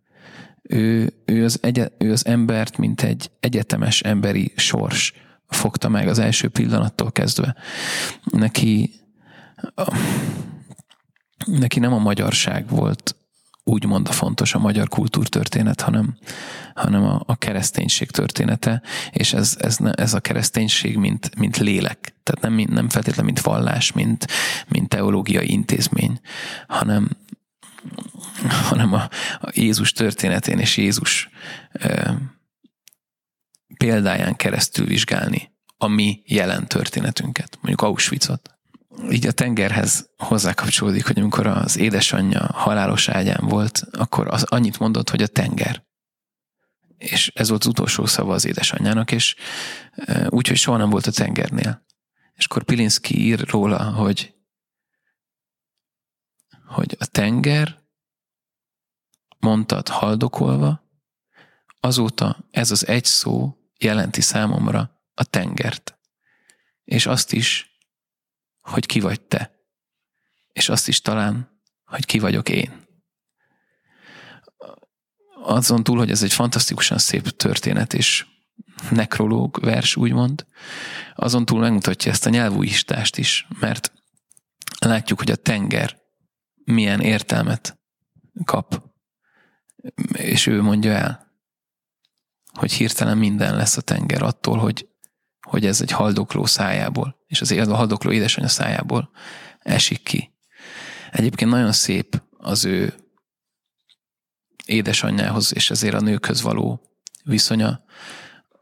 Ő, 0.62 1.12
ő, 1.24 1.44
az, 1.44 1.58
egy, 1.62 1.92
ő 1.98 2.12
az 2.12 2.26
embert, 2.26 2.76
mint 2.76 3.02
egy 3.02 3.30
egyetemes 3.40 4.00
emberi 4.00 4.52
sors 4.56 5.12
fogta 5.48 5.88
meg 5.88 6.08
az 6.08 6.18
első 6.18 6.48
pillanattól 6.48 7.12
kezdve. 7.12 7.56
Neki, 8.24 8.90
neki 11.44 11.78
nem 11.78 11.92
a 11.92 11.98
magyarság 11.98 12.68
volt 12.68 13.16
úgymond 13.64 14.08
a 14.08 14.12
fontos 14.12 14.54
a 14.54 14.58
magyar 14.58 14.88
kultúrtörténet, 14.88 15.80
hanem, 15.80 16.16
hanem 16.74 17.04
a, 17.04 17.22
a 17.26 17.36
kereszténység 17.36 18.10
története, 18.10 18.82
és 19.10 19.32
ez, 19.32 19.56
ez, 19.58 19.78
ez 19.92 20.14
a 20.14 20.20
kereszténység, 20.20 20.96
mint, 20.96 21.36
mint 21.36 21.56
lélek, 21.56 22.14
tehát 22.22 22.56
nem, 22.56 22.66
nem 22.74 22.88
feltétlenül 22.88 23.32
mint 23.32 23.40
vallás, 23.40 23.92
mint, 23.92 24.26
mint 24.68 24.88
teológiai 24.88 25.50
intézmény, 25.50 26.20
hanem, 26.66 27.10
hanem 28.68 28.92
a, 28.92 29.02
a 29.40 29.50
Jézus 29.54 29.92
történetén 29.92 30.58
és 30.58 30.76
Jézus 30.76 31.28
e, 31.72 32.16
példáján 33.76 34.36
keresztül 34.36 34.86
vizsgálni 34.86 35.52
a 35.76 35.86
mi 35.86 36.22
jelen 36.26 36.66
történetünket, 36.66 37.58
mondjuk 37.60 37.82
Auschwitzot 37.82 38.53
így 39.10 39.26
a 39.26 39.32
tengerhez 39.32 40.10
hozzákapcsolódik, 40.16 41.06
hogy 41.06 41.18
amikor 41.18 41.46
az 41.46 41.76
édesanyja 41.76 42.48
halálos 42.52 43.08
ágyán 43.08 43.46
volt, 43.48 43.82
akkor 43.92 44.28
az 44.28 44.42
annyit 44.42 44.78
mondott, 44.78 45.10
hogy 45.10 45.22
a 45.22 45.26
tenger. 45.26 45.84
És 46.98 47.30
ez 47.34 47.48
volt 47.48 47.60
az 47.60 47.66
utolsó 47.66 48.06
szava 48.06 48.34
az 48.34 48.44
édesanyjának, 48.44 49.12
és 49.12 49.34
úgy, 50.28 50.48
hogy 50.48 50.56
soha 50.56 50.76
nem 50.76 50.90
volt 50.90 51.06
a 51.06 51.12
tengernél. 51.12 51.84
És 52.34 52.44
akkor 52.44 52.62
Pilinszki 52.62 53.20
ír 53.20 53.48
róla, 53.48 53.82
hogy, 53.82 54.34
hogy 56.66 56.96
a 56.98 57.06
tenger 57.06 57.82
mondtad 59.38 59.88
haldokolva, 59.88 60.82
azóta 61.80 62.48
ez 62.50 62.70
az 62.70 62.86
egy 62.86 63.04
szó 63.04 63.56
jelenti 63.78 64.20
számomra 64.20 65.02
a 65.14 65.24
tengert. 65.24 65.98
És 66.84 67.06
azt 67.06 67.32
is, 67.32 67.73
hogy 68.64 68.86
ki 68.86 69.00
vagy 69.00 69.20
te. 69.20 69.52
És 70.52 70.68
azt 70.68 70.88
is 70.88 71.00
talán, 71.00 71.60
hogy 71.84 72.04
ki 72.04 72.18
vagyok 72.18 72.48
én. 72.48 72.82
Azon 75.42 75.82
túl, 75.82 75.98
hogy 75.98 76.10
ez 76.10 76.22
egy 76.22 76.32
fantasztikusan 76.32 76.98
szép 76.98 77.28
történet, 77.28 77.94
és 77.94 78.26
nekrológ 78.90 79.58
vers, 79.60 79.96
úgymond, 79.96 80.46
azon 81.14 81.44
túl 81.44 81.60
megmutatja 81.60 82.10
ezt 82.10 82.26
a 82.26 82.30
nyelvújistást 82.30 83.16
is, 83.16 83.46
mert 83.60 83.92
látjuk, 84.78 85.18
hogy 85.18 85.30
a 85.30 85.36
tenger 85.36 86.02
milyen 86.64 87.00
értelmet 87.00 87.78
kap, 88.44 88.82
és 90.12 90.46
ő 90.46 90.62
mondja 90.62 90.92
el, 90.92 91.32
hogy 92.52 92.72
hirtelen 92.72 93.18
minden 93.18 93.56
lesz 93.56 93.76
a 93.76 93.80
tenger 93.80 94.22
attól, 94.22 94.58
hogy, 94.58 94.88
hogy 95.44 95.66
ez 95.66 95.80
egy 95.80 95.90
haldokló 95.90 96.44
szájából, 96.44 97.16
és 97.26 97.40
az 97.40 97.50
a 97.50 97.74
haldokló 97.74 98.10
édesanyja 98.10 98.48
szájából 98.48 99.10
esik 99.58 100.02
ki. 100.02 100.32
Egyébként 101.12 101.50
nagyon 101.50 101.72
szép 101.72 102.22
az 102.38 102.64
ő 102.64 102.94
édesanyjához 104.66 105.54
és 105.54 105.70
ezért 105.70 105.94
a 105.94 106.00
nőkhöz 106.00 106.42
való 106.42 106.80
viszonya, 107.24 107.84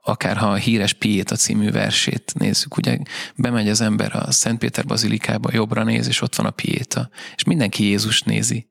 akár 0.03 0.37
ha 0.37 0.51
a 0.51 0.55
híres 0.55 0.93
Pieta 0.93 1.37
című 1.37 1.71
versét 1.71 2.33
nézzük, 2.35 2.77
ugye 2.77 2.99
bemegy 3.37 3.69
az 3.69 3.81
ember 3.81 4.17
a 4.17 4.31
Szentpéter 4.31 4.87
bazilikába, 4.87 5.51
jobbra 5.53 5.85
néz, 5.85 6.07
és 6.07 6.21
ott 6.21 6.35
van 6.35 6.47
a 6.47 6.51
Pieta, 6.51 7.11
és 7.35 7.45
mindenki 7.45 7.85
Jézus 7.85 8.23
nézi. 8.23 8.71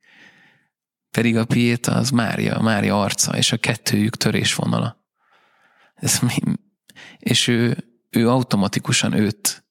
Pedig 1.12 1.38
a 1.38 1.46
Pieta 1.46 1.92
az 1.92 2.10
Mária, 2.10 2.62
Mária 2.62 3.02
arca, 3.02 3.38
és 3.38 3.52
a 3.52 3.58
kettőjük 3.58 4.16
törésvonala. 4.16 5.06
Ez 5.96 6.20
mi? 6.20 6.36
És 7.18 7.48
ő, 7.48 7.91
ő 8.12 8.30
automatikusan 8.30 9.14
őt, 9.14 9.66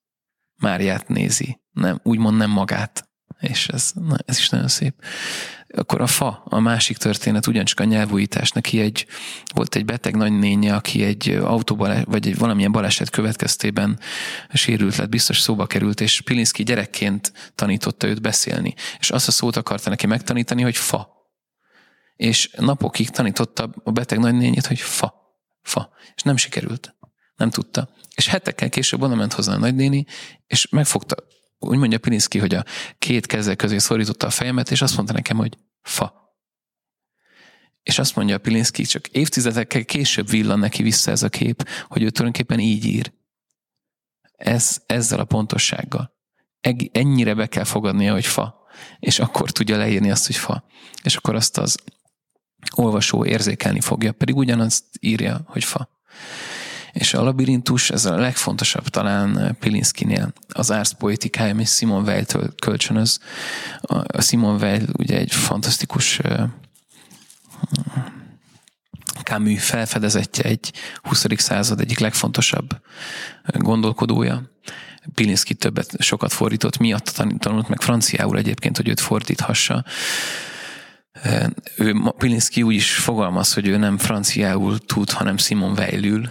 Máriát 0.57 1.09
nézi, 1.09 1.61
nem, 1.71 2.01
úgymond 2.03 2.37
nem 2.37 2.51
magát. 2.51 3.09
És 3.41 3.69
ez, 3.69 3.91
na, 3.95 4.17
ez 4.25 4.39
is 4.39 4.49
nagyon 4.49 4.69
szép. 4.69 4.95
Akkor 5.69 6.01
a 6.01 6.07
fa, 6.07 6.43
a 6.45 6.61
másik 6.61 6.97
történet 6.97 7.47
ugyancsak 7.47 7.81
a 7.81 7.85
nyelvújítás. 7.85 8.51
Neki 8.51 8.81
egy, 8.81 9.07
volt 9.55 9.75
egy 9.75 9.85
beteg 9.85 10.17
nagynénye, 10.17 10.75
aki 10.75 11.03
egy 11.03 11.29
autóbaleset, 11.29 12.07
vagy 12.07 12.27
egy 12.27 12.39
valamilyen 12.39 12.73
baleset 12.73 13.11
következtében 13.11 13.99
sérült 14.53 14.97
lett, 14.97 15.09
biztos 15.09 15.41
szóba 15.41 15.67
került, 15.67 16.01
és 16.01 16.21
Pilinszki 16.21 16.63
gyerekként 16.63 17.33
tanította 17.55 18.07
őt 18.07 18.23
beszélni. 18.23 18.75
És 18.99 19.11
azt 19.11 19.29
a 19.29 19.33
szót 19.33 19.57
akarta 19.57 19.91
neki 19.91 20.07
megtanítani, 20.07 20.63
hogy 20.63 20.77
fa. 20.77 21.09
És 22.17 22.51
napokig 22.57 23.11
tanította 23.11 23.71
a 23.85 23.91
beteg 23.91 24.19
nagynényét, 24.19 24.67
hogy 24.67 24.81
fa, 24.81 25.15
fa. 25.63 25.91
És 26.15 26.23
nem 26.23 26.37
sikerült. 26.37 26.95
Nem 27.37 27.51
tudta. 27.51 27.91
És 28.21 28.27
hetekkel 28.27 28.69
később 28.69 29.03
oda 29.03 29.15
ment 29.15 29.33
hozzá 29.33 29.55
a 29.55 29.59
nagynéni, 29.59 30.05
és 30.47 30.69
megfogta 30.71 31.15
úgy 31.59 31.79
mondja 31.79 31.99
Pilinszki, 31.99 32.39
hogy 32.39 32.55
a 32.55 32.65
két 32.99 33.27
keze 33.27 33.55
közé 33.55 33.79
szorította 33.79 34.27
a 34.27 34.31
fejemet, 34.31 34.71
és 34.71 34.83
azt 34.83 34.97
mondta 34.97 35.13
nekem, 35.13 35.37
hogy 35.37 35.59
fa. 35.83 36.35
És 37.83 37.99
azt 37.99 38.17
mondja 38.17 38.39
Pilinszki, 38.39 38.83
csak 38.83 39.09
évtizedekkel 39.09 39.85
később 39.85 40.29
villan 40.29 40.59
neki 40.59 40.83
vissza 40.83 41.11
ez 41.11 41.23
a 41.23 41.29
kép, 41.29 41.69
hogy 41.89 42.03
ő 42.03 42.11
tulajdonképpen 42.11 42.59
így 42.59 42.85
ír. 42.85 43.13
Ez, 44.37 44.83
ezzel 44.87 45.21
a 45.21 45.25
pontossággal. 45.25 46.13
Ennyire 46.93 47.35
be 47.35 47.47
kell 47.47 47.65
fogadnia, 47.65 48.13
hogy 48.13 48.27
fa. 48.27 48.67
És 48.99 49.19
akkor 49.19 49.51
tudja 49.51 49.77
leírni 49.77 50.11
azt, 50.11 50.27
hogy 50.27 50.37
fa. 50.37 50.65
És 51.03 51.17
akkor 51.17 51.35
azt 51.35 51.59
az 51.59 51.77
olvasó 52.77 53.25
érzékelni 53.25 53.81
fogja, 53.81 54.13
pedig 54.13 54.37
ugyanazt 54.37 54.85
írja, 54.99 55.41
hogy 55.47 55.65
fa. 55.65 55.89
És 56.93 57.15
a 57.15 57.23
labirintus, 57.23 57.91
ez 57.91 58.05
a 58.05 58.17
legfontosabb 58.17 58.89
talán 58.89 59.57
Pilinszkinél, 59.61 60.33
az 60.49 60.73
ársz 60.73 60.93
poétikája, 60.93 61.53
ami 61.53 61.65
Simon 61.65 62.03
Weil-től 62.03 62.55
kölcsönöz. 62.55 63.19
A 64.07 64.21
Simon 64.21 64.55
Weil 64.63 64.83
ugye 64.99 65.19
egy 65.19 65.33
fantasztikus 65.33 66.21
Camus 69.25 69.65
felfedezetje, 69.65 70.45
egy 70.45 70.73
20. 71.03 71.25
század 71.37 71.81
egyik 71.81 71.99
legfontosabb 71.99 72.81
gondolkodója. 73.53 74.43
Pilinszki 75.15 75.55
többet, 75.55 75.95
sokat 75.99 76.33
fordított, 76.33 76.79
miatt 76.79 77.25
tanult 77.39 77.69
meg 77.69 77.81
franciául 77.81 78.39
egyébként, 78.39 78.77
hogy 78.77 78.89
őt 78.89 79.01
fordíthassa. 79.01 79.85
Ő, 81.77 81.95
Pilinszki 82.19 82.63
úgy 82.63 82.75
is 82.75 82.95
fogalmaz, 82.95 83.53
hogy 83.53 83.67
ő 83.67 83.77
nem 83.77 83.99
franciául 83.99 84.79
tud, 84.79 85.11
hanem 85.11 85.37
Simon 85.37 85.73
Weilül, 85.73 86.31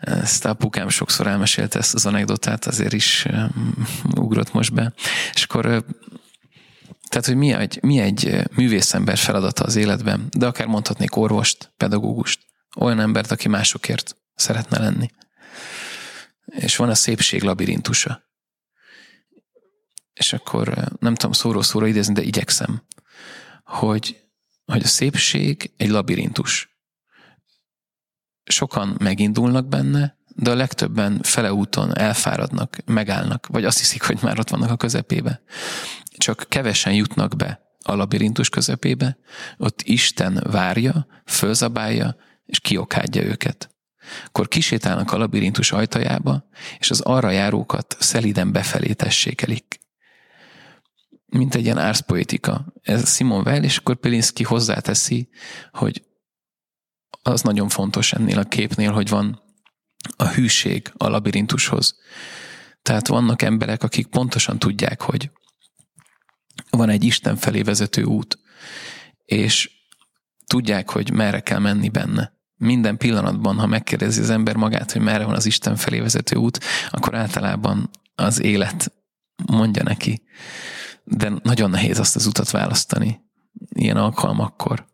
ezt 0.00 0.44
apukám 0.44 0.88
sokszor 0.88 1.26
elmesélte 1.26 1.78
ezt 1.78 1.94
az 1.94 2.06
anekdotát, 2.06 2.66
azért 2.66 2.92
is 2.92 3.26
ugrott 4.14 4.52
most 4.52 4.72
be. 4.72 4.92
És 5.34 5.42
akkor 5.42 5.84
tehát, 7.08 7.26
hogy 7.26 7.36
mi 7.36 7.52
egy, 7.52 7.78
mi 7.82 7.98
egy 7.98 8.42
művészember 8.54 9.18
feladata 9.18 9.64
az 9.64 9.76
életben, 9.76 10.26
de 10.30 10.46
akár 10.46 10.66
mondhatnék 10.66 11.16
orvost, 11.16 11.72
pedagógust, 11.76 12.40
olyan 12.76 13.00
embert, 13.00 13.30
aki 13.30 13.48
másokért 13.48 14.16
szeretne 14.34 14.78
lenni. 14.78 15.10
És 16.44 16.76
van 16.76 16.88
a 16.88 16.94
szépség 16.94 17.42
labirintusa. 17.42 18.24
És 20.12 20.32
akkor 20.32 20.88
nem 20.98 21.14
tudom 21.14 21.32
szóról 21.32 21.62
szóra 21.62 21.86
idézni, 21.86 22.14
de 22.14 22.22
igyekszem, 22.22 22.82
hogy, 23.64 24.20
hogy 24.64 24.82
a 24.82 24.86
szépség 24.86 25.72
egy 25.76 25.88
labirintus 25.88 26.75
sokan 28.46 28.96
megindulnak 28.98 29.68
benne, 29.68 30.16
de 30.28 30.50
a 30.50 30.54
legtöbben 30.54 31.20
fele 31.22 31.52
úton 31.52 31.98
elfáradnak, 31.98 32.76
megállnak, 32.84 33.46
vagy 33.46 33.64
azt 33.64 33.78
hiszik, 33.78 34.02
hogy 34.02 34.18
már 34.22 34.38
ott 34.38 34.50
vannak 34.50 34.70
a 34.70 34.76
közepébe. 34.76 35.42
Csak 36.16 36.46
kevesen 36.48 36.92
jutnak 36.92 37.36
be 37.36 37.60
a 37.82 37.94
labirintus 37.94 38.48
közepébe, 38.48 39.18
ott 39.56 39.82
Isten 39.82 40.44
várja, 40.50 41.06
fölzabálja, 41.24 42.16
és 42.46 42.60
kiokádja 42.60 43.22
őket. 43.22 43.70
Akkor 44.26 44.48
kisétálnak 44.48 45.12
a 45.12 45.18
labirintus 45.18 45.72
ajtajába, 45.72 46.48
és 46.78 46.90
az 46.90 47.00
arra 47.00 47.30
járókat 47.30 47.96
szeliden 47.98 48.52
befelé 48.52 48.92
tessékelik. 48.92 49.80
Mint 51.26 51.54
egy 51.54 51.64
ilyen 51.64 51.78
árszpoetika. 51.78 52.72
Ez 52.82 53.14
Simon 53.14 53.46
Weil, 53.46 53.64
és 53.64 53.76
akkor 53.76 53.96
Pelinski 53.96 54.42
hozzáteszi, 54.42 55.28
hogy 55.72 56.02
az 57.26 57.42
nagyon 57.42 57.68
fontos 57.68 58.12
ennél 58.12 58.38
a 58.38 58.44
képnél, 58.44 58.92
hogy 58.92 59.08
van 59.08 59.42
a 60.16 60.28
hűség 60.28 60.92
a 60.96 61.08
labirintushoz. 61.08 61.96
Tehát 62.82 63.06
vannak 63.06 63.42
emberek, 63.42 63.82
akik 63.82 64.06
pontosan 64.06 64.58
tudják, 64.58 65.00
hogy 65.00 65.30
van 66.70 66.88
egy 66.88 67.04
Isten 67.04 67.36
felé 67.36 67.62
vezető 67.62 68.02
út, 68.02 68.38
és 69.24 69.70
tudják, 70.46 70.90
hogy 70.90 71.12
merre 71.12 71.40
kell 71.40 71.58
menni 71.58 71.88
benne. 71.88 72.32
Minden 72.56 72.96
pillanatban, 72.96 73.58
ha 73.58 73.66
megkérdezi 73.66 74.20
az 74.20 74.30
ember 74.30 74.56
magát, 74.56 74.92
hogy 74.92 75.02
merre 75.02 75.24
van 75.24 75.34
az 75.34 75.46
Isten 75.46 75.76
felé 75.76 75.98
vezető 75.98 76.36
út, 76.36 76.64
akkor 76.90 77.14
általában 77.14 77.90
az 78.14 78.42
élet 78.42 78.92
mondja 79.46 79.82
neki. 79.82 80.22
De 81.04 81.32
nagyon 81.42 81.70
nehéz 81.70 81.98
azt 81.98 82.16
az 82.16 82.26
utat 82.26 82.50
választani 82.50 83.20
ilyen 83.68 83.96
alkalmakkor 83.96 84.86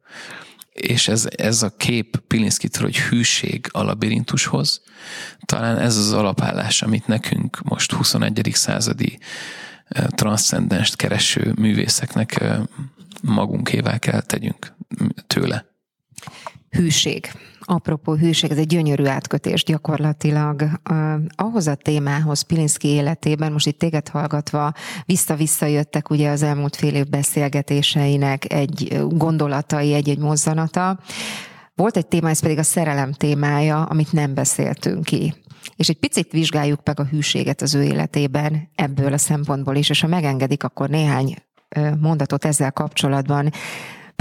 és 0.73 1.09
ez, 1.09 1.29
ez 1.37 1.63
a 1.63 1.77
kép 1.77 2.17
Pilinszkitől, 2.27 2.83
hogy 2.83 2.99
hűség 2.99 3.67
a 3.71 3.83
labirintushoz, 3.83 4.83
talán 5.45 5.79
ez 5.79 5.97
az 5.97 6.13
alapállás, 6.13 6.83
amit 6.83 7.07
nekünk 7.07 7.63
most 7.63 7.93
21. 7.93 8.51
századi 8.53 9.19
transzcendenst 10.09 10.97
kereső 10.97 11.53
művészeknek 11.57 12.45
magunkével 13.23 13.99
kell 13.99 14.21
tegyünk 14.21 14.75
tőle. 15.27 15.65
Hűség 16.71 17.33
apropó 17.73 18.15
hűség, 18.15 18.51
ez 18.51 18.59
egy 18.59 18.67
gyönyörű 18.67 19.05
átkötés 19.05 19.65
gyakorlatilag 19.65 20.63
uh, 20.91 21.15
ahhoz 21.35 21.67
a 21.67 21.75
témához 21.75 22.43
Pilinszki 22.43 22.89
életében, 22.89 23.53
most 23.53 23.67
itt 23.67 23.79
téged 23.79 24.09
hallgatva, 24.09 24.73
vissza-vissza 25.05 25.67
jöttek 25.67 26.11
ugye 26.11 26.31
az 26.31 26.43
elmúlt 26.43 26.77
fél 26.77 26.95
év 26.95 27.09
beszélgetéseinek 27.09 28.53
egy 28.53 29.03
gondolatai, 29.09 29.95
egy-egy 29.95 30.19
mozzanata. 30.19 30.99
Volt 31.75 31.97
egy 31.97 32.07
téma, 32.07 32.29
ez 32.29 32.41
pedig 32.41 32.59
a 32.59 32.63
szerelem 32.63 33.13
témája, 33.13 33.83
amit 33.83 34.13
nem 34.13 34.35
beszéltünk 34.35 35.05
ki. 35.05 35.35
És 35.77 35.89
egy 35.89 35.99
picit 35.99 36.33
vizsgáljuk 36.33 36.81
meg 36.85 37.01
a 37.01 37.05
hűséget 37.05 37.63
az 37.63 37.75
ő 37.75 37.83
életében 37.83 38.71
ebből 38.75 39.13
a 39.13 39.19
szempontból 39.19 39.77
is, 39.77 39.91
és 39.91 40.01
ha 40.01 40.07
megengedik, 40.07 40.65
akkor 40.65 40.89
néhány 40.89 41.35
mondatot 42.01 42.45
ezzel 42.45 42.73
kapcsolatban 42.73 43.51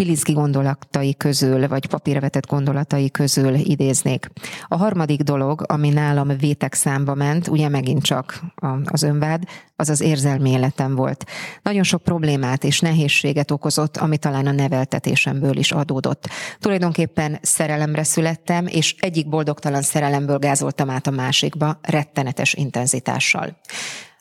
Pilinszki 0.02 0.34
gondolatai 0.34 1.16
közül, 1.16 1.68
vagy 1.68 1.86
papírra 1.86 2.20
vetett 2.20 2.48
gondolatai 2.48 3.12
közül 3.12 3.54
idéznék. 3.54 4.30
A 4.68 4.78
harmadik 4.78 5.22
dolog, 5.22 5.64
ami 5.68 5.90
nálam 5.90 6.38
vétek 6.38 6.74
számba 6.74 7.14
ment, 7.14 7.48
ugye 7.48 7.70
megint 7.70 8.04
csak 8.04 8.40
az 8.86 9.04
önvád, 9.04 9.44
az 9.76 9.90
az 9.90 10.02
érzelmi 10.02 10.50
életem 10.50 10.96
volt. 10.96 11.26
Nagyon 11.62 11.84
sok 11.84 12.04
problémát 12.04 12.64
és 12.64 12.80
nehézséget 12.80 13.52
okozott, 13.52 13.98
ami 13.98 14.18
talán 14.18 14.48
a 14.48 14.52
neveltetésemből 14.52 15.58
is 15.58 15.72
adódott. 15.72 16.30
Tulajdonképpen 16.60 17.40
szerelemre 17.42 18.04
születtem, 18.04 18.68
és 18.68 18.96
egyik 19.00 19.30
boldogtalan 19.30 19.82
szerelemből 19.82 20.38
gázoltam 20.38 20.90
át 20.90 21.08
a 21.08 21.12
másikba 21.12 21.80
rettenetes 21.82 22.54
intenzitással. 22.54 23.58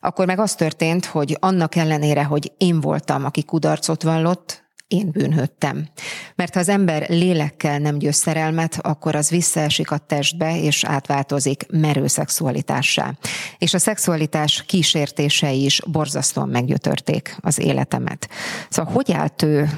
akkor 0.00 0.26
meg 0.26 0.38
az 0.38 0.54
történt, 0.54 1.04
hogy 1.04 1.36
annak 1.40 1.76
ellenére, 1.76 2.24
hogy 2.24 2.52
én 2.56 2.80
voltam, 2.80 3.24
aki 3.24 3.44
kudarcot 3.44 4.02
vallott, 4.02 4.68
én 4.90 5.10
bűnhöttem. 5.10 5.88
Mert 6.34 6.54
ha 6.54 6.60
az 6.60 6.68
ember 6.68 7.08
lélekkel 7.08 7.78
nem 7.78 7.98
győz 7.98 8.16
szerelmet, 8.16 8.78
akkor 8.82 9.14
az 9.14 9.30
visszaesik 9.30 9.90
a 9.90 9.98
testbe, 9.98 10.60
és 10.60 10.84
átváltozik 10.84 11.66
merő 11.70 12.06
szexualitássá. 12.06 13.14
És 13.58 13.74
a 13.74 13.78
szexualitás 13.78 14.64
kísértései 14.66 15.64
is 15.64 15.80
borzasztóan 15.86 16.48
meggyötörték 16.48 17.36
az 17.40 17.58
életemet. 17.58 18.28
Szóval 18.68 18.92
hogy 18.92 19.12
állt 19.12 19.42
ő 19.42 19.68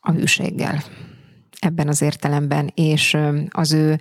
a 0.00 0.12
hűséggel 0.12 0.84
ebben 1.58 1.88
az 1.88 2.02
értelemben, 2.02 2.72
és 2.74 3.16
az 3.50 3.72
ő 3.72 3.98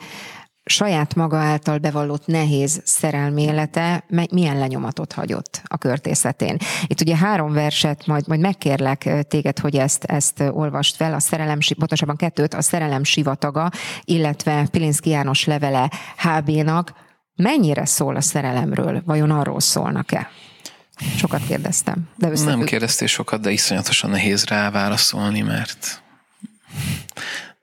saját 0.67 1.15
maga 1.15 1.37
által 1.37 1.77
bevallott 1.77 2.25
nehéz 2.25 2.81
szerelmi 2.83 3.41
élete 3.41 4.03
milyen 4.31 4.57
lenyomatot 4.57 5.13
hagyott 5.13 5.61
a 5.63 5.77
körtészetén. 5.77 6.57
Itt 6.87 7.01
ugye 7.01 7.15
három 7.15 7.53
verset, 7.53 8.05
majd, 8.07 8.27
majd 8.27 8.39
megkérlek 8.39 9.27
téged, 9.27 9.59
hogy 9.59 9.75
ezt, 9.75 10.03
ezt 10.03 10.39
olvast 10.39 10.95
fel, 10.95 11.13
a 11.13 11.19
szerelem, 11.19 11.59
pontosabban 11.77 12.15
kettőt, 12.15 12.53
a 12.53 12.61
szerelem 12.61 13.03
sivataga, 13.03 13.71
illetve 14.03 14.67
Pilinszki 14.71 15.09
János 15.09 15.45
levele 15.45 15.91
HB-nak. 16.17 16.93
Mennyire 17.35 17.85
szól 17.85 18.15
a 18.15 18.21
szerelemről? 18.21 19.01
Vajon 19.05 19.31
arról 19.31 19.59
szólnak-e? 19.59 20.29
Sokat 21.17 21.41
kérdeztem. 21.47 22.09
De 22.15 22.29
Nem 22.45 22.63
kérdeztél 22.63 23.07
sokat, 23.07 23.41
de 23.41 23.51
iszonyatosan 23.51 24.09
nehéz 24.09 24.45
rá 24.45 24.69
válaszolni, 24.71 25.41
mert 25.41 26.01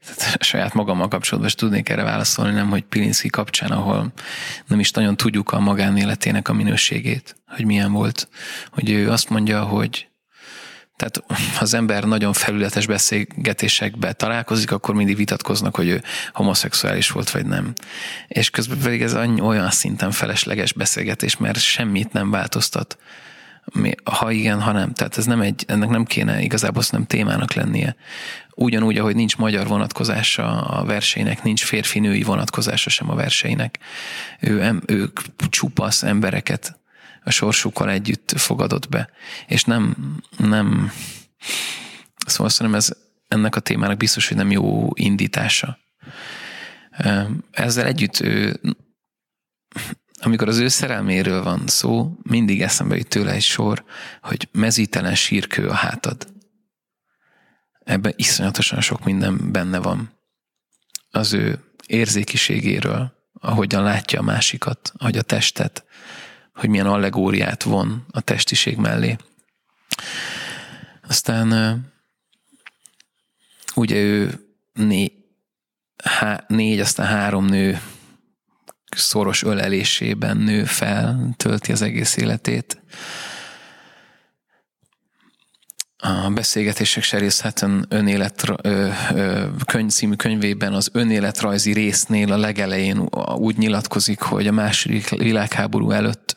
tehát 0.05 0.43
saját 0.51 0.75
magammal 0.75 1.09
kapcsolatban 1.09 1.49
is 1.49 1.55
tudnék 1.55 1.89
erre 1.89 2.03
válaszolni, 2.03 2.53
nem, 2.53 2.69
hogy 2.71 2.83
Pilinszki 2.83 3.29
kapcsán, 3.29 3.71
ahol 3.71 4.13
nem 4.67 4.81
is 4.81 4.91
nagyon 4.91 5.17
tudjuk 5.17 5.51
a 5.51 5.61
magánéletének 5.61 6.49
a 6.49 6.53
minőségét, 6.53 7.37
hogy 7.47 7.65
milyen 7.65 7.93
volt. 7.93 8.29
Hogy 8.71 8.91
ő 8.91 9.11
azt 9.11 9.29
mondja, 9.29 9.63
hogy 9.63 10.09
tehát 10.97 11.25
az 11.61 11.75
ember 11.75 12.05
nagyon 12.05 12.33
felületes 12.33 12.87
beszélgetésekbe 12.87 14.13
találkozik, 14.13 14.71
akkor 14.71 14.95
mindig 14.95 15.17
vitatkoznak, 15.17 15.77
hogy 15.77 15.89
ő 15.89 16.03
homoszexuális 16.33 17.11
volt, 17.11 17.31
vagy 17.31 17.47
nem. 17.47 17.73
És 18.29 18.51
közben 18.51 18.79
pedig 18.79 19.03
ez 19.03 19.15
olyan 19.41 19.71
szinten 19.71 20.11
felesleges 20.11 20.73
beszélgetés, 20.73 21.37
mert 21.37 21.59
semmit 21.61 22.13
nem 22.13 22.31
változtat. 22.31 22.99
Ha 24.05 24.31
igen, 24.31 24.61
ha 24.61 24.73
nem. 24.73 24.93
Tehát 24.93 25.19
ez 25.19 25.25
nem 25.25 25.41
egy, 25.41 25.65
ennek 25.69 25.89
nem 25.89 26.05
kéne 26.05 26.43
igazából 26.43 26.83
nem 26.91 27.07
témának 27.07 27.53
lennie 27.53 27.97
ugyanúgy, 28.55 28.99
ahogy 28.99 29.15
nincs 29.15 29.37
magyar 29.37 29.67
vonatkozása 29.67 30.61
a 30.61 30.85
verseinek, 30.85 31.43
nincs 31.43 31.65
férfi-női 31.65 32.23
vonatkozása 32.23 32.91
sem 32.91 33.11
a 33.11 33.15
verseinek. 33.15 33.79
Ő, 34.41 34.81
ők 34.87 35.21
csupasz 35.49 36.03
embereket 36.03 36.79
a 37.25 37.31
sorsukkal 37.31 37.91
együtt 37.91 38.33
fogadott 38.37 38.89
be. 38.89 39.11
És 39.47 39.65
nem, 39.65 39.97
nem 40.37 40.93
szóval 42.27 42.49
szerintem 42.49 42.81
ez 42.81 42.93
ennek 43.29 43.57
a 43.57 43.61
témának 43.61 43.97
biztos, 43.97 44.29
hogy 44.29 44.37
nem 44.37 44.51
jó 44.51 44.89
indítása. 44.95 45.79
Ezzel 47.51 47.87
együtt 47.87 48.21
ő, 48.21 48.61
amikor 50.21 50.49
az 50.49 50.59
ő 50.59 50.69
szerelméről 50.69 51.43
van 51.43 51.63
szó, 51.67 52.13
mindig 52.23 52.63
eszembe 52.63 52.97
jut 52.97 53.09
tőle 53.09 53.33
egy 53.33 53.43
sor, 53.43 53.85
hogy 54.23 54.49
mezítelen 54.53 55.15
sírkő 55.15 55.69
a 55.69 55.75
hátad 55.75 56.34
ebben 57.85 58.13
iszonyatosan 58.17 58.81
sok 58.81 59.05
minden 59.05 59.53
benne 59.53 59.79
van. 59.79 60.13
Az 61.11 61.33
ő 61.33 61.65
érzékiségéről, 61.87 63.13
ahogyan 63.33 63.83
látja 63.83 64.21
a 64.21 64.23
másikat, 64.23 64.93
ahogy 64.97 65.17
a 65.17 65.23
testet, 65.23 65.85
hogy 66.55 66.69
milyen 66.69 66.87
allegóriát 66.87 67.63
von 67.63 68.07
a 68.11 68.21
testiség 68.21 68.77
mellé. 68.77 69.17
Aztán 71.09 71.81
ugye 73.75 73.97
ő 73.97 74.41
né, 74.73 75.13
há, 76.05 76.45
négy, 76.49 76.81
aztán 76.81 77.07
három 77.07 77.45
nő 77.45 77.81
szoros 78.97 79.43
ölelésében 79.43 80.37
nő 80.37 80.65
fel, 80.65 81.35
tölti 81.37 81.73
az 81.73 81.83
egész 81.83 82.17
életét 82.17 82.83
a 86.07 86.31
beszélgetések 86.31 87.03
serészheten 87.03 87.87
önélet 87.89 88.43
ö, 88.63 88.89
könyv 89.67 89.91
című 89.91 90.15
könyvében 90.15 90.73
az 90.73 90.91
önéletrajzi 90.93 91.73
résznél 91.73 92.33
a 92.33 92.37
legelején 92.37 93.09
úgy 93.37 93.57
nyilatkozik, 93.57 94.21
hogy 94.21 94.47
a 94.47 94.53
második 94.53 95.09
világháború 95.09 95.91
előtt 95.91 96.37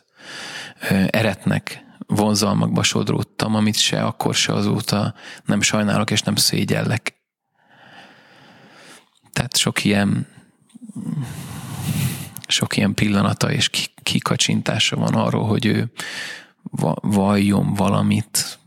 eretnek 1.07 1.85
vonzalmakba 2.05 2.83
sodródtam, 2.83 3.55
amit 3.55 3.77
se 3.77 4.03
akkor 4.03 4.35
se 4.35 4.53
azóta 4.53 5.13
nem 5.45 5.61
sajnálok 5.61 6.11
és 6.11 6.21
nem 6.21 6.35
szégyellek. 6.35 7.15
Tehát 9.33 9.57
sok 9.57 9.83
ilyen 9.83 10.27
sok 12.47 12.77
ilyen 12.77 12.93
pillanata 12.93 13.51
és 13.51 13.69
kikacsintása 14.03 14.95
van 14.95 15.13
arról, 15.13 15.47
hogy 15.47 15.65
ő 15.65 15.91
valljon 17.01 17.73
valamit, 17.73 18.59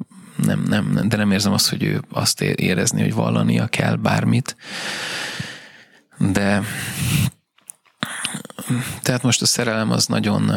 nem, 0.43 0.63
nem, 0.63 1.09
de 1.09 1.17
nem 1.17 1.31
érzem 1.31 1.53
azt, 1.53 1.69
hogy 1.69 1.83
ő 1.83 2.03
azt 2.11 2.41
érezni, 2.41 3.01
hogy 3.01 3.15
vallania 3.15 3.67
kell 3.67 3.97
bármit. 3.97 4.57
De 6.19 6.63
tehát 9.03 9.23
most 9.23 9.43
a 9.43 9.47
szerelem 9.47 9.91
az 9.91 10.07
nagyon 10.07 10.53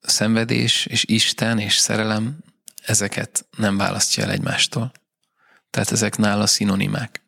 szenvedés, 0.00 0.86
és 0.86 1.04
Isten 1.04 1.58
és 1.58 1.76
szerelem, 1.76 2.38
ezeket 2.82 3.46
nem 3.56 3.76
választja 3.76 4.22
el 4.22 4.30
egymástól. 4.30 4.92
Tehát 5.70 5.90
ezek 5.90 6.16
nála 6.16 6.46
szinonimák. 6.46 7.22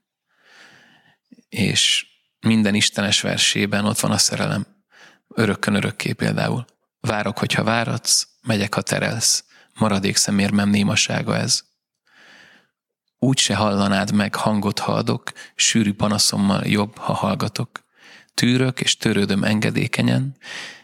És 1.49 2.07
minden 2.41 2.75
istenes 2.75 3.21
versében 3.21 3.85
ott 3.85 4.01
van 4.01 4.11
a 4.11 4.19
szerelem. 4.19 4.67
Örökkön 5.29 5.75
örökké 5.75 6.13
például. 6.13 6.65
Várok, 7.01 7.39
hogyha 7.39 7.65
váradsz, 7.65 8.29
megyek, 8.43 8.75
ha 8.75 8.83
terelsz 8.83 9.45
maradék 9.81 10.17
szemérmem 10.17 10.71
némasága 10.71 11.37
ez. 11.37 11.61
Úgy 13.19 13.39
se 13.39 13.55
hallanád 13.55 14.13
meg, 14.13 14.35
hangot 14.35 14.79
haldok, 14.79 15.33
sűrű 15.55 15.93
panaszommal 15.93 16.67
jobb, 16.67 16.97
ha 16.97 17.13
hallgatok. 17.13 17.85
Tűrök 18.35 18.81
és 18.81 18.97
törődöm 18.97 19.45
engedékenyen, 19.45 20.37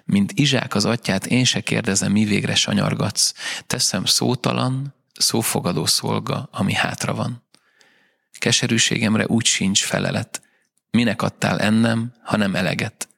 mint 0.05 0.33
Izsák 0.35 0.75
az 0.75 0.85
atyát, 0.85 1.27
én 1.27 1.45
se 1.45 1.61
kérdezem, 1.61 2.13
mi 2.13 2.25
végre 2.25 2.55
sanyargatsz. 2.55 3.33
Teszem 3.67 4.05
szótalan, 4.05 4.95
szófogadó 5.19 5.87
szolga, 5.87 6.49
ami 6.53 6.75
hátra 6.75 7.15
van. 7.15 7.45
Keserűségemre 8.39 9.27
úgy 9.27 9.47
sincs 9.47 9.85
felelet. 9.85 10.43
Minek 10.91 11.23
adtál 11.23 11.61
ennem, 11.61 12.13
ha 12.23 12.37
nem 12.37 12.55
eleget? 12.55 13.09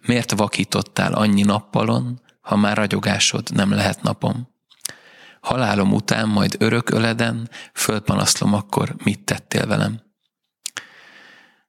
Miért 0.00 0.30
vakítottál 0.30 1.12
annyi 1.12 1.42
nappalon, 1.42 2.20
ha 2.40 2.56
már 2.56 2.76
ragyogásod 2.76 3.50
nem 3.54 3.70
lehet 3.70 4.02
napom? 4.02 4.53
Halálom 5.44 5.92
után 5.92 6.28
majd 6.28 6.56
örök 6.58 6.90
öleden, 6.90 7.50
fölpanaszlom 7.72 8.54
akkor, 8.54 8.94
mit 9.04 9.24
tettél 9.24 9.66
velem. 9.66 10.00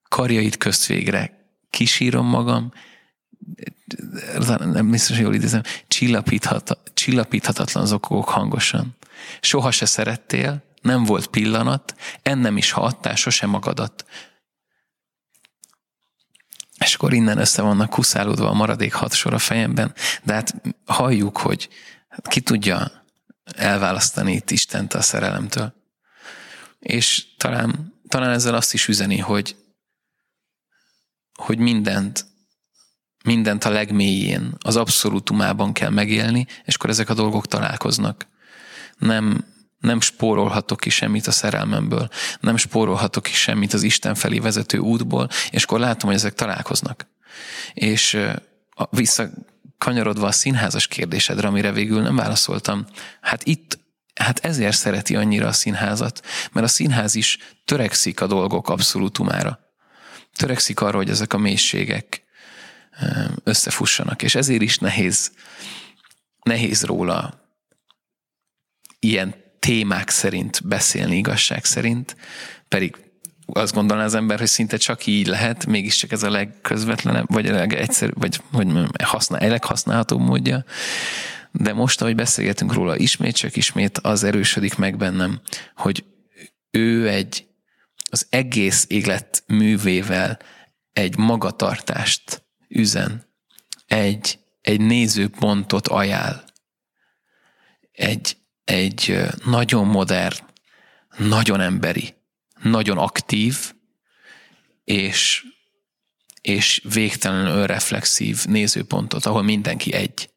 Karjait 0.09 0.57
közt 0.57 0.85
végre 0.85 1.49
kisírom 1.69 2.25
magam, 2.25 2.71
nem 4.59 4.91
biztos, 4.91 5.19
jól 5.19 5.33
idézem, 5.33 5.61
csillapíthat, 5.87 6.79
csillapíthatatlan 6.93 7.85
zokogok 7.85 8.29
hangosan. 8.29 8.95
Soha 9.41 9.71
se 9.71 9.85
szerettél, 9.85 10.63
nem 10.81 11.03
volt 11.03 11.27
pillanat, 11.27 11.95
ennem 12.21 12.57
is, 12.57 12.71
ha 12.71 12.81
adtál, 12.81 13.15
sosem 13.15 13.49
magadat. 13.49 14.05
És 16.79 16.93
akkor 16.95 17.13
innen 17.13 17.37
össze 17.37 17.61
vannak 17.61 17.89
kuszálódva 17.89 18.49
a 18.49 18.53
maradék 18.53 18.93
hat 18.93 19.13
sor 19.13 19.33
a 19.33 19.39
fejemben, 19.39 19.93
de 20.23 20.33
hát 20.33 20.61
halljuk, 20.85 21.37
hogy 21.37 21.69
hát 22.07 22.27
ki 22.27 22.41
tudja, 22.41 23.04
elválasztani 23.53 24.33
itt 24.33 24.51
Istent 24.51 24.93
a 24.93 25.01
szerelemtől. 25.01 25.73
És 26.79 27.25
talán, 27.37 27.93
talán 28.07 28.29
ezzel 28.29 28.55
azt 28.55 28.73
is 28.73 28.87
üzeni, 28.87 29.17
hogy, 29.17 29.55
hogy 31.33 31.57
mindent, 31.57 32.25
mindent 33.23 33.63
a 33.63 33.69
legmélyén, 33.69 34.55
az 34.59 34.75
abszolútumában 34.75 35.73
kell 35.73 35.89
megélni, 35.89 36.47
és 36.63 36.75
akkor 36.75 36.89
ezek 36.89 37.09
a 37.09 37.13
dolgok 37.13 37.47
találkoznak. 37.47 38.27
Nem, 38.97 39.45
nem 39.79 40.01
spórolhatok 40.01 40.79
ki 40.79 40.89
semmit 40.89 41.27
a 41.27 41.31
szerelmemből, 41.31 42.09
nem 42.39 42.57
spórolhatok 42.57 43.23
ki 43.23 43.33
semmit 43.33 43.73
az 43.73 43.83
Isten 43.83 44.15
felé 44.15 44.39
vezető 44.39 44.77
útból, 44.77 45.29
és 45.49 45.63
akkor 45.63 45.79
látom, 45.79 46.09
hogy 46.09 46.19
ezek 46.19 46.33
találkoznak. 46.33 47.07
És 47.73 48.17
vissza 48.89 49.29
kanyarodva 49.77 50.27
a 50.27 50.31
színházas 50.31 50.87
kérdésedre, 50.87 51.47
amire 51.47 51.71
végül 51.71 52.01
nem 52.01 52.15
válaszoltam, 52.15 52.85
hát 53.21 53.43
itt 53.43 53.83
Hát 54.15 54.39
ezért 54.39 54.77
szereti 54.77 55.15
annyira 55.15 55.47
a 55.47 55.51
színházat, 55.51 56.25
mert 56.51 56.65
a 56.65 56.69
színház 56.69 57.15
is 57.15 57.37
törekszik 57.65 58.21
a 58.21 58.27
dolgok 58.27 58.69
abszolútumára. 58.69 59.59
Törekszik 60.35 60.79
arra, 60.79 60.97
hogy 60.97 61.09
ezek 61.09 61.33
a 61.33 61.37
mélységek 61.37 62.23
összefussanak, 63.43 64.21
és 64.21 64.35
ezért 64.35 64.61
is 64.61 64.77
nehéz, 64.77 65.31
nehéz 66.43 66.83
róla 66.83 67.41
ilyen 68.99 69.35
témák 69.59 70.09
szerint 70.09 70.67
beszélni 70.67 71.15
igazság 71.15 71.65
szerint, 71.65 72.15
pedig 72.67 72.95
azt 73.45 73.73
gondolná 73.73 74.03
az 74.03 74.15
ember, 74.15 74.39
hogy 74.39 74.47
szinte 74.47 74.77
csak 74.77 75.05
így 75.05 75.27
lehet, 75.27 75.65
mégiscsak 75.65 76.11
ez 76.11 76.23
a 76.23 76.29
legközvetlenebb, 76.29 77.33
vagy 77.33 77.45
a 77.45 77.53
legegyszerű, 77.53 78.11
vagy 78.15 78.41
hogy 78.51 78.67
használ, 79.03 79.41
a 79.41 79.47
leghasználhatóbb 79.47 80.19
módja. 80.19 80.63
De 81.51 81.73
most, 81.73 82.01
ahogy 82.01 82.15
beszélgetünk 82.15 82.73
róla, 82.73 82.97
ismét 82.97 83.35
csak 83.35 83.55
ismét 83.55 83.97
az 83.97 84.23
erősödik 84.23 84.75
meg 84.75 84.97
bennem, 84.97 85.41
hogy 85.75 86.05
ő 86.71 87.09
egy 87.09 87.47
az 88.09 88.27
egész 88.29 88.85
élet 88.89 89.43
művével 89.47 90.39
egy 90.93 91.17
magatartást 91.17 92.45
üzen, 92.67 93.25
egy, 93.85 94.39
egy 94.61 94.81
nézőpontot 94.81 95.87
ajánl, 95.87 96.43
egy, 97.91 98.37
egy 98.63 99.19
nagyon 99.45 99.87
modern, 99.87 100.35
nagyon 101.17 101.61
emberi, 101.61 102.13
nagyon 102.69 102.97
aktív, 102.97 103.73
és, 104.83 105.43
és 106.41 106.81
végtelenül 106.93 107.47
önreflexív 107.47 108.45
nézőpontot, 108.45 109.25
ahol 109.25 109.41
mindenki 109.41 109.93
egy. 109.93 110.29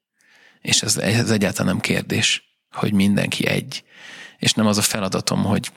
És 0.61 0.83
ez, 0.83 0.97
ez 0.97 1.31
egyáltalán 1.31 1.73
nem 1.73 1.81
kérdés, 1.81 2.43
hogy 2.71 2.93
mindenki 2.93 3.47
egy. 3.47 3.85
És 4.39 4.53
nem 4.53 4.67
az 4.67 4.79
a 4.79 4.83
feladatom, 4.83 5.45
hogy 5.45 5.71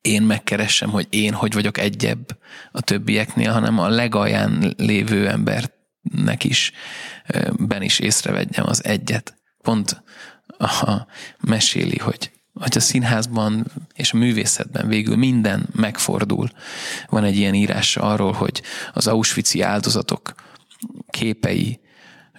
én 0.00 0.22
megkeressem, 0.22 0.90
hogy 0.90 1.06
én 1.10 1.32
hogy 1.32 1.52
vagyok 1.52 1.78
egyebb 1.78 2.38
a 2.72 2.80
többieknél, 2.80 3.52
hanem 3.52 3.78
a 3.78 3.88
legalján 3.88 4.74
lévő 4.76 5.28
embernek 5.28 6.44
is 6.44 6.72
ben 7.52 7.82
is 7.82 7.98
észrevegyem 7.98 8.66
az 8.66 8.84
egyet. 8.84 9.36
Pont 9.62 10.02
aha, 10.58 11.06
meséli, 11.40 11.98
hogy, 11.98 12.30
hogy 12.60 12.76
a 12.76 12.80
színházban 12.80 13.66
és 13.94 14.12
a 14.12 14.16
művészetben 14.16 14.88
végül 14.88 15.16
minden 15.16 15.68
megfordul. 15.72 16.50
Van 17.08 17.24
egy 17.24 17.36
ilyen 17.36 17.54
írás 17.54 17.96
arról, 17.96 18.32
hogy 18.32 18.62
az 18.92 19.06
Auschwitz-i 19.06 19.60
áldozatok 19.60 20.34
képei 21.10 21.80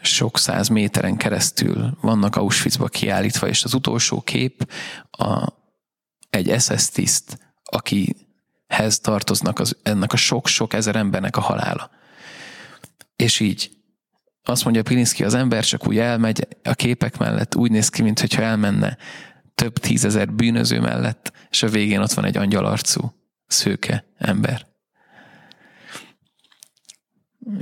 sok 0.02 0.38
száz 0.38 0.68
méteren 0.68 1.18
keresztül 1.18 1.98
vannak 2.02 2.36
Auschwitzba 2.36 2.88
kiállítva, 2.88 3.48
és 3.48 3.64
az 3.64 3.74
utolsó 3.74 4.22
kép 4.22 4.72
a, 5.12 5.48
egy 6.30 6.62
SS 6.62 6.90
tiszt, 6.90 7.38
akihez 7.64 9.00
tartoznak 9.02 9.60
az, 9.60 9.78
ennek 9.84 10.14
a 10.14 10.18
sok-sok 10.18 10.74
ezer 10.74 10.96
embernek 10.96 11.38
a 11.38 11.42
halála. 11.42 11.90
És 13.16 13.40
így 13.40 13.72
azt 14.44 14.64
mondja 14.64 14.84
Pilinszki, 14.84 15.24
az 15.24 15.34
ember 15.34 15.64
csak 15.64 15.88
úgy 15.88 15.98
elmegy 15.98 16.48
a 16.64 16.74
képek 16.74 17.18
mellett, 17.18 17.56
úgy 17.56 17.72
néz 17.72 17.90
ki, 17.90 18.02
mintha 18.02 18.42
elmenne 18.42 18.98
több 19.60 19.78
tízezer 19.78 20.34
bűnöző 20.34 20.80
mellett, 20.80 21.32
és 21.50 21.64
a 21.64 21.70
végén 21.70 22.00
ott 22.00 22.14
van 22.14 22.26
egy 22.26 22.38
angyalarcú, 22.38 23.14
szőke 23.48 24.06
ember. 24.18 24.66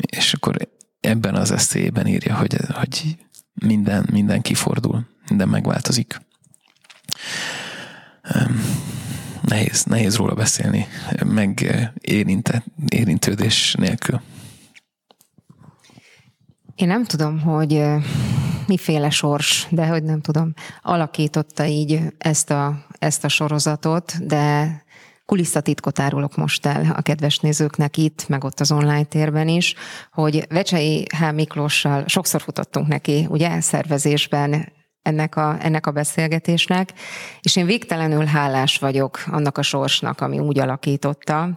És 0.02 0.34
akkor 0.34 0.58
ebben 1.00 1.36
az 1.36 1.52
eszélyében 1.52 2.08
írja, 2.08 2.36
hogy, 2.36 2.58
hogy 2.74 3.18
minden, 3.54 4.08
minden 4.12 4.42
kifordul, 4.42 5.08
minden 5.28 5.50
megváltozik. 5.50 6.22
Nehéz, 9.42 9.84
nehéz 9.84 10.16
róla 10.16 10.34
beszélni, 10.34 10.88
meg 11.26 11.76
érintődés 12.90 13.76
nélkül. 13.78 14.22
Én 16.76 16.88
nem 16.88 17.06
tudom, 17.06 17.40
hogy 17.40 17.84
miféle 18.68 19.10
sors, 19.10 19.68
de 19.70 19.88
hogy 19.88 20.04
nem 20.04 20.22
tudom, 20.22 20.54
alakította 20.82 21.66
így 21.66 22.00
ezt 22.18 22.52
a, 22.52 22.86
ezt 23.00 23.24
a 23.24 23.28
sorozatot, 23.28 24.26
de 24.26 24.76
kulisszatitkot 25.26 26.00
árulok 26.00 26.36
most 26.36 26.66
el 26.66 26.94
a 26.96 27.02
kedves 27.02 27.40
nézőknek 27.40 27.98
itt, 27.98 28.28
meg 28.28 28.44
ott 28.44 28.60
az 28.60 28.72
online 28.72 29.04
térben 29.04 29.48
is, 29.48 29.76
hogy 30.12 30.46
Vecsei 30.50 31.08
H. 31.18 31.34
Miklóssal 31.34 32.04
sokszor 32.08 32.42
futottunk 32.42 32.88
neki, 32.88 33.28
ugye, 33.30 33.62
szervezésben 33.62 34.72
ennek 35.02 35.36
a, 35.36 35.58
ennek 35.62 35.88
a 35.88 35.92
beszélgetésnek, 35.92 36.94
és 37.42 37.56
én 37.56 37.66
végtelenül 37.66 38.26
hálás 38.26 38.78
vagyok 38.78 39.24
annak 39.32 39.58
a 39.58 39.62
sorsnak, 39.62 40.22
ami 40.22 40.40
úgy 40.40 40.60
alakította, 40.60 41.50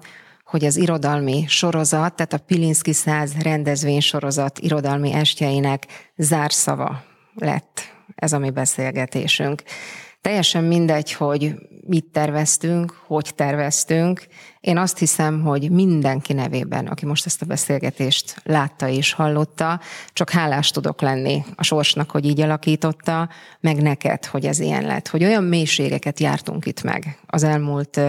hogy 0.50 0.64
az 0.64 0.76
irodalmi 0.76 1.44
sorozat, 1.48 2.14
tehát 2.14 2.32
a 2.32 2.38
Pilinszki 2.46 2.92
száz 2.92 3.32
rendezvény 3.42 4.00
sorozat 4.00 4.58
irodalmi 4.58 5.12
estjeinek 5.12 5.86
zárszava 6.16 7.02
lett 7.34 7.80
ez 8.14 8.32
a 8.32 8.38
mi 8.38 8.50
beszélgetésünk. 8.50 9.62
Teljesen 10.20 10.64
mindegy, 10.64 11.12
hogy 11.12 11.54
mit 11.86 12.04
terveztünk, 12.04 13.00
hogy 13.06 13.34
terveztünk. 13.34 14.26
Én 14.60 14.78
azt 14.78 14.98
hiszem, 14.98 15.42
hogy 15.42 15.70
mindenki 15.70 16.32
nevében, 16.32 16.86
aki 16.86 17.06
most 17.06 17.26
ezt 17.26 17.42
a 17.42 17.46
beszélgetést 17.46 18.40
látta 18.44 18.88
és 18.88 19.12
hallotta, 19.12 19.80
csak 20.12 20.30
hálás 20.30 20.70
tudok 20.70 21.00
lenni 21.00 21.44
a 21.54 21.62
sorsnak, 21.62 22.10
hogy 22.10 22.24
így 22.24 22.40
alakította, 22.40 23.28
meg 23.60 23.82
neked, 23.82 24.24
hogy 24.24 24.46
ez 24.46 24.58
ilyen 24.58 24.84
lett, 24.84 25.08
hogy 25.08 25.24
olyan 25.24 25.44
mélységeket 25.44 26.20
jártunk 26.20 26.66
itt 26.66 26.82
meg 26.82 27.18
az 27.26 27.42
elmúlt 27.42 28.00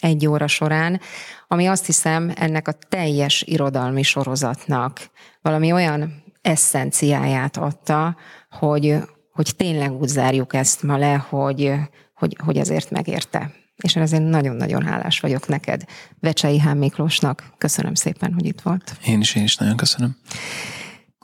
egy 0.00 0.26
óra 0.26 0.46
során, 0.46 1.00
ami 1.48 1.66
azt 1.66 1.86
hiszem 1.86 2.32
ennek 2.36 2.68
a 2.68 2.72
teljes 2.88 3.42
irodalmi 3.46 4.02
sorozatnak 4.02 5.10
valami 5.42 5.72
olyan 5.72 6.22
eszenciáját 6.42 7.56
adta, 7.56 8.16
hogy, 8.50 8.96
hogy 9.32 9.56
tényleg 9.56 9.92
úgy 9.92 10.08
zárjuk 10.08 10.54
ezt 10.54 10.82
ma 10.82 10.96
le, 10.96 11.14
hogy, 11.28 11.72
hogy, 12.14 12.36
hogy 12.44 12.56
ezért 12.56 12.90
megérte. 12.90 13.52
És 13.76 13.94
én 13.94 14.02
ezért 14.02 14.28
nagyon-nagyon 14.28 14.82
hálás 14.82 15.20
vagyok 15.20 15.48
neked, 15.48 15.84
Vecsei 16.20 16.58
Hán 16.58 16.76
Miklósnak. 16.76 17.52
Köszönöm 17.58 17.94
szépen, 17.94 18.32
hogy 18.32 18.46
itt 18.46 18.60
volt. 18.60 18.96
Én 19.06 19.20
is, 19.20 19.34
én 19.34 19.42
is 19.42 19.56
nagyon 19.56 19.76
köszönöm. 19.76 20.16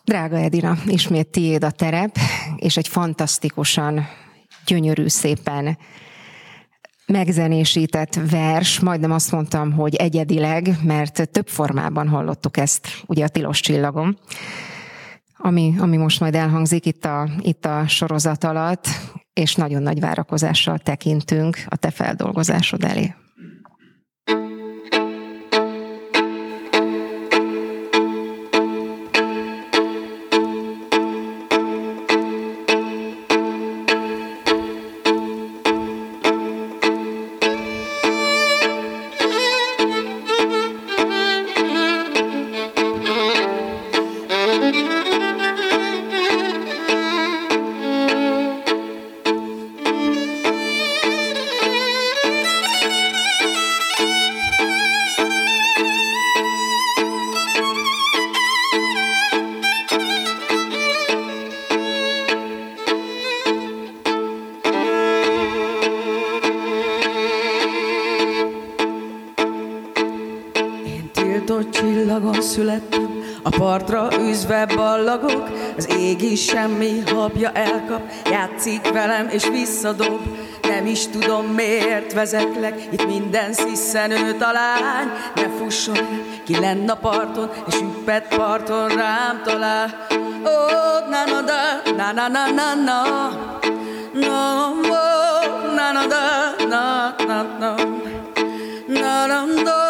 Drága 0.04 0.36
Edina, 0.36 0.76
ismét 0.86 1.26
tiéd 1.26 1.64
a 1.64 1.70
terep, 1.70 2.16
és 2.56 2.76
egy 2.76 2.88
fantasztikusan 2.88 4.08
gyönyörű, 4.66 5.08
szépen 5.08 5.78
megzenésített 7.06 8.20
vers, 8.30 8.80
majdnem 8.80 9.12
azt 9.12 9.32
mondtam, 9.32 9.72
hogy 9.72 9.94
egyedileg, 9.94 10.76
mert 10.82 11.28
több 11.30 11.48
formában 11.48 12.08
hallottuk 12.08 12.56
ezt, 12.56 12.88
ugye 13.06 13.24
a 13.24 13.28
Tilos 13.28 13.60
Csillagom, 13.60 14.16
ami, 15.36 15.74
ami 15.78 15.96
most 15.96 16.20
majd 16.20 16.34
elhangzik 16.34 16.86
itt 16.86 17.04
a, 17.04 17.28
itt 17.40 17.64
a 17.64 17.84
sorozat 17.88 18.44
alatt, 18.44 18.86
és 19.32 19.54
nagyon 19.54 19.82
nagy 19.82 20.00
várakozással 20.00 20.78
tekintünk 20.78 21.56
a 21.66 21.76
te 21.76 21.90
feldolgozásod 21.90 22.84
elé. 22.84 23.14
Semmi 76.64 77.02
habja 77.06 77.50
elkap, 77.52 78.02
játszik 78.30 78.92
velem 78.92 79.28
és 79.28 79.48
visszadob. 79.48 80.20
Nem 80.62 80.86
is 80.86 81.08
tudom 81.08 81.46
miért 81.46 82.12
vezetlek, 82.12 82.82
itt 82.90 83.06
minden 83.06 83.52
sziszenő 83.52 84.36
talány. 84.36 85.10
Ne 85.34 85.48
fusson 85.58 86.24
ki 86.44 86.60
lenn 86.60 86.88
a 86.88 86.94
parton, 86.94 87.50
és 87.66 87.80
üppet 87.80 88.36
parton 88.36 88.88
rám 88.88 89.42
talál. 89.44 90.06
Oh, 90.44 91.08
na 91.10 91.24
na 91.24 91.42
da, 91.42 91.92
na 91.96 92.12
na 92.12 92.28
na 92.28 92.50
na 92.50 92.74
na. 92.74 93.30
No, 94.12 94.68
oh, 94.82 95.74
na 95.74 95.92
na 95.92 96.06
da, 96.06 96.54
na 96.68 97.14
na 97.26 97.42
na. 97.58 97.74
Na 98.86 99.26
na 99.26 99.44
do, 99.46 99.80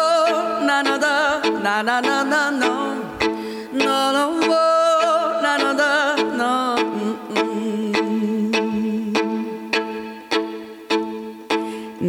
na 0.65 0.81
na 0.81 0.97
da, 0.97 1.39
na 1.63 1.81
na 1.81 1.99
na 1.99 2.23
na 2.23 2.49
na. 2.49 2.95
No, 3.71 4.11
no, 4.11 4.74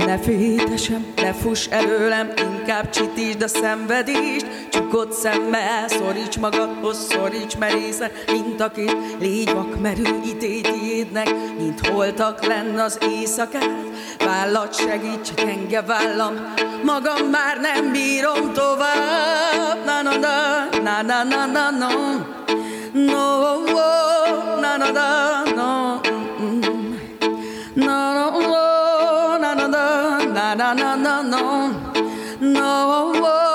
Ne 0.07 0.19
félj, 0.19 0.57
te 0.57 1.23
ne 1.23 1.33
fuss 1.33 1.67
előlem, 1.71 2.33
inkább 2.37 2.91
csitítsd 2.91 3.43
a 3.43 3.49
szenvedést, 3.49 4.47
csukott 4.71 5.13
szemmel, 5.13 5.89
szoríts 5.89 6.39
magadhoz, 6.39 7.07
szoríts 7.09 7.57
merészen, 7.57 8.11
mint 8.27 8.61
akit 8.61 8.97
légy 9.21 9.53
vakmerő 9.55 10.21
idétiédnek, 10.25 11.35
mint 11.59 11.87
holtak 11.87 12.47
lenne 12.47 12.83
az 12.83 12.99
éjszakát, 13.03 13.71
vállat 14.19 14.75
segíts, 14.75 15.35
gyenge 15.35 15.83
vállam, 15.83 16.55
magam 16.85 17.27
már 17.31 17.61
nem 17.61 17.93
bírom 17.93 18.53
tovább, 18.53 19.85
na 19.85 20.03
na 20.03 20.17
na, 20.17 20.69
na 20.83 21.03
na 21.03 21.23
na 21.23 21.47
na, 21.47 21.71
no, 21.71 21.89
no, 22.93 23.57
no, 23.65 24.61
na 24.61 24.77
na 24.77 24.91
na, 24.91 25.43
no. 25.55 26.06
Na 30.57 30.73
na 30.73 30.97
na 30.97 31.23
no. 31.23 31.69
No 32.41 33.13
na 33.21 33.46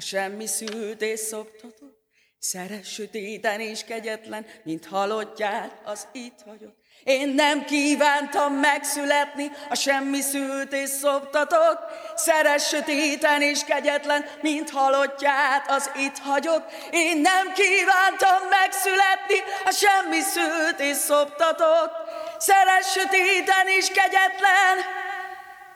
semmi 0.00 0.46
szült 0.46 1.02
és 1.02 1.20
szoptatott, 1.20 1.98
Szeres 2.38 2.92
sötéten 2.92 3.60
és 3.60 3.84
kegyetlen, 3.84 4.46
mint 4.64 4.86
halottját 4.86 5.80
az 5.84 6.06
itt 6.12 6.38
hagyott. 6.46 6.78
Én 7.04 7.28
nem 7.28 7.64
kívántam 7.64 8.54
megszületni, 8.54 9.50
a 9.68 9.74
semmi 9.74 10.20
szült 10.20 10.72
és 10.72 10.88
szoptatott, 10.88 11.78
Szeres 12.14 12.66
sötéten 12.66 13.42
és 13.42 13.64
kegyetlen, 13.64 14.24
mint 14.40 14.70
halottját 14.70 15.70
az 15.70 15.90
itt 15.96 16.18
hagyott. 16.18 16.72
Én 16.90 17.20
nem 17.20 17.52
kívántam 17.52 18.48
megszületni, 18.50 19.38
a 19.64 19.70
semmi 19.70 20.20
szült 20.20 20.80
és 20.80 20.96
szoptatott, 20.96 21.92
Szeres 22.38 22.90
sötéten 22.90 23.66
és 23.66 23.86
kegyetlen, 23.86 24.99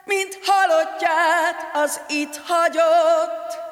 mint 0.04 0.38
halottját 0.42 1.70
az 1.72 2.00
itt 2.08 2.40
hagyott. 2.46 3.62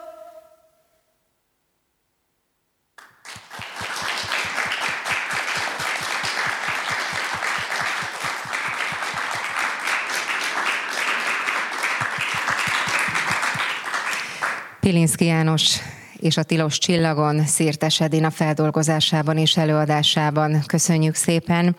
Pilinszki 14.80 15.24
János 15.24 15.78
és 16.22 16.36
a 16.36 16.42
Tilos 16.42 16.78
Csillagon 16.78 17.46
Szirtes 17.46 18.00
Edina 18.00 18.30
feldolgozásában 18.30 19.36
és 19.36 19.56
előadásában. 19.56 20.62
Köszönjük 20.66 21.14
szépen. 21.14 21.76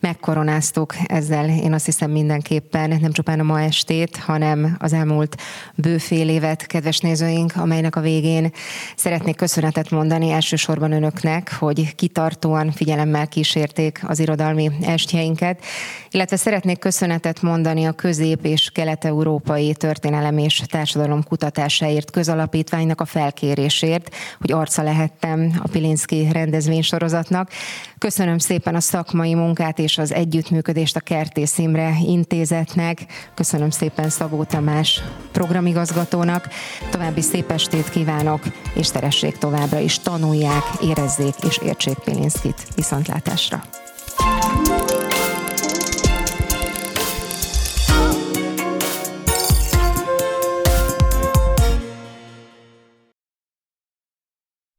Megkoronáztuk 0.00 0.94
ezzel, 1.06 1.48
én 1.48 1.72
azt 1.72 1.84
hiszem 1.84 2.10
mindenképpen 2.10 2.98
nem 3.00 3.12
csupán 3.12 3.40
a 3.40 3.42
ma 3.42 3.60
estét, 3.60 4.16
hanem 4.16 4.76
az 4.78 4.92
elmúlt 4.92 5.36
bőfél 5.74 6.28
évet, 6.28 6.66
kedves 6.66 6.98
nézőink, 6.98 7.52
amelynek 7.56 7.96
a 7.96 8.00
végén 8.00 8.52
szeretnék 8.96 9.36
köszönetet 9.36 9.90
mondani 9.90 10.30
elsősorban 10.30 10.92
önöknek, 10.92 11.54
hogy 11.58 11.94
kitartóan 11.94 12.70
figyelemmel 12.70 13.28
kísérték 13.28 14.00
az 14.06 14.18
irodalmi 14.18 14.70
estjeinket, 14.82 15.64
illetve 16.10 16.36
szeretnék 16.36 16.78
köszönetet 16.78 17.42
mondani 17.42 17.84
a 17.84 17.92
közép- 17.92 18.44
és 18.44 18.70
kelet-európai 18.74 19.74
történelem 19.74 20.38
és 20.38 20.62
társadalom 20.66 21.22
kutatásáért 21.24 22.10
közalapítványnak 22.10 23.00
a 23.00 23.04
felkérés 23.04 23.81
meghívásért, 23.82 24.14
hogy 24.40 24.52
arca 24.52 24.82
lehettem 24.82 25.60
a 25.62 25.68
Pilinszki 25.68 26.28
rendezvénysorozatnak. 26.32 27.50
Köszönöm 27.98 28.38
szépen 28.38 28.74
a 28.74 28.80
szakmai 28.80 29.34
munkát 29.34 29.78
és 29.78 29.98
az 29.98 30.12
együttműködést 30.12 30.96
a 30.96 31.00
Kertész 31.00 31.58
Imre 31.58 31.94
intézetnek. 32.06 33.06
Köszönöm 33.34 33.70
szépen 33.70 34.08
Szabó 34.08 34.44
Tamás 34.44 35.02
programigazgatónak. 35.32 36.48
További 36.90 37.20
szép 37.20 37.50
estét 37.50 37.90
kívánok, 37.90 38.40
és 38.74 38.90
teressék 38.90 39.36
továbbra 39.38 39.78
is, 39.78 39.98
tanulják, 39.98 40.64
érezzék 40.82 41.34
és 41.48 41.58
értsék 41.58 41.98
Pilinszkit. 41.98 42.66
Viszontlátásra! 42.74 43.62